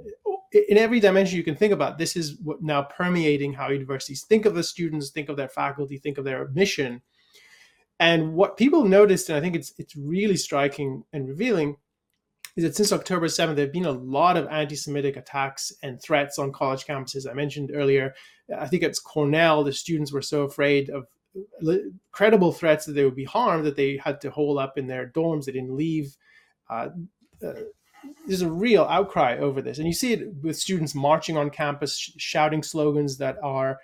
in 0.51 0.77
every 0.77 0.99
dimension 0.99 1.37
you 1.37 1.43
can 1.43 1.55
think 1.55 1.73
about. 1.73 1.97
This 1.97 2.15
is 2.15 2.37
what 2.43 2.61
now 2.61 2.81
permeating 2.81 3.53
how 3.53 3.69
universities 3.69 4.23
think 4.23 4.45
of 4.45 4.55
the 4.55 4.63
students, 4.63 5.09
think 5.09 5.29
of 5.29 5.37
their 5.37 5.47
faculty, 5.47 5.97
think 5.97 6.17
of 6.17 6.25
their 6.25 6.49
mission 6.49 7.01
and 8.01 8.33
what 8.33 8.57
people 8.57 8.83
noticed, 8.83 9.29
and 9.29 9.37
I 9.37 9.41
think 9.41 9.55
it's 9.55 9.73
it's 9.77 9.95
really 9.95 10.35
striking 10.35 11.03
and 11.13 11.29
revealing, 11.29 11.77
is 12.55 12.63
that 12.63 12.75
since 12.75 12.91
October 12.91 13.27
7th, 13.27 13.55
there 13.55 13.65
have 13.65 13.73
been 13.73 13.85
a 13.85 13.91
lot 13.91 14.37
of 14.37 14.47
anti-Semitic 14.47 15.17
attacks 15.17 15.71
and 15.83 16.01
threats 16.01 16.37
on 16.37 16.51
college 16.51 16.85
campuses. 16.85 17.29
I 17.29 17.33
mentioned 17.33 17.71
earlier, 17.73 18.13
I 18.57 18.67
think 18.67 18.83
it's 18.83 18.99
Cornell, 18.99 19.63
the 19.63 19.73
students 19.73 20.11
were 20.11 20.21
so 20.21 20.43
afraid 20.43 20.89
of 20.89 21.05
credible 22.11 22.51
threats 22.51 22.85
that 22.85 22.93
they 22.93 23.05
would 23.05 23.15
be 23.15 23.23
harmed 23.23 23.65
that 23.65 23.75
they 23.75 23.97
had 24.03 24.19
to 24.21 24.31
hole 24.31 24.59
up 24.59 24.77
in 24.77 24.87
their 24.87 25.07
dorms. 25.07 25.45
They 25.45 25.53
didn't 25.53 25.75
leave. 25.75 26.17
Uh, 26.69 26.89
uh, 27.45 27.53
there's 28.27 28.41
a 28.41 28.51
real 28.51 28.83
outcry 28.83 29.37
over 29.37 29.61
this. 29.61 29.77
And 29.77 29.87
you 29.87 29.93
see 29.93 30.13
it 30.13 30.27
with 30.41 30.57
students 30.57 30.95
marching 30.95 31.37
on 31.37 31.49
campus, 31.49 31.97
sh- 31.97 32.11
shouting 32.17 32.63
slogans 32.63 33.17
that 33.17 33.37
are 33.43 33.79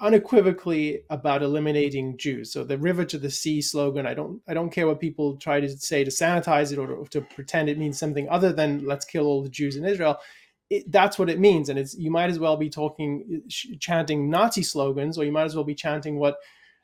unequivocally 0.00 1.02
about 1.10 1.42
eliminating 1.42 2.16
Jews. 2.18 2.52
So 2.52 2.64
the 2.64 2.78
river 2.78 3.04
to 3.06 3.18
the 3.18 3.30
sea 3.30 3.62
slogan, 3.62 4.06
I 4.06 4.14
don't 4.14 4.42
I 4.48 4.54
don't 4.54 4.70
care 4.70 4.86
what 4.86 5.00
people 5.00 5.36
try 5.36 5.60
to 5.60 5.68
say 5.68 6.04
to 6.04 6.10
sanitize 6.10 6.72
it 6.72 6.78
or 6.78 7.06
to, 7.08 7.20
pretend 7.20 7.68
it 7.68 7.78
means 7.78 7.98
something 7.98 8.28
other 8.28 8.52
than 8.52 8.84
let's 8.84 9.04
kill 9.04 9.26
all 9.26 9.42
the 9.42 9.48
Jews 9.48 9.76
in 9.76 9.84
Israel. 9.84 10.18
It, 10.68 10.90
that's 10.92 11.18
what 11.18 11.30
it 11.30 11.40
means, 11.40 11.68
and 11.68 11.78
it's 11.78 11.96
you 11.96 12.10
might 12.10 12.30
as 12.30 12.38
well 12.38 12.56
be 12.56 12.70
talking, 12.70 13.42
chanting 13.48 14.30
Nazi 14.30 14.62
slogans, 14.62 15.18
or 15.18 15.24
you 15.24 15.32
might 15.32 15.44
as 15.44 15.56
well 15.56 15.64
be 15.64 15.74
chanting 15.74 16.16
what 16.16 16.36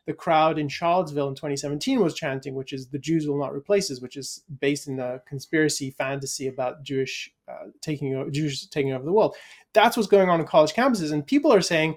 the 0.07 0.13
crowd 0.13 0.59
in 0.59 0.69
Charlottesville 0.69 1.29
in 1.29 1.35
2017 1.35 2.01
was 2.01 2.15
chanting, 2.15 2.55
which 2.55 2.73
is 2.73 2.89
"the 2.89 2.99
Jews 2.99 3.29
will 3.29 3.39
not 3.39 3.55
replace 3.55 3.91
us," 3.91 4.01
which 4.01 4.17
is 4.17 4.43
based 4.61 4.89
in 4.89 4.99
a 4.99 5.21
conspiracy 5.29 5.91
fantasy 5.91 6.49
about 6.49 6.83
Jewish 6.83 7.33
uh, 7.47 7.69
taking 7.81 8.33
Jews 8.33 8.67
taking 8.67 8.93
over 8.93 9.05
the 9.05 9.13
world. 9.13 9.37
That's 9.73 9.97
what's 9.97 10.09
going 10.09 10.31
on 10.31 10.41
in 10.41 10.47
college 10.47 10.73
campuses, 10.73 11.13
and 11.13 11.25
people 11.25 11.53
are 11.53 11.61
saying 11.61 11.97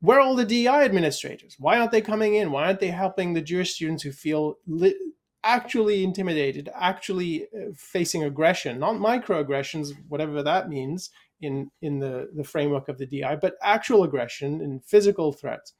where 0.00 0.18
are 0.18 0.22
all 0.22 0.34
the 0.34 0.44
DEI 0.44 0.84
administrators? 0.84 1.56
Why 1.58 1.78
aren't 1.78 1.92
they 1.92 2.00
coming 2.00 2.34
in? 2.34 2.50
Why 2.50 2.66
aren't 2.66 2.80
they 2.80 2.88
helping 2.88 3.34
the 3.34 3.42
Jewish 3.42 3.74
students 3.74 4.02
who 4.02 4.12
feel 4.12 4.56
li- 4.66 4.98
actually 5.44 6.04
intimidated, 6.04 6.70
actually 6.74 7.44
uh, 7.44 7.72
facing 7.74 8.24
aggression, 8.24 8.78
not 8.78 8.96
microaggressions, 8.96 9.92
whatever 10.08 10.42
that 10.42 10.68
means 10.68 11.10
in 11.40 11.70
in 11.82 11.98
the 11.98 12.30
the 12.34 12.44
framework 12.44 12.88
of 12.88 12.98
the 12.98 13.06
DEI, 13.06 13.36
but 13.40 13.54
actual 13.62 14.04
aggression 14.04 14.60
and 14.60 14.84
physical 14.84 15.32
threats. 15.32 15.74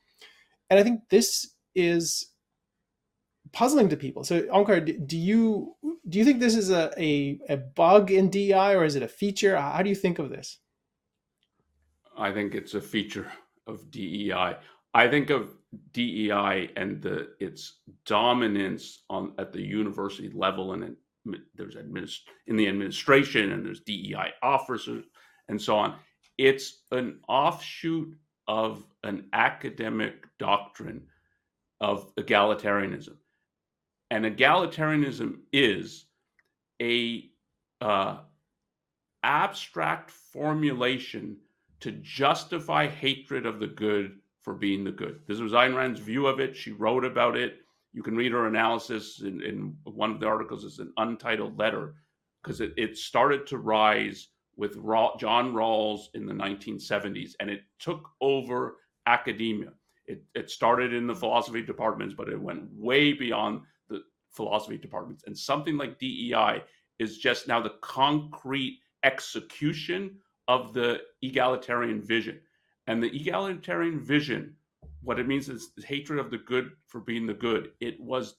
And 0.68 0.78
I 0.78 0.82
think 0.82 1.00
this 1.08 1.54
is 1.74 2.30
puzzling 3.52 3.88
to 3.88 3.96
people. 3.96 4.24
So, 4.24 4.42
Onkar, 4.42 5.06
do 5.06 5.16
you 5.16 5.76
do 6.08 6.18
you 6.18 6.24
think 6.24 6.40
this 6.40 6.56
is 6.56 6.70
a, 6.70 6.92
a, 6.98 7.38
a 7.48 7.56
bug 7.56 8.10
in 8.10 8.30
DEI 8.30 8.74
or 8.74 8.84
is 8.84 8.96
it 8.96 9.02
a 9.02 9.08
feature? 9.08 9.56
How 9.58 9.82
do 9.82 9.88
you 9.88 9.96
think 9.96 10.18
of 10.18 10.30
this? 10.30 10.58
I 12.16 12.32
think 12.32 12.54
it's 12.54 12.74
a 12.74 12.80
feature 12.80 13.30
of 13.70 13.90
DEI. 13.90 14.56
I 14.92 15.08
think 15.08 15.30
of 15.30 15.54
DEI 15.92 16.70
and 16.76 17.00
the 17.00 17.30
its 17.38 17.80
dominance 18.04 19.04
on 19.08 19.32
at 19.38 19.52
the 19.52 19.62
university 19.62 20.30
level, 20.34 20.72
and 20.72 20.96
there's 21.54 21.76
administ- 21.76 22.26
in 22.46 22.56
the 22.56 22.68
administration, 22.68 23.52
and 23.52 23.64
there's 23.64 23.80
DEI 23.80 24.32
officers, 24.42 25.04
and 25.48 25.60
so 25.60 25.76
on. 25.76 25.94
It's 26.36 26.82
an 26.90 27.20
offshoot 27.28 28.16
of 28.48 28.84
an 29.04 29.28
academic 29.32 30.26
doctrine 30.38 31.06
of 31.80 32.12
egalitarianism, 32.16 33.16
and 34.10 34.24
egalitarianism 34.24 35.38
is 35.52 36.06
a 36.82 37.30
uh, 37.80 38.18
abstract 39.22 40.10
formulation 40.10 41.36
to 41.80 41.92
justify 41.92 42.86
hatred 42.86 43.46
of 43.46 43.58
the 43.58 43.66
good 43.66 44.18
for 44.40 44.54
being 44.54 44.84
the 44.84 44.92
good. 44.92 45.20
This 45.26 45.40
was 45.40 45.52
Ayn 45.52 45.76
Rand's 45.76 46.00
view 46.00 46.26
of 46.26 46.40
it. 46.40 46.56
She 46.56 46.72
wrote 46.72 47.04
about 47.04 47.36
it. 47.36 47.58
You 47.92 48.02
can 48.02 48.16
read 48.16 48.32
her 48.32 48.46
analysis 48.46 49.20
in, 49.22 49.42
in 49.42 49.76
one 49.84 50.10
of 50.10 50.20
the 50.20 50.26
articles. 50.26 50.64
It's 50.64 50.78
an 50.78 50.92
untitled 50.96 51.58
letter 51.58 51.94
because 52.42 52.60
it, 52.60 52.72
it 52.76 52.96
started 52.96 53.46
to 53.48 53.58
rise 53.58 54.28
with 54.56 54.76
Ra- 54.76 55.16
John 55.16 55.52
Rawls 55.52 56.06
in 56.14 56.26
the 56.26 56.32
1970s 56.32 57.32
and 57.40 57.50
it 57.50 57.62
took 57.78 58.08
over 58.20 58.76
academia. 59.06 59.72
It, 60.06 60.22
it 60.34 60.50
started 60.50 60.92
in 60.92 61.06
the 61.06 61.14
philosophy 61.14 61.62
departments, 61.62 62.14
but 62.16 62.28
it 62.28 62.40
went 62.40 62.64
way 62.72 63.12
beyond 63.12 63.62
the 63.88 64.02
philosophy 64.30 64.76
departments. 64.76 65.24
And 65.26 65.36
something 65.36 65.76
like 65.76 65.98
DEI 65.98 66.62
is 66.98 67.18
just 67.18 67.48
now 67.48 67.60
the 67.60 67.74
concrete 67.80 68.78
execution 69.02 70.16
of 70.50 70.74
the 70.74 71.00
egalitarian 71.22 72.02
vision. 72.02 72.40
And 72.88 73.00
the 73.00 73.14
egalitarian 73.14 74.00
vision, 74.00 74.56
what 75.00 75.20
it 75.20 75.28
means 75.28 75.48
is 75.48 75.70
hatred 75.86 76.18
of 76.18 76.32
the 76.32 76.38
good 76.38 76.72
for 76.88 77.00
being 77.00 77.24
the 77.24 77.34
good. 77.34 77.70
It 77.78 78.00
was 78.00 78.34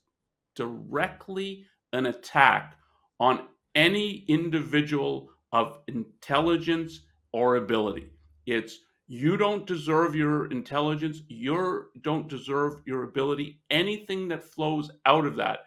directly 0.58 1.64
an 1.94 2.08
attack 2.08 2.76
on 3.22 3.48
any 3.76 4.26
individual 4.28 5.30
of 5.54 5.80
intelligence 5.88 7.00
or 7.32 7.56
ability. 7.56 8.10
It's 8.46 8.80
you 9.08 9.38
don't 9.38 9.66
deserve 9.66 10.14
your 10.14 10.52
intelligence, 10.52 11.22
you 11.30 11.86
don't 12.02 12.28
deserve 12.28 12.82
your 12.86 13.04
ability. 13.04 13.62
Anything 13.70 14.28
that 14.28 14.44
flows 14.44 14.92
out 15.06 15.26
of 15.26 15.38
that, 15.38 15.60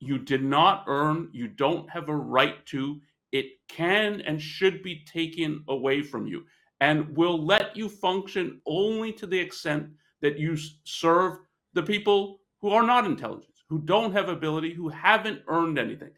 you 0.00 0.16
did 0.16 0.42
not 0.42 0.84
earn, 0.86 1.28
you 1.32 1.48
don't 1.48 1.90
have 1.90 2.08
a 2.08 2.16
right 2.16 2.64
to. 2.66 2.98
It 3.32 3.46
can 3.68 4.20
and 4.20 4.40
should 4.40 4.82
be 4.82 5.04
taken 5.04 5.64
away 5.68 6.02
from 6.02 6.26
you 6.26 6.44
and 6.80 7.16
will 7.16 7.42
let 7.42 7.76
you 7.76 7.88
function 7.88 8.60
only 8.66 9.12
to 9.14 9.26
the 9.26 9.38
extent 9.38 9.88
that 10.20 10.38
you 10.38 10.56
serve 10.84 11.38
the 11.72 11.82
people 11.82 12.40
who 12.60 12.70
are 12.70 12.82
not 12.82 13.06
intelligent, 13.06 13.54
who 13.68 13.78
don't 13.78 14.12
have 14.12 14.28
ability, 14.28 14.74
who 14.74 14.88
haven't 14.88 15.42
earned 15.48 15.78
anything. 15.78 16.10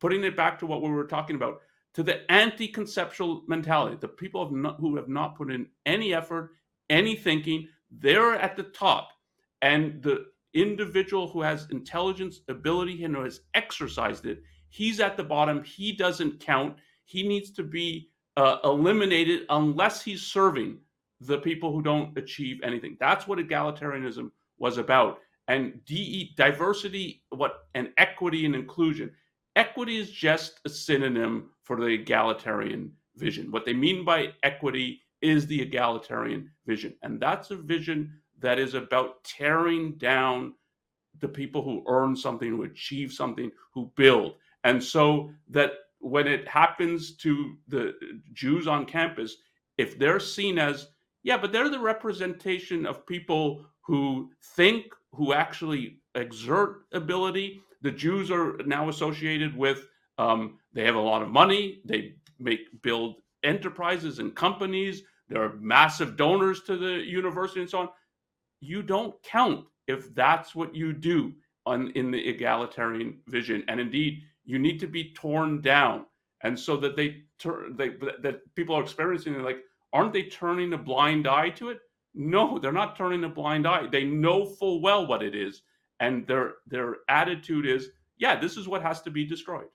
Putting 0.00 0.24
it 0.24 0.36
back 0.36 0.58
to 0.58 0.66
what 0.66 0.80
we 0.80 0.90
were 0.90 1.06
talking 1.06 1.36
about, 1.36 1.60
to 1.94 2.02
the 2.02 2.30
anti-conceptual 2.30 3.44
mentality, 3.48 3.96
the 4.00 4.08
people 4.08 4.44
have 4.44 4.52
not, 4.52 4.78
who 4.78 4.96
have 4.96 5.08
not 5.08 5.36
put 5.36 5.50
in 5.50 5.66
any 5.84 6.14
effort, 6.14 6.52
any 6.88 7.16
thinking, 7.16 7.68
they're 7.90 8.34
at 8.34 8.56
the 8.56 8.62
top, 8.62 9.10
and 9.62 10.02
the 10.02 10.26
individual 10.54 11.28
who 11.28 11.42
has 11.42 11.66
intelligence, 11.70 12.40
ability, 12.48 13.04
and 13.04 13.16
who 13.16 13.22
has 13.24 13.40
exercised 13.54 14.26
it, 14.26 14.42
he's 14.70 15.00
at 15.00 15.16
the 15.16 15.24
bottom. 15.24 15.62
He 15.62 15.92
doesn't 15.92 16.40
count. 16.40 16.76
He 17.04 17.26
needs 17.26 17.50
to 17.52 17.62
be 17.62 18.08
uh, 18.36 18.56
eliminated 18.64 19.42
unless 19.50 20.02
he's 20.02 20.22
serving 20.22 20.78
the 21.20 21.38
people 21.38 21.72
who 21.72 21.82
don't 21.82 22.16
achieve 22.16 22.60
anything. 22.62 22.96
That's 22.98 23.26
what 23.28 23.38
egalitarianism 23.38 24.30
was 24.58 24.78
about. 24.78 25.18
And 25.48 25.84
DE, 25.84 26.32
diversity, 26.36 27.22
what 27.30 27.64
and 27.74 27.90
equity 27.98 28.46
and 28.46 28.54
inclusion. 28.54 29.10
Equity 29.56 29.98
is 29.98 30.10
just 30.10 30.60
a 30.64 30.68
synonym 30.68 31.50
for 31.64 31.76
the 31.76 31.86
egalitarian 31.86 32.92
vision. 33.16 33.50
What 33.50 33.66
they 33.66 33.74
mean 33.74 34.04
by 34.04 34.32
equity 34.42 35.00
is 35.20 35.46
the 35.46 35.60
egalitarian 35.60 36.50
vision. 36.66 36.94
And 37.02 37.20
that's 37.20 37.50
a 37.50 37.56
vision 37.56 38.12
that 38.38 38.58
is 38.58 38.74
about 38.74 39.22
tearing 39.24 39.98
down 39.98 40.54
the 41.18 41.28
people 41.28 41.62
who 41.62 41.84
earn 41.86 42.16
something, 42.16 42.48
who 42.48 42.62
achieve 42.62 43.12
something, 43.12 43.50
who 43.74 43.92
build. 43.96 44.36
And 44.64 44.82
so 44.82 45.30
that 45.48 45.72
when 45.98 46.26
it 46.26 46.48
happens 46.48 47.16
to 47.16 47.56
the 47.68 47.94
Jews 48.32 48.66
on 48.66 48.86
campus, 48.86 49.36
if 49.78 49.98
they're 49.98 50.20
seen 50.20 50.58
as, 50.58 50.88
yeah, 51.22 51.36
but 51.36 51.52
they're 51.52 51.68
the 51.68 51.78
representation 51.78 52.86
of 52.86 53.06
people 53.06 53.64
who 53.80 54.30
think, 54.56 54.86
who 55.12 55.32
actually 55.32 56.00
exert 56.14 56.82
ability. 56.92 57.60
The 57.82 57.90
Jews 57.90 58.30
are 58.30 58.56
now 58.66 58.88
associated 58.88 59.56
with, 59.56 59.86
um, 60.18 60.58
they 60.72 60.84
have 60.84 60.94
a 60.94 61.00
lot 61.00 61.22
of 61.22 61.28
money, 61.28 61.80
they 61.84 62.14
make 62.38 62.82
build 62.82 63.16
enterprises 63.42 64.18
and 64.18 64.34
companies, 64.34 65.02
they're 65.28 65.54
massive 65.54 66.16
donors 66.16 66.62
to 66.64 66.76
the 66.76 67.04
university 67.04 67.60
and 67.60 67.70
so 67.70 67.78
on. 67.80 67.88
You 68.60 68.82
don't 68.82 69.20
count 69.22 69.64
if 69.86 70.14
that's 70.14 70.54
what 70.54 70.74
you 70.74 70.92
do 70.92 71.32
on 71.66 71.90
in 71.92 72.10
the 72.10 72.28
egalitarian 72.28 73.18
vision. 73.26 73.64
And 73.68 73.80
indeed, 73.80 74.22
you 74.50 74.58
need 74.58 74.80
to 74.80 74.86
be 74.86 75.12
torn 75.12 75.60
down. 75.60 76.06
And 76.42 76.58
so 76.58 76.76
that 76.78 76.96
they 76.96 77.22
turn 77.38 77.76
they 77.76 77.90
that 78.22 78.40
people 78.54 78.74
are 78.74 78.82
experiencing 78.82 79.34
it 79.34 79.42
like 79.42 79.60
aren't 79.92 80.12
they 80.12 80.24
turning 80.24 80.72
a 80.72 80.78
blind 80.78 81.26
eye 81.26 81.50
to 81.50 81.70
it? 81.70 81.78
No 82.14 82.58
they're 82.58 82.72
not 82.72 82.96
turning 82.96 83.24
a 83.24 83.28
blind 83.28 83.66
eye. 83.66 83.86
They 83.86 84.04
know 84.04 84.46
full 84.46 84.80
well 84.80 85.06
what 85.06 85.22
it 85.22 85.34
is. 85.34 85.62
And 86.00 86.26
their 86.26 86.54
their 86.66 86.96
attitude 87.08 87.66
is 87.66 87.88
yeah 88.18 88.38
this 88.40 88.56
is 88.56 88.68
what 88.68 88.82
has 88.82 89.02
to 89.02 89.10
be 89.10 89.24
destroyed. 89.24 89.68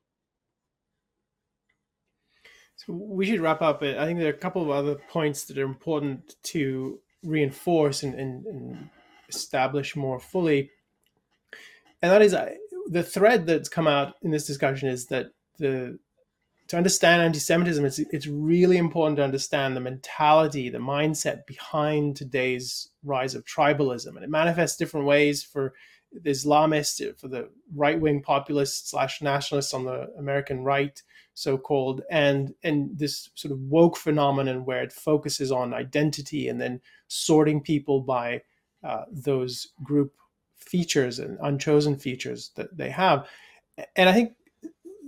So 2.77 2.93
we 2.93 3.25
should 3.25 3.39
wrap 3.39 3.61
up 3.61 3.81
i 3.81 4.05
think 4.05 4.19
there 4.19 4.27
are 4.27 4.35
a 4.35 4.37
couple 4.37 4.61
of 4.61 4.69
other 4.69 4.95
points 5.09 5.45
that 5.45 5.57
are 5.57 5.63
important 5.63 6.35
to 6.43 6.99
reinforce 7.23 8.03
and, 8.03 8.13
and, 8.15 8.45
and 8.45 8.89
establish 9.29 9.95
more 9.95 10.19
fully. 10.19 10.71
And 12.01 12.11
that 12.11 12.21
is 12.21 12.35
the 12.85 13.03
thread 13.03 13.45
that's 13.45 13.69
come 13.69 13.87
out 13.87 14.15
in 14.21 14.31
this 14.31 14.47
discussion 14.47 14.89
is 14.89 15.07
that 15.07 15.27
the 15.57 15.97
to 16.67 16.77
understand 16.77 17.21
anti-Semitism, 17.21 17.85
it's 17.85 17.99
it's 17.99 18.27
really 18.27 18.77
important 18.77 19.17
to 19.17 19.23
understand 19.23 19.75
the 19.75 19.81
mentality, 19.81 20.69
the 20.69 20.79
mindset 20.79 21.45
behind 21.45 22.15
today's 22.15 22.89
rise 23.03 23.35
of 23.35 23.45
tribalism, 23.45 24.15
and 24.15 24.23
it 24.23 24.29
manifests 24.29 24.77
different 24.77 25.05
ways 25.05 25.43
for 25.43 25.73
the 26.11 26.31
Islamists, 26.31 27.19
for 27.19 27.27
the 27.27 27.49
right-wing 27.75 28.21
populists 28.21 28.89
slash 28.89 29.21
nationalists 29.21 29.73
on 29.73 29.83
the 29.85 30.07
American 30.17 30.63
right, 30.63 31.01
so-called, 31.35 32.01
and 32.09 32.55
and 32.63 32.97
this 32.97 33.29
sort 33.35 33.51
of 33.51 33.59
woke 33.59 33.95
phenomenon 33.95 34.65
where 34.65 34.81
it 34.81 34.93
focuses 34.93 35.51
on 35.51 35.73
identity 35.73 36.47
and 36.47 36.59
then 36.59 36.81
sorting 37.07 37.61
people 37.61 38.01
by 38.01 38.41
uh, 38.83 39.03
those 39.11 39.67
group 39.83 40.13
features 40.57 41.19
and 41.19 41.37
unchosen 41.41 41.95
features 41.97 42.51
that 42.55 42.75
they 42.75 42.89
have. 42.89 43.27
And 43.95 44.09
I 44.09 44.13
think 44.13 44.33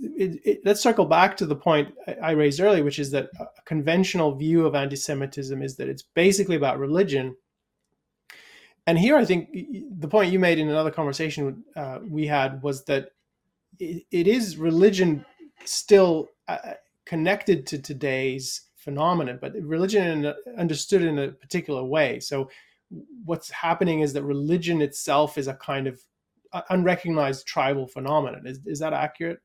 it, 0.00 0.40
it, 0.44 0.60
let's 0.64 0.80
circle 0.80 1.04
back 1.04 1.36
to 1.36 1.46
the 1.46 1.56
point 1.56 1.94
I 2.22 2.32
raised 2.32 2.60
earlier, 2.60 2.84
which 2.84 2.98
is 2.98 3.10
that 3.10 3.30
a 3.40 3.46
conventional 3.64 4.34
view 4.34 4.66
of 4.66 4.74
anti-Semitism 4.74 5.62
is 5.62 5.76
that 5.76 5.88
it's 5.88 6.02
basically 6.02 6.56
about 6.56 6.78
religion. 6.78 7.36
And 8.86 8.98
here, 8.98 9.16
I 9.16 9.24
think 9.24 9.52
the 9.98 10.08
point 10.08 10.32
you 10.32 10.38
made 10.38 10.58
in 10.58 10.68
another 10.68 10.90
conversation 10.90 11.64
uh, 11.76 11.98
we 12.08 12.26
had 12.26 12.62
was 12.62 12.84
that 12.84 13.10
it, 13.78 14.04
it 14.10 14.26
is 14.26 14.56
religion 14.56 15.24
still 15.64 16.28
uh, 16.46 16.74
connected 17.04 17.66
to 17.66 17.78
today's 17.78 18.62
phenomenon, 18.76 19.38
but 19.40 19.52
religion 19.60 20.32
understood 20.56 21.02
in 21.02 21.18
a 21.18 21.28
particular 21.28 21.84
way. 21.84 22.20
So 22.20 22.48
what's 23.24 23.50
happening 23.50 24.00
is 24.00 24.12
that 24.12 24.22
religion 24.22 24.80
itself 24.80 25.38
is 25.38 25.48
a 25.48 25.54
kind 25.54 25.86
of 25.86 26.00
uh, 26.52 26.62
unrecognized 26.70 27.46
tribal 27.46 27.86
phenomenon. 27.86 28.46
Is, 28.46 28.60
is 28.66 28.78
that 28.78 28.92
accurate? 28.92 29.40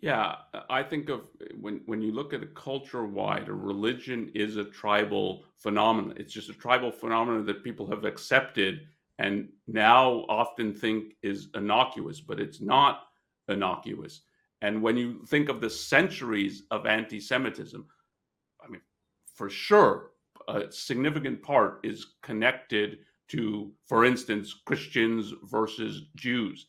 Yeah, 0.00 0.36
I 0.68 0.82
think 0.82 1.08
of 1.08 1.20
when 1.60 1.82
when 1.86 2.02
you 2.02 2.12
look 2.12 2.34
at 2.34 2.42
a 2.42 2.46
culture 2.46 3.04
wide, 3.04 3.48
a 3.48 3.52
religion 3.52 4.32
is 4.34 4.56
a 4.56 4.64
tribal 4.64 5.44
phenomenon. 5.58 6.14
It's 6.16 6.32
just 6.32 6.48
a 6.48 6.54
tribal 6.54 6.90
phenomenon 6.90 7.46
that 7.46 7.62
people 7.62 7.86
have 7.86 8.04
accepted 8.04 8.80
and 9.18 9.48
now 9.68 10.24
often 10.28 10.74
think 10.74 11.14
is 11.22 11.48
innocuous, 11.54 12.20
but 12.20 12.40
it's 12.40 12.60
not 12.60 13.02
innocuous. 13.48 14.22
And 14.62 14.82
when 14.82 14.96
you 14.96 15.24
think 15.26 15.48
of 15.48 15.60
the 15.60 15.70
centuries 15.70 16.64
of 16.70 16.86
anti-Semitism, 16.86 17.86
I 18.64 18.68
mean, 18.68 18.80
for 19.34 19.50
sure, 19.50 20.11
a 20.48 20.70
significant 20.70 21.42
part 21.42 21.80
is 21.84 22.14
connected 22.22 22.98
to, 23.28 23.72
for 23.86 24.04
instance, 24.04 24.54
Christians 24.64 25.32
versus 25.44 26.02
Jews. 26.16 26.66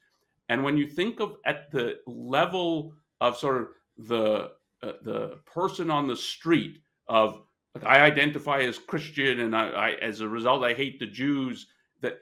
And 0.49 0.63
when 0.63 0.77
you 0.77 0.87
think 0.87 1.19
of 1.19 1.37
at 1.45 1.71
the 1.71 1.97
level 2.07 2.93
of 3.21 3.37
sort 3.37 3.57
of 3.61 3.67
the 3.97 4.51
uh, 4.81 4.93
the 5.03 5.39
person 5.45 5.89
on 5.89 6.07
the 6.07 6.15
street 6.15 6.79
of 7.07 7.41
like, 7.73 7.85
I 7.85 8.01
identify 8.01 8.59
as 8.59 8.77
Christian 8.77 9.41
and 9.41 9.55
I, 9.55 9.69
I, 9.69 9.89
as 10.01 10.19
a 10.19 10.27
result 10.27 10.63
I 10.63 10.73
hate 10.73 10.99
the 10.99 11.07
Jews 11.07 11.67
that 12.01 12.19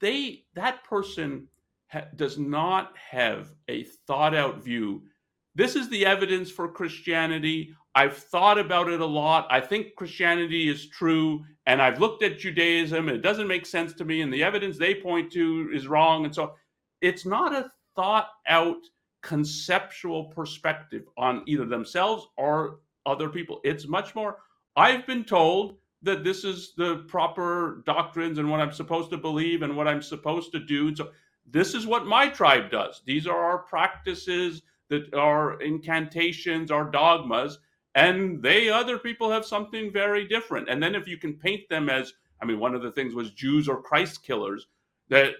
they 0.00 0.44
that 0.54 0.84
person 0.84 1.48
ha- 1.88 2.08
does 2.14 2.38
not 2.38 2.92
have 2.98 3.52
a 3.68 3.84
thought 4.06 4.34
out 4.34 4.62
view 4.62 5.02
this 5.56 5.74
is 5.74 5.88
the 5.88 6.04
evidence 6.04 6.50
for 6.50 6.68
Christianity 6.68 7.74
I've 7.96 8.16
thought 8.16 8.58
about 8.58 8.88
it 8.88 9.00
a 9.00 9.06
lot 9.06 9.48
I 9.50 9.60
think 9.60 9.96
Christianity 9.96 10.68
is 10.68 10.88
true 10.88 11.44
and 11.66 11.82
I've 11.82 11.98
looked 11.98 12.22
at 12.22 12.38
Judaism 12.38 13.08
and 13.08 13.16
it 13.16 13.22
doesn't 13.22 13.48
make 13.48 13.66
sense 13.66 13.92
to 13.94 14.04
me 14.04 14.20
and 14.20 14.32
the 14.32 14.44
evidence 14.44 14.78
they 14.78 14.94
point 14.94 15.32
to 15.32 15.70
is 15.72 15.88
wrong 15.88 16.24
and 16.24 16.34
so 16.34 16.54
it's 17.00 17.26
not 17.26 17.52
a 17.52 17.70
thought 17.96 18.28
out 18.46 18.76
conceptual 19.22 20.26
perspective 20.26 21.02
on 21.18 21.42
either 21.46 21.64
themselves 21.64 22.28
or 22.36 22.78
other 23.06 23.28
people. 23.28 23.60
It's 23.64 23.88
much 23.88 24.14
more, 24.14 24.36
I've 24.76 25.06
been 25.06 25.24
told 25.24 25.78
that 26.02 26.22
this 26.22 26.44
is 26.44 26.74
the 26.76 26.98
proper 27.08 27.82
doctrines 27.86 28.38
and 28.38 28.48
what 28.50 28.60
I'm 28.60 28.72
supposed 28.72 29.10
to 29.10 29.16
believe 29.16 29.62
and 29.62 29.76
what 29.76 29.88
I'm 29.88 30.02
supposed 30.02 30.52
to 30.52 30.60
do. 30.60 30.88
And 30.88 30.96
So 30.96 31.10
this 31.50 31.74
is 31.74 31.86
what 31.86 32.06
my 32.06 32.28
tribe 32.28 32.70
does. 32.70 33.02
These 33.04 33.26
are 33.26 33.38
our 33.38 33.58
practices 33.58 34.62
that 34.90 35.12
are 35.14 35.60
incantations, 35.60 36.70
our 36.70 36.88
dogmas, 36.88 37.58
and 37.96 38.42
they 38.42 38.68
other 38.68 38.98
people 38.98 39.30
have 39.30 39.44
something 39.44 39.90
very 39.92 40.28
different. 40.28 40.68
And 40.68 40.80
then 40.80 40.94
if 40.94 41.08
you 41.08 41.16
can 41.16 41.34
paint 41.34 41.68
them 41.68 41.88
as, 41.90 42.12
I 42.40 42.44
mean, 42.44 42.60
one 42.60 42.74
of 42.74 42.82
the 42.82 42.92
things 42.92 43.14
was 43.14 43.32
Jews 43.32 43.68
or 43.68 43.82
Christ 43.82 44.22
killers 44.22 44.68
that 45.08 45.34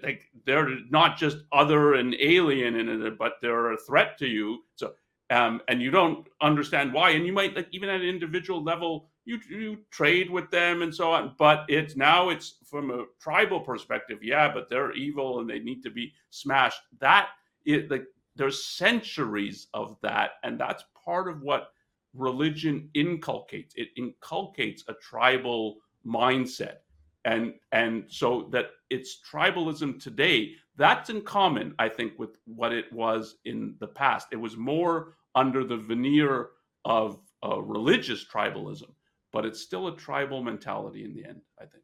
they're 0.45 0.69
not 0.89 1.17
just 1.17 1.37
other 1.51 1.93
and 1.93 2.15
alien 2.19 2.75
in 2.77 2.89
it, 2.89 3.17
but 3.17 3.33
they're 3.41 3.71
a 3.71 3.77
threat 3.77 4.17
to 4.17 4.27
you. 4.27 4.63
So 4.75 4.93
um, 5.29 5.61
and 5.67 5.81
you 5.81 5.91
don't 5.91 6.25
understand 6.41 6.93
why, 6.93 7.11
and 7.11 7.25
you 7.25 7.33
might 7.33 7.55
like 7.55 7.67
even 7.71 7.89
at 7.89 8.01
an 8.01 8.07
individual 8.07 8.63
level, 8.63 9.09
you 9.25 9.39
you 9.49 9.77
trade 9.91 10.29
with 10.29 10.49
them 10.51 10.81
and 10.81 10.93
so 10.93 11.11
on. 11.11 11.35
But 11.37 11.65
it's 11.67 11.97
now 11.97 12.29
it's 12.29 12.55
from 12.65 12.91
a 12.91 13.05
tribal 13.19 13.59
perspective, 13.59 14.23
yeah, 14.23 14.51
but 14.51 14.69
they're 14.69 14.93
evil 14.93 15.39
and 15.39 15.49
they 15.49 15.59
need 15.59 15.83
to 15.83 15.89
be 15.89 16.13
smashed. 16.29 16.79
That 16.99 17.27
it 17.65 17.91
like 17.91 18.05
there's 18.35 18.63
centuries 18.63 19.67
of 19.73 19.97
that, 20.01 20.31
and 20.43 20.57
that's 20.57 20.85
part 21.05 21.27
of 21.27 21.41
what 21.41 21.71
religion 22.17 22.89
inculcates. 22.93 23.73
It 23.77 23.89
inculcates 23.95 24.83
a 24.87 24.93
tribal 24.93 25.77
mindset. 26.05 26.77
And, 27.25 27.53
and 27.71 28.05
so 28.07 28.47
that 28.51 28.67
it's 28.89 29.19
tribalism 29.29 30.01
today, 30.01 30.53
that's 30.77 31.09
in 31.09 31.21
common, 31.21 31.73
I 31.77 31.89
think, 31.89 32.13
with 32.17 32.37
what 32.45 32.71
it 32.71 32.91
was 32.93 33.37
in 33.45 33.75
the 33.79 33.87
past. 33.87 34.27
It 34.31 34.37
was 34.37 34.55
more 34.55 35.15
under 35.35 35.63
the 35.63 35.77
veneer 35.77 36.49
of 36.85 37.19
uh, 37.45 37.61
religious 37.61 38.25
tribalism, 38.25 38.89
but 39.33 39.45
it's 39.45 39.61
still 39.61 39.87
a 39.87 39.95
tribal 39.95 40.41
mentality 40.41 41.03
in 41.03 41.13
the 41.13 41.25
end, 41.25 41.41
I 41.59 41.65
think. 41.65 41.83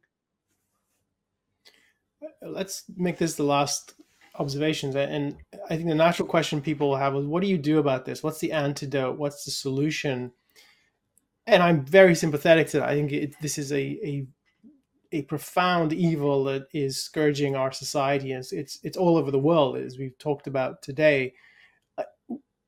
Let's 2.40 2.84
make 2.96 3.18
this 3.18 3.34
the 3.34 3.42
last 3.42 3.94
observations. 4.36 4.96
And 4.96 5.36
I 5.70 5.76
think 5.76 5.88
the 5.88 5.94
natural 5.94 6.28
question 6.28 6.60
people 6.60 6.88
will 6.88 6.96
have 6.96 7.14
is 7.16 7.26
what 7.26 7.42
do 7.42 7.48
you 7.48 7.58
do 7.58 7.78
about 7.78 8.04
this? 8.04 8.22
What's 8.22 8.40
the 8.40 8.52
antidote? 8.52 9.18
What's 9.18 9.44
the 9.44 9.50
solution? 9.50 10.32
And 11.46 11.62
I'm 11.62 11.84
very 11.84 12.14
sympathetic 12.14 12.68
to 12.68 12.78
that. 12.78 12.88
I 12.88 12.94
think 12.94 13.12
it, 13.12 13.34
this 13.40 13.58
is 13.58 13.72
a, 13.72 13.76
a 13.76 14.26
a 15.12 15.22
profound 15.22 15.92
evil 15.92 16.42
that 16.44 16.66
is 16.72 17.00
scourging 17.00 17.54
our 17.54 17.70
society. 17.70 18.32
It's, 18.32 18.52
it's, 18.52 18.80
it's 18.82 18.96
all 18.96 19.16
over 19.16 19.30
the 19.30 19.38
world, 19.38 19.76
as 19.76 19.96
we've 19.96 20.18
talked 20.18 20.48
about 20.48 20.82
today. 20.82 21.34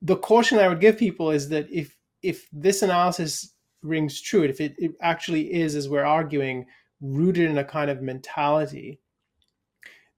The 0.01 0.17
caution 0.17 0.59
I 0.59 0.69
would 0.69 0.81
give 0.81 0.97
people 0.97 1.33
is 1.33 1.49
that 1.49 1.67
if 1.73 1.97
if 2.23 2.49
this 2.53 2.83
analysis 2.83 3.53
rings 3.83 4.21
true, 4.21 4.43
if 4.45 4.61
it, 4.61 4.75
it 4.79 4.93
actually 5.01 5.53
is, 5.53 5.75
as 5.75 5.89
we're 5.89 6.05
arguing, 6.05 6.67
rooted 7.01 7.51
in 7.51 7.59
a 7.59 7.65
kind 7.65 7.91
of 7.91 8.03
mentality, 8.03 9.01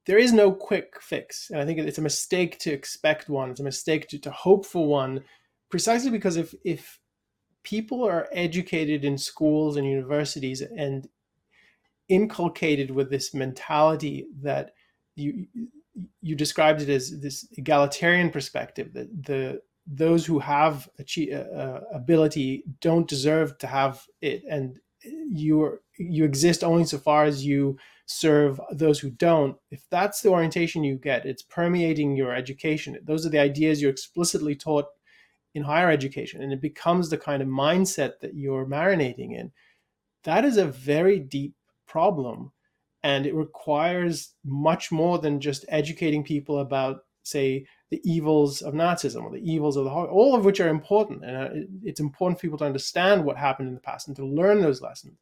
there 0.09 0.19
is 0.19 0.33
no 0.33 0.51
quick 0.51 0.95
fix. 1.03 1.51
And 1.51 1.61
I 1.61 1.67
think 1.67 1.79
it's 1.79 1.99
a 1.99 2.03
mistake 2.03 2.59
to 2.61 2.73
expect 2.73 3.29
one. 3.29 3.51
It's 3.51 3.61
a 3.61 3.65
mistake 3.65 4.09
to, 4.09 4.19
to 4.21 4.31
hope 4.31 4.65
for 4.65 4.87
one, 4.87 5.23
precisely 5.71 6.11
because 6.11 6.39
if 6.39 6.55
if 6.65 6.99
people 7.63 8.03
are 8.05 8.27
educated 8.33 9.05
in 9.05 9.19
schools 9.19 9.77
and 9.77 9.87
universities 9.87 10.63
and 10.63 11.07
inculcated 12.09 12.91
with 12.91 13.11
this 13.11 13.35
mentality 13.35 14.27
that 14.41 14.71
you 15.15 15.47
you 16.23 16.35
described 16.35 16.81
it 16.81 16.89
as 16.89 17.21
this 17.21 17.47
egalitarian 17.59 18.31
perspective 18.31 18.95
that 18.95 19.09
the 19.27 19.61
those 19.87 20.25
who 20.25 20.39
have 20.39 20.89
achieve, 20.99 21.33
uh, 21.35 21.55
uh, 21.55 21.81
ability 21.93 22.65
don't 22.81 23.09
deserve 23.09 23.59
to 23.59 23.67
have 23.67 24.07
it 24.23 24.43
and 24.49 24.79
you 25.31 25.63
are, 25.63 25.83
you 25.99 26.25
exist 26.25 26.65
only 26.65 26.85
so 26.85 26.97
far 26.97 27.25
as 27.25 27.45
you 27.45 27.77
serve 28.11 28.61
those 28.73 28.99
who 28.99 29.11
don't 29.11 29.57
if 29.71 29.85
that's 29.91 30.23
the 30.23 30.31
orientation 30.31 30.83
you 30.83 30.97
get 30.97 31.27
it's 31.27 31.43
permeating 31.43 32.17
your 32.17 32.35
education 32.35 32.99
those 33.05 33.27
are 33.27 33.31
the 33.31 33.39
ideas 33.39 33.83
you're 33.83 33.91
explicitly 33.91 34.55
taught 34.55 34.87
in 35.55 35.63
higher 35.63 35.91
education 35.91 36.43
and 36.43 36.53
it 36.53 36.61
becomes 36.61 37.11
the 37.11 37.19
kind 37.19 37.43
of 37.43 37.49
mindset 37.49 38.19
that 38.21 38.35
you're 38.35 38.65
marinating 38.65 39.39
in 39.39 39.53
that 40.25 40.45
is 40.45 40.57
a 40.57 40.67
very 40.67 41.19
deep 41.19 41.55
problem. 41.87 42.53
And 43.03 43.27
it 43.27 43.35
requires 43.35 44.35
much 44.45 44.91
more 44.91 45.19
than 45.19 45.41
just 45.41 45.65
educating 45.69 46.25
people 46.25 46.59
about, 46.59 47.05
say, 47.23 47.67
the 47.91 48.01
evils 48.05 48.61
of 48.61 48.75
Nazism 48.75 49.23
or 49.23 49.31
the 49.31 49.51
evils 49.51 49.77
of 49.77 49.85
the 49.85 49.91
Holocaust, 49.91 50.15
all 50.15 50.35
of 50.35 50.45
which 50.45 50.61
are 50.61 50.69
important. 50.69 51.25
And 51.25 51.37
uh, 51.37 51.67
it's 51.85 52.01
important 52.01 52.39
for 52.39 52.43
people 52.43 52.59
to 52.59 52.67
understand 52.67 53.25
what 53.25 53.37
happened 53.37 53.69
in 53.69 53.75
the 53.75 53.81
past 53.81 54.09
and 54.09 54.17
to 54.17 54.27
learn 54.27 54.61
those 54.61 54.83
lessons. 54.83 55.17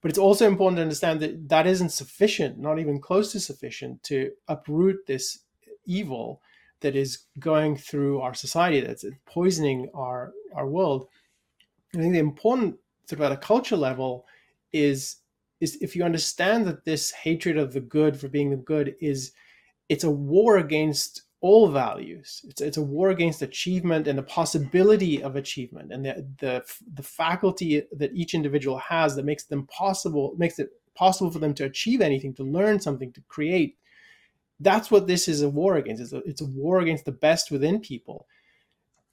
But 0.00 0.10
it's 0.10 0.18
also 0.18 0.46
important 0.46 0.76
to 0.78 0.82
understand 0.82 1.20
that 1.20 1.48
that 1.48 1.66
isn't 1.66 1.90
sufficient, 1.90 2.58
not 2.58 2.78
even 2.78 3.00
close 3.00 3.32
to 3.32 3.40
sufficient, 3.40 4.02
to 4.04 4.30
uproot 4.46 5.06
this 5.06 5.40
evil 5.86 6.40
that 6.80 6.94
is 6.94 7.24
going 7.40 7.76
through 7.76 8.20
our 8.20 8.34
society, 8.34 8.80
that's 8.80 9.04
poisoning 9.26 9.90
our, 9.94 10.32
our 10.54 10.68
world. 10.68 11.08
I 11.94 11.98
think 11.98 12.12
the 12.12 12.20
important 12.20 12.76
sort 13.06 13.20
of 13.20 13.26
at 13.26 13.32
a 13.32 13.36
culture 13.36 13.76
level 13.76 14.26
is 14.72 15.16
is 15.60 15.76
if 15.80 15.96
you 15.96 16.04
understand 16.04 16.66
that 16.66 16.84
this 16.84 17.10
hatred 17.10 17.56
of 17.56 17.72
the 17.72 17.80
good 17.80 18.16
for 18.16 18.28
being 18.28 18.50
the 18.50 18.56
good 18.56 18.94
is 19.00 19.32
it's 19.88 20.04
a 20.04 20.10
war 20.10 20.58
against 20.58 21.22
all 21.40 21.68
values. 21.68 22.44
It's, 22.48 22.60
it's 22.60 22.76
a 22.76 22.82
war 22.82 23.10
against 23.10 23.42
achievement 23.42 24.08
and 24.08 24.18
the 24.18 24.24
possibility 24.24 25.22
of 25.22 25.36
achievement 25.36 25.92
and 25.92 26.04
the, 26.04 26.26
the 26.38 26.64
the 26.94 27.02
faculty 27.02 27.82
that 27.92 28.12
each 28.14 28.34
individual 28.34 28.78
has 28.78 29.14
that 29.16 29.24
makes 29.24 29.44
them 29.44 29.66
possible 29.66 30.34
makes 30.36 30.58
it 30.58 30.70
possible 30.94 31.30
for 31.30 31.38
them 31.38 31.54
to 31.54 31.64
achieve 31.64 32.00
anything 32.00 32.34
to 32.34 32.42
learn 32.42 32.80
something 32.80 33.12
to 33.12 33.20
create. 33.28 33.76
That's 34.60 34.90
what 34.90 35.06
this 35.06 35.28
is 35.28 35.42
a 35.42 35.48
war 35.48 35.76
against. 35.76 36.02
It's 36.02 36.12
a, 36.12 36.18
it's 36.28 36.40
a 36.40 36.46
war 36.46 36.80
against 36.80 37.04
the 37.04 37.12
best 37.12 37.52
within 37.52 37.80
people 37.80 38.26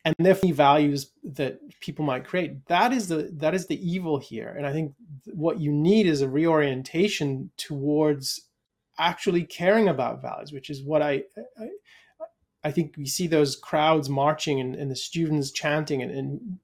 and 0.03 0.15
therefore 0.19 0.53
values 0.53 1.11
that 1.23 1.59
people 1.79 2.05
might 2.05 2.25
create. 2.25 2.65
That 2.67 2.93
is 2.93 3.07
the 3.07 3.29
that 3.33 3.53
is 3.53 3.67
the 3.67 3.79
evil 3.87 4.19
here. 4.19 4.53
And 4.57 4.65
i 4.65 4.71
think 4.71 4.93
what 5.33 5.59
you 5.59 5.71
need 5.71 6.07
is 6.07 6.21
a 6.21 6.29
reorientation 6.29 7.51
towards 7.57 8.41
actually 8.97 9.43
caring 9.43 9.89
about 9.89 10.21
values 10.21 10.53
which 10.53 10.69
is 10.69 10.81
what 10.81 11.01
i 11.01 11.21
i, 11.59 11.67
I 12.65 12.71
think 12.71 12.95
we 12.97 13.05
see 13.05 13.27
those 13.27 13.55
crowds 13.55 14.09
marching 14.09 14.59
and, 14.59 14.75
and 14.75 14.91
the 14.91 14.95
students 14.95 15.51
chanting 15.51 16.01
and, 16.01 16.11
and, 16.11 16.59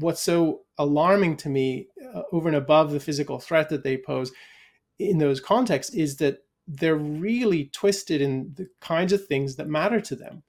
what's 0.00 0.20
so 0.20 0.62
alarming 0.78 1.36
to 1.36 1.48
me 1.48 1.86
uh, 2.12 2.22
over 2.32 2.48
and 2.48 2.56
above 2.56 2.90
the 2.90 2.98
physical 2.98 3.38
threat 3.38 3.68
that 3.68 3.84
they 3.84 3.96
pose 3.96 4.32
in 4.98 5.18
those 5.18 5.40
contexts 5.40 5.94
is 5.94 6.16
that 6.16 6.38
they're 6.66 6.96
really 6.96 7.66
twisted 7.66 8.20
in 8.20 8.52
the 8.56 8.68
kinds 8.80 9.12
of 9.12 9.24
things 9.24 9.54
that 9.56 9.68
matter 9.68 10.00
to 10.00 10.16
them 10.16 10.42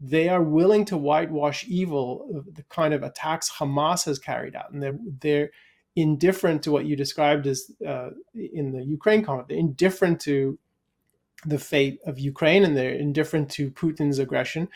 they 0.00 0.28
are 0.28 0.42
willing 0.42 0.84
to 0.86 0.96
whitewash 0.96 1.64
evil, 1.66 2.44
the 2.52 2.62
kind 2.64 2.94
of 2.94 3.02
attacks 3.02 3.50
Hamas 3.50 4.04
has 4.04 4.18
carried 4.18 4.54
out, 4.54 4.70
and 4.72 4.82
they're 4.82 4.98
they're 5.20 5.50
indifferent 5.96 6.62
to 6.62 6.70
what 6.70 6.86
you 6.86 6.94
described 6.94 7.46
as 7.46 7.72
uh, 7.86 8.10
in 8.34 8.70
the 8.70 8.84
Ukraine 8.84 9.24
conflict. 9.24 9.48
They're 9.48 9.58
indifferent 9.58 10.20
to 10.22 10.58
the 11.46 11.58
fate 11.58 12.00
of 12.06 12.18
Ukraine, 12.18 12.64
and 12.64 12.76
they're 12.76 12.94
indifferent 12.94 13.50
to 13.52 13.70
Putin's 13.70 14.18
aggression. 14.18 14.68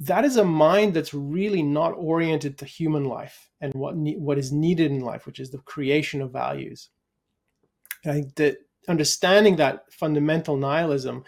That 0.00 0.24
is 0.24 0.36
a 0.36 0.44
mind 0.44 0.94
that's 0.94 1.14
really 1.14 1.62
not 1.62 1.92
oriented 1.92 2.58
to 2.58 2.64
human 2.64 3.04
life 3.04 3.50
and 3.60 3.72
what 3.74 3.96
ne- 3.96 4.16
what 4.16 4.38
is 4.38 4.52
needed 4.52 4.90
in 4.90 5.00
life, 5.00 5.26
which 5.26 5.40
is 5.40 5.50
the 5.50 5.58
creation 5.58 6.20
of 6.20 6.32
values. 6.32 6.90
And 8.02 8.12
I 8.12 8.14
think 8.16 8.34
that 8.36 8.58
understanding 8.88 9.56
that 9.56 9.92
fundamental 9.92 10.56
nihilism 10.56 11.24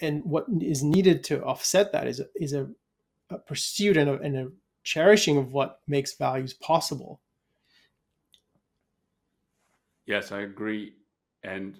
and 0.00 0.24
what 0.24 0.46
is 0.60 0.82
needed 0.82 1.24
to 1.24 1.42
offset 1.42 1.92
that 1.92 2.06
is 2.06 2.20
a, 2.20 2.26
is 2.34 2.52
a, 2.52 2.68
a 3.30 3.38
pursuit 3.38 3.96
and 3.96 4.10
a, 4.10 4.20
and 4.20 4.36
a 4.36 4.48
cherishing 4.82 5.36
of 5.36 5.52
what 5.52 5.80
makes 5.88 6.16
values 6.16 6.52
possible. 6.52 7.20
Yes, 10.06 10.32
I 10.32 10.42
agree. 10.42 10.94
And 11.42 11.78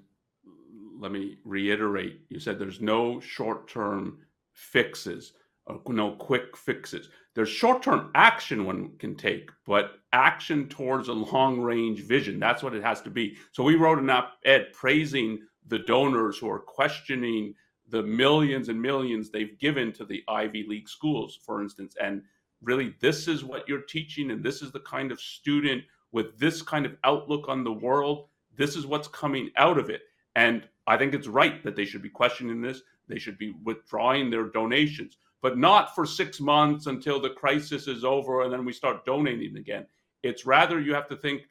let 0.98 1.12
me 1.12 1.38
reiterate 1.44 2.20
you 2.28 2.40
said 2.40 2.58
there's 2.58 2.80
no 2.80 3.20
short 3.20 3.68
term 3.68 4.18
fixes, 4.52 5.32
uh, 5.68 5.74
or 5.84 5.92
no 5.92 6.12
quick 6.12 6.56
fixes. 6.56 7.08
There's 7.34 7.48
short 7.48 7.82
term 7.82 8.10
action 8.14 8.64
one 8.64 8.92
can 8.98 9.14
take, 9.14 9.50
but 9.66 9.98
action 10.12 10.68
towards 10.68 11.08
a 11.08 11.12
long 11.12 11.60
range 11.60 12.00
vision. 12.00 12.40
That's 12.40 12.62
what 12.62 12.74
it 12.74 12.82
has 12.82 13.02
to 13.02 13.10
be. 13.10 13.36
So 13.52 13.62
we 13.62 13.76
wrote 13.76 13.98
an 13.98 14.10
op 14.10 14.38
ed 14.44 14.72
praising 14.72 15.40
the 15.68 15.80
donors 15.80 16.38
who 16.38 16.48
are 16.50 16.60
questioning 16.60 17.54
the 17.88 18.02
millions 18.02 18.68
and 18.68 18.80
millions 18.80 19.30
they've 19.30 19.58
given 19.58 19.92
to 19.92 20.04
the 20.04 20.22
Ivy 20.28 20.64
League 20.68 20.88
schools, 20.88 21.38
for 21.44 21.62
instance. 21.62 21.94
And 22.02 22.22
really, 22.62 22.94
this 23.00 23.28
is 23.28 23.44
what 23.44 23.68
you're 23.68 23.82
teaching, 23.82 24.30
and 24.30 24.42
this 24.42 24.62
is 24.62 24.72
the 24.72 24.80
kind 24.80 25.12
of 25.12 25.20
student 25.20 25.84
with 26.12 26.38
this 26.38 26.62
kind 26.62 26.86
of 26.86 26.96
outlook 27.04 27.48
on 27.48 27.64
the 27.64 27.72
world. 27.72 28.28
This 28.56 28.76
is 28.76 28.86
what's 28.86 29.08
coming 29.08 29.50
out 29.56 29.78
of 29.78 29.90
it. 29.90 30.02
And 30.34 30.66
I 30.86 30.96
think 30.96 31.14
it's 31.14 31.26
right 31.26 31.62
that 31.64 31.76
they 31.76 31.84
should 31.84 32.02
be 32.02 32.08
questioning 32.08 32.60
this. 32.60 32.82
They 33.08 33.18
should 33.18 33.38
be 33.38 33.54
withdrawing 33.64 34.30
their 34.30 34.44
donations, 34.44 35.18
but 35.42 35.58
not 35.58 35.94
for 35.94 36.06
six 36.06 36.40
months 36.40 36.86
until 36.86 37.20
the 37.20 37.30
crisis 37.30 37.88
is 37.88 38.04
over 38.04 38.42
and 38.42 38.52
then 38.52 38.64
we 38.64 38.72
start 38.72 39.04
donating 39.04 39.56
again. 39.56 39.86
It's 40.22 40.46
rather 40.46 40.80
you 40.80 40.94
have 40.94 41.08
to 41.08 41.16
think, 41.16 41.42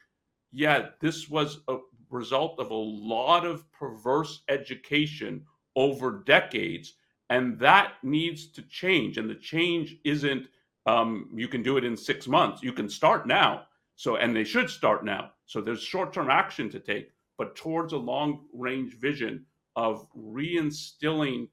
yeah, 0.52 0.90
this 1.00 1.30
was 1.30 1.60
a 1.68 1.78
result 2.10 2.60
of 2.60 2.72
a 2.72 2.76
lot 2.76 3.46
of 3.46 3.70
perverse 3.72 4.44
education 4.50 5.44
over 5.76 6.24
decades, 6.26 6.94
and 7.30 7.60
that 7.60 7.94
needs 8.04 8.48
to 8.52 8.62
change. 8.64 9.18
And 9.18 9.30
the 9.30 9.36
change 9.36 9.98
isn't 10.04 10.48
um, 10.86 11.30
you 11.34 11.48
can 11.48 11.64
do 11.64 11.78
it 11.78 11.84
in 11.84 11.98
six 11.98 12.28
months. 12.28 12.62
You 12.62 12.72
can 12.72 12.90
start 12.90 13.28
now. 13.28 13.64
So, 13.96 14.18
and 14.18 14.36
they 14.36 14.44
should 14.44 14.70
start 14.70 15.04
now. 15.04 15.32
So 15.46 15.62
there's 15.62 15.82
short-term 15.82 16.30
action 16.30 16.70
to 16.70 16.80
take, 16.80 17.12
but 17.38 17.56
towards 17.56 17.94
a 17.94 17.98
long-range 17.98 18.94
vision 18.96 19.46
of 19.76 20.08
reinstilling 20.18 21.48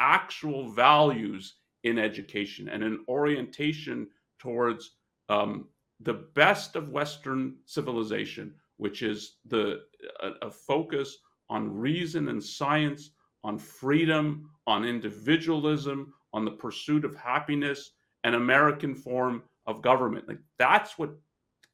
actual 0.00 0.70
values 0.70 1.54
in 1.84 1.98
education 1.98 2.68
and 2.68 2.82
an 2.82 3.04
orientation 3.08 4.08
towards 4.38 4.96
um, 5.28 5.68
the 6.00 6.14
best 6.34 6.76
of 6.76 6.90
Western 6.90 7.56
civilization, 7.66 8.54
which 8.78 9.02
is 9.02 9.36
the 9.46 9.82
a, 10.22 10.46
a 10.46 10.50
focus 10.50 11.18
on 11.48 11.74
reason 11.74 12.28
and 12.28 12.42
science 12.42 13.10
on 13.44 13.58
freedom, 13.58 14.50
on 14.66 14.84
individualism, 14.84 16.12
on 16.32 16.44
the 16.44 16.50
pursuit 16.50 17.04
of 17.04 17.14
happiness 17.14 17.92
and 18.24 18.34
American 18.34 18.94
form 18.94 19.42
of 19.66 19.82
government. 19.82 20.28
Like 20.28 20.40
that's 20.58 20.98
what 20.98 21.10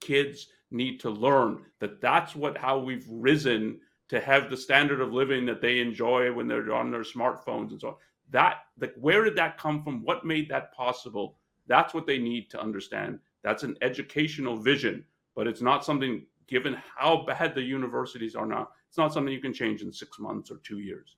kids 0.00 0.48
need 0.70 1.00
to 1.00 1.10
learn. 1.10 1.64
That 1.80 2.00
that's 2.00 2.34
what 2.34 2.56
how 2.56 2.78
we've 2.78 3.06
risen 3.08 3.80
to 4.08 4.20
have 4.20 4.50
the 4.50 4.56
standard 4.56 5.00
of 5.00 5.12
living 5.12 5.46
that 5.46 5.60
they 5.60 5.80
enjoy 5.80 6.32
when 6.32 6.46
they're 6.46 6.72
on 6.72 6.90
their 6.90 7.02
smartphones 7.02 7.70
and 7.70 7.80
so 7.80 7.88
on. 7.88 7.94
That 8.30 8.58
like 8.80 8.94
where 8.96 9.24
did 9.24 9.36
that 9.36 9.58
come 9.58 9.82
from? 9.82 10.02
What 10.02 10.24
made 10.24 10.48
that 10.48 10.74
possible? 10.74 11.36
That's 11.66 11.94
what 11.94 12.06
they 12.06 12.18
need 12.18 12.50
to 12.50 12.60
understand. 12.60 13.18
That's 13.42 13.62
an 13.62 13.76
educational 13.82 14.56
vision, 14.56 15.04
but 15.34 15.46
it's 15.46 15.62
not 15.62 15.84
something 15.84 16.26
given 16.46 16.76
how 16.96 17.24
bad 17.26 17.54
the 17.54 17.62
universities 17.62 18.34
are 18.34 18.46
now. 18.46 18.68
It's 18.88 18.98
not 18.98 19.12
something 19.12 19.32
you 19.32 19.40
can 19.40 19.52
change 19.52 19.82
in 19.82 19.92
6 19.92 20.18
months 20.20 20.50
or 20.50 20.58
2 20.58 20.78
years. 20.78 21.16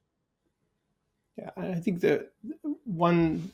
Yeah, 1.36 1.50
I 1.56 1.74
think 1.74 2.00
that 2.00 2.32
one 2.84 3.52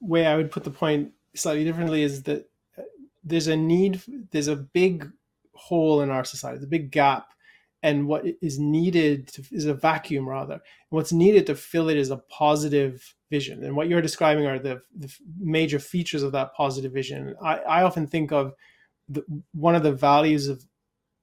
way 0.00 0.26
I 0.26 0.36
would 0.36 0.50
put 0.50 0.64
the 0.64 0.70
point 0.70 1.12
slightly 1.34 1.64
differently 1.64 2.02
is 2.02 2.22
that 2.22 2.48
uh, 2.78 2.82
there's 3.22 3.48
a 3.48 3.56
need, 3.56 4.00
there's 4.30 4.48
a 4.48 4.56
big 4.56 5.10
hole 5.58 6.02
in 6.02 6.10
our 6.10 6.24
society, 6.24 6.60
the 6.60 6.66
big 6.66 6.90
gap, 6.90 7.32
and 7.82 8.08
what 8.08 8.24
is 8.42 8.58
needed 8.58 9.28
to, 9.28 9.44
is 9.52 9.66
a 9.66 9.74
vacuum 9.74 10.28
rather. 10.28 10.54
And 10.54 10.62
what's 10.90 11.12
needed 11.12 11.46
to 11.46 11.54
fill 11.54 11.88
it 11.88 11.96
is 11.96 12.10
a 12.10 12.22
positive 12.28 13.14
vision, 13.30 13.64
and 13.64 13.76
what 13.76 13.88
you're 13.88 14.02
describing 14.02 14.46
are 14.46 14.58
the, 14.58 14.80
the 14.96 15.12
major 15.38 15.78
features 15.78 16.22
of 16.22 16.32
that 16.32 16.54
positive 16.54 16.92
vision. 16.92 17.34
I, 17.42 17.58
I 17.58 17.82
often 17.82 18.06
think 18.06 18.32
of 18.32 18.54
the, 19.08 19.22
one 19.52 19.74
of 19.74 19.82
the 19.82 19.92
values 19.92 20.48
of 20.48 20.64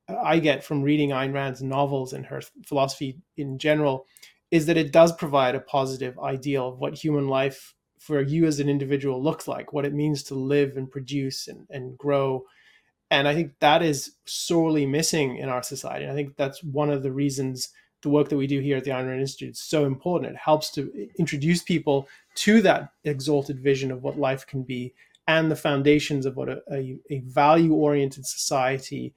uh, 0.07 0.17
I 0.21 0.39
get 0.39 0.63
from 0.63 0.81
reading 0.81 1.09
Ayn 1.09 1.33
Rand's 1.33 1.61
novels 1.61 2.13
and 2.13 2.25
her 2.25 2.41
philosophy 2.65 3.17
in 3.37 3.57
general 3.57 4.05
is 4.51 4.65
that 4.67 4.77
it 4.77 4.91
does 4.91 5.11
provide 5.11 5.55
a 5.55 5.59
positive 5.59 6.17
ideal 6.19 6.69
of 6.69 6.79
what 6.79 6.93
human 6.93 7.27
life 7.27 7.73
for 7.99 8.21
you 8.21 8.45
as 8.45 8.59
an 8.59 8.69
individual 8.69 9.21
looks 9.21 9.47
like, 9.47 9.73
what 9.73 9.85
it 9.85 9.93
means 9.93 10.21
to 10.23 10.35
live 10.35 10.77
and 10.77 10.91
produce 10.91 11.47
and, 11.47 11.65
and 11.71 11.97
grow. 11.97 12.43
And 13.11 13.27
I 13.27 13.35
think 13.35 13.53
that 13.59 13.83
is 13.83 14.15
sorely 14.25 14.85
missing 14.85 15.37
in 15.37 15.49
our 15.49 15.63
society. 15.63 16.05
And 16.05 16.11
I 16.11 16.15
think 16.15 16.35
that's 16.35 16.63
one 16.63 16.89
of 16.89 17.03
the 17.03 17.11
reasons 17.11 17.69
the 18.01 18.09
work 18.09 18.29
that 18.29 18.37
we 18.37 18.47
do 18.47 18.59
here 18.59 18.77
at 18.77 18.83
the 18.83 18.91
Ayn 18.91 19.07
Rand 19.07 19.21
Institute 19.21 19.51
is 19.51 19.59
so 19.59 19.85
important. 19.85 20.31
It 20.31 20.37
helps 20.37 20.69
to 20.71 21.09
introduce 21.17 21.63
people 21.63 22.07
to 22.35 22.61
that 22.61 22.89
exalted 23.03 23.59
vision 23.59 23.91
of 23.91 24.03
what 24.03 24.19
life 24.19 24.45
can 24.45 24.63
be 24.63 24.93
and 25.27 25.49
the 25.49 25.55
foundations 25.55 26.25
of 26.25 26.35
what 26.35 26.49
a, 26.49 26.61
a, 26.71 26.97
a 27.09 27.19
value 27.21 27.73
oriented 27.73 28.25
society 28.25 29.13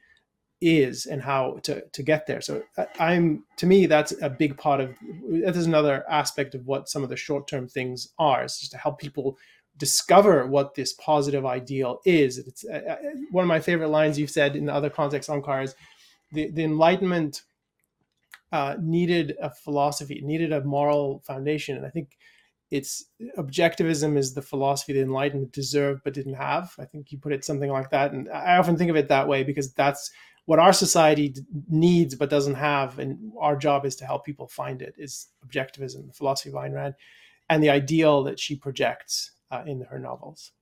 is 0.60 1.06
and 1.06 1.22
how 1.22 1.58
to, 1.62 1.82
to 1.90 2.02
get 2.02 2.26
there. 2.26 2.40
So 2.40 2.62
uh, 2.76 2.86
I'm 2.98 3.44
to 3.58 3.66
me 3.66 3.86
that's 3.86 4.14
a 4.22 4.30
big 4.30 4.56
part 4.56 4.80
of 4.80 4.94
that 5.30 5.54
is 5.54 5.66
another 5.66 6.04
aspect 6.10 6.54
of 6.54 6.66
what 6.66 6.88
some 6.88 7.02
of 7.02 7.10
the 7.10 7.16
short 7.16 7.46
term 7.46 7.68
things 7.68 8.08
are. 8.18 8.44
Is 8.44 8.58
just 8.58 8.72
to 8.72 8.78
help 8.78 8.98
people 8.98 9.38
discover 9.78 10.46
what 10.46 10.74
this 10.74 10.92
positive 10.94 11.46
ideal 11.46 12.00
is. 12.04 12.38
It's 12.38 12.64
uh, 12.64 12.82
uh, 12.90 12.96
one 13.30 13.44
of 13.44 13.48
my 13.48 13.60
favorite 13.60 13.88
lines 13.88 14.18
you've 14.18 14.30
said 14.30 14.56
in 14.56 14.66
the 14.66 14.74
other 14.74 14.90
contexts 14.90 15.30
Onkar's. 15.30 15.74
The 16.32 16.50
the 16.50 16.64
Enlightenment 16.64 17.42
uh, 18.52 18.76
needed 18.80 19.36
a 19.40 19.50
philosophy, 19.50 20.20
needed 20.22 20.52
a 20.52 20.64
moral 20.64 21.20
foundation, 21.26 21.76
and 21.76 21.86
I 21.86 21.90
think 21.90 22.18
it's 22.70 23.06
objectivism 23.38 24.18
is 24.18 24.34
the 24.34 24.42
philosophy 24.42 24.92
the 24.92 25.00
Enlightenment 25.00 25.52
deserved 25.52 26.02
but 26.04 26.12
didn't 26.12 26.34
have. 26.34 26.74
I 26.78 26.84
think 26.84 27.10
you 27.10 27.18
put 27.18 27.32
it 27.32 27.44
something 27.44 27.70
like 27.70 27.90
that, 27.90 28.12
and 28.12 28.28
I 28.28 28.56
often 28.56 28.76
think 28.76 28.90
of 28.90 28.96
it 28.96 29.08
that 29.08 29.28
way 29.28 29.42
because 29.42 29.72
that's 29.72 30.10
what 30.44 30.58
our 30.58 30.72
society 30.72 31.34
needs 31.68 32.14
but 32.14 32.30
doesn't 32.30 32.54
have, 32.54 32.98
and 32.98 33.32
our 33.38 33.56
job 33.56 33.84
is 33.84 33.96
to 33.96 34.06
help 34.06 34.24
people 34.24 34.48
find 34.48 34.80
it, 34.82 34.94
is 34.96 35.28
objectivism, 35.46 36.06
the 36.06 36.12
philosophy 36.14 36.48
of 36.48 36.54
Ayn 36.54 36.74
Rand, 36.74 36.94
and 37.50 37.62
the 37.62 37.70
ideal 37.70 38.22
that 38.24 38.40
she 38.40 38.56
projects 38.56 39.32
uh, 39.50 39.62
in 39.66 39.82
her 39.82 39.98
novels. 39.98 40.52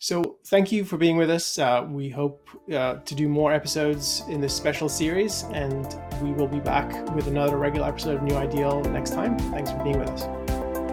So, 0.00 0.36
thank 0.46 0.70
you 0.70 0.84
for 0.84 0.96
being 0.96 1.16
with 1.16 1.28
us. 1.28 1.58
Uh, 1.58 1.84
we 1.90 2.08
hope 2.08 2.48
uh, 2.72 2.94
to 2.94 3.14
do 3.16 3.28
more 3.28 3.52
episodes 3.52 4.22
in 4.28 4.40
this 4.40 4.54
special 4.54 4.88
series, 4.88 5.42
and 5.52 5.98
we 6.22 6.30
will 6.30 6.46
be 6.46 6.60
back 6.60 6.92
with 7.16 7.26
another 7.26 7.58
regular 7.58 7.88
episode 7.88 8.14
of 8.14 8.22
New 8.22 8.36
Ideal 8.36 8.80
next 8.82 9.10
time. 9.10 9.36
Thanks 9.50 9.72
for 9.72 9.82
being 9.82 9.98
with 9.98 10.08
us. 10.10 10.22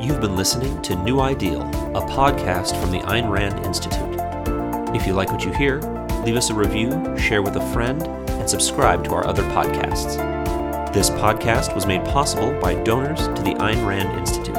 You've 0.03 0.21
been 0.21 0.35
listening 0.35 0.81
to 0.81 0.95
New 1.03 1.19
Ideal, 1.19 1.61
a 1.61 2.01
podcast 2.01 2.79
from 2.81 2.89
the 2.89 2.99
Ayn 3.01 3.29
Rand 3.29 3.63
Institute. 3.63 4.19
If 4.95 5.05
you 5.05 5.13
like 5.13 5.31
what 5.31 5.45
you 5.45 5.53
hear, 5.53 5.81
leave 6.25 6.35
us 6.35 6.49
a 6.49 6.55
review, 6.55 6.89
share 7.15 7.43
with 7.43 7.57
a 7.57 7.73
friend, 7.73 8.01
and 8.31 8.49
subscribe 8.49 9.03
to 9.03 9.13
our 9.13 9.27
other 9.27 9.43
podcasts. 9.43 10.34
This 10.95 11.09
podcast 11.09 11.75
was 11.75 11.85
made 11.85 12.05
possible 12.05 12.57
by 12.61 12.73
donors 12.83 13.19
to 13.19 13.43
the 13.43 13.53
Ayn 13.55 13.85
Rand 13.85 14.17
Institute. 14.17 14.55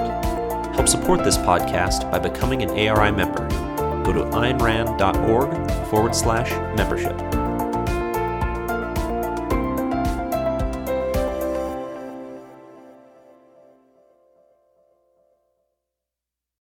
Help 0.76 0.86
support 0.86 1.24
this 1.24 1.38
podcast 1.38 2.10
by 2.10 2.18
becoming 2.18 2.62
an 2.62 2.68
ARI 2.68 3.10
member. 3.10 3.48
Go 4.04 4.12
to 4.12 4.20
aynrand.org 4.36 5.88
forward 5.88 6.14
slash 6.14 6.50
membership. 6.76 7.25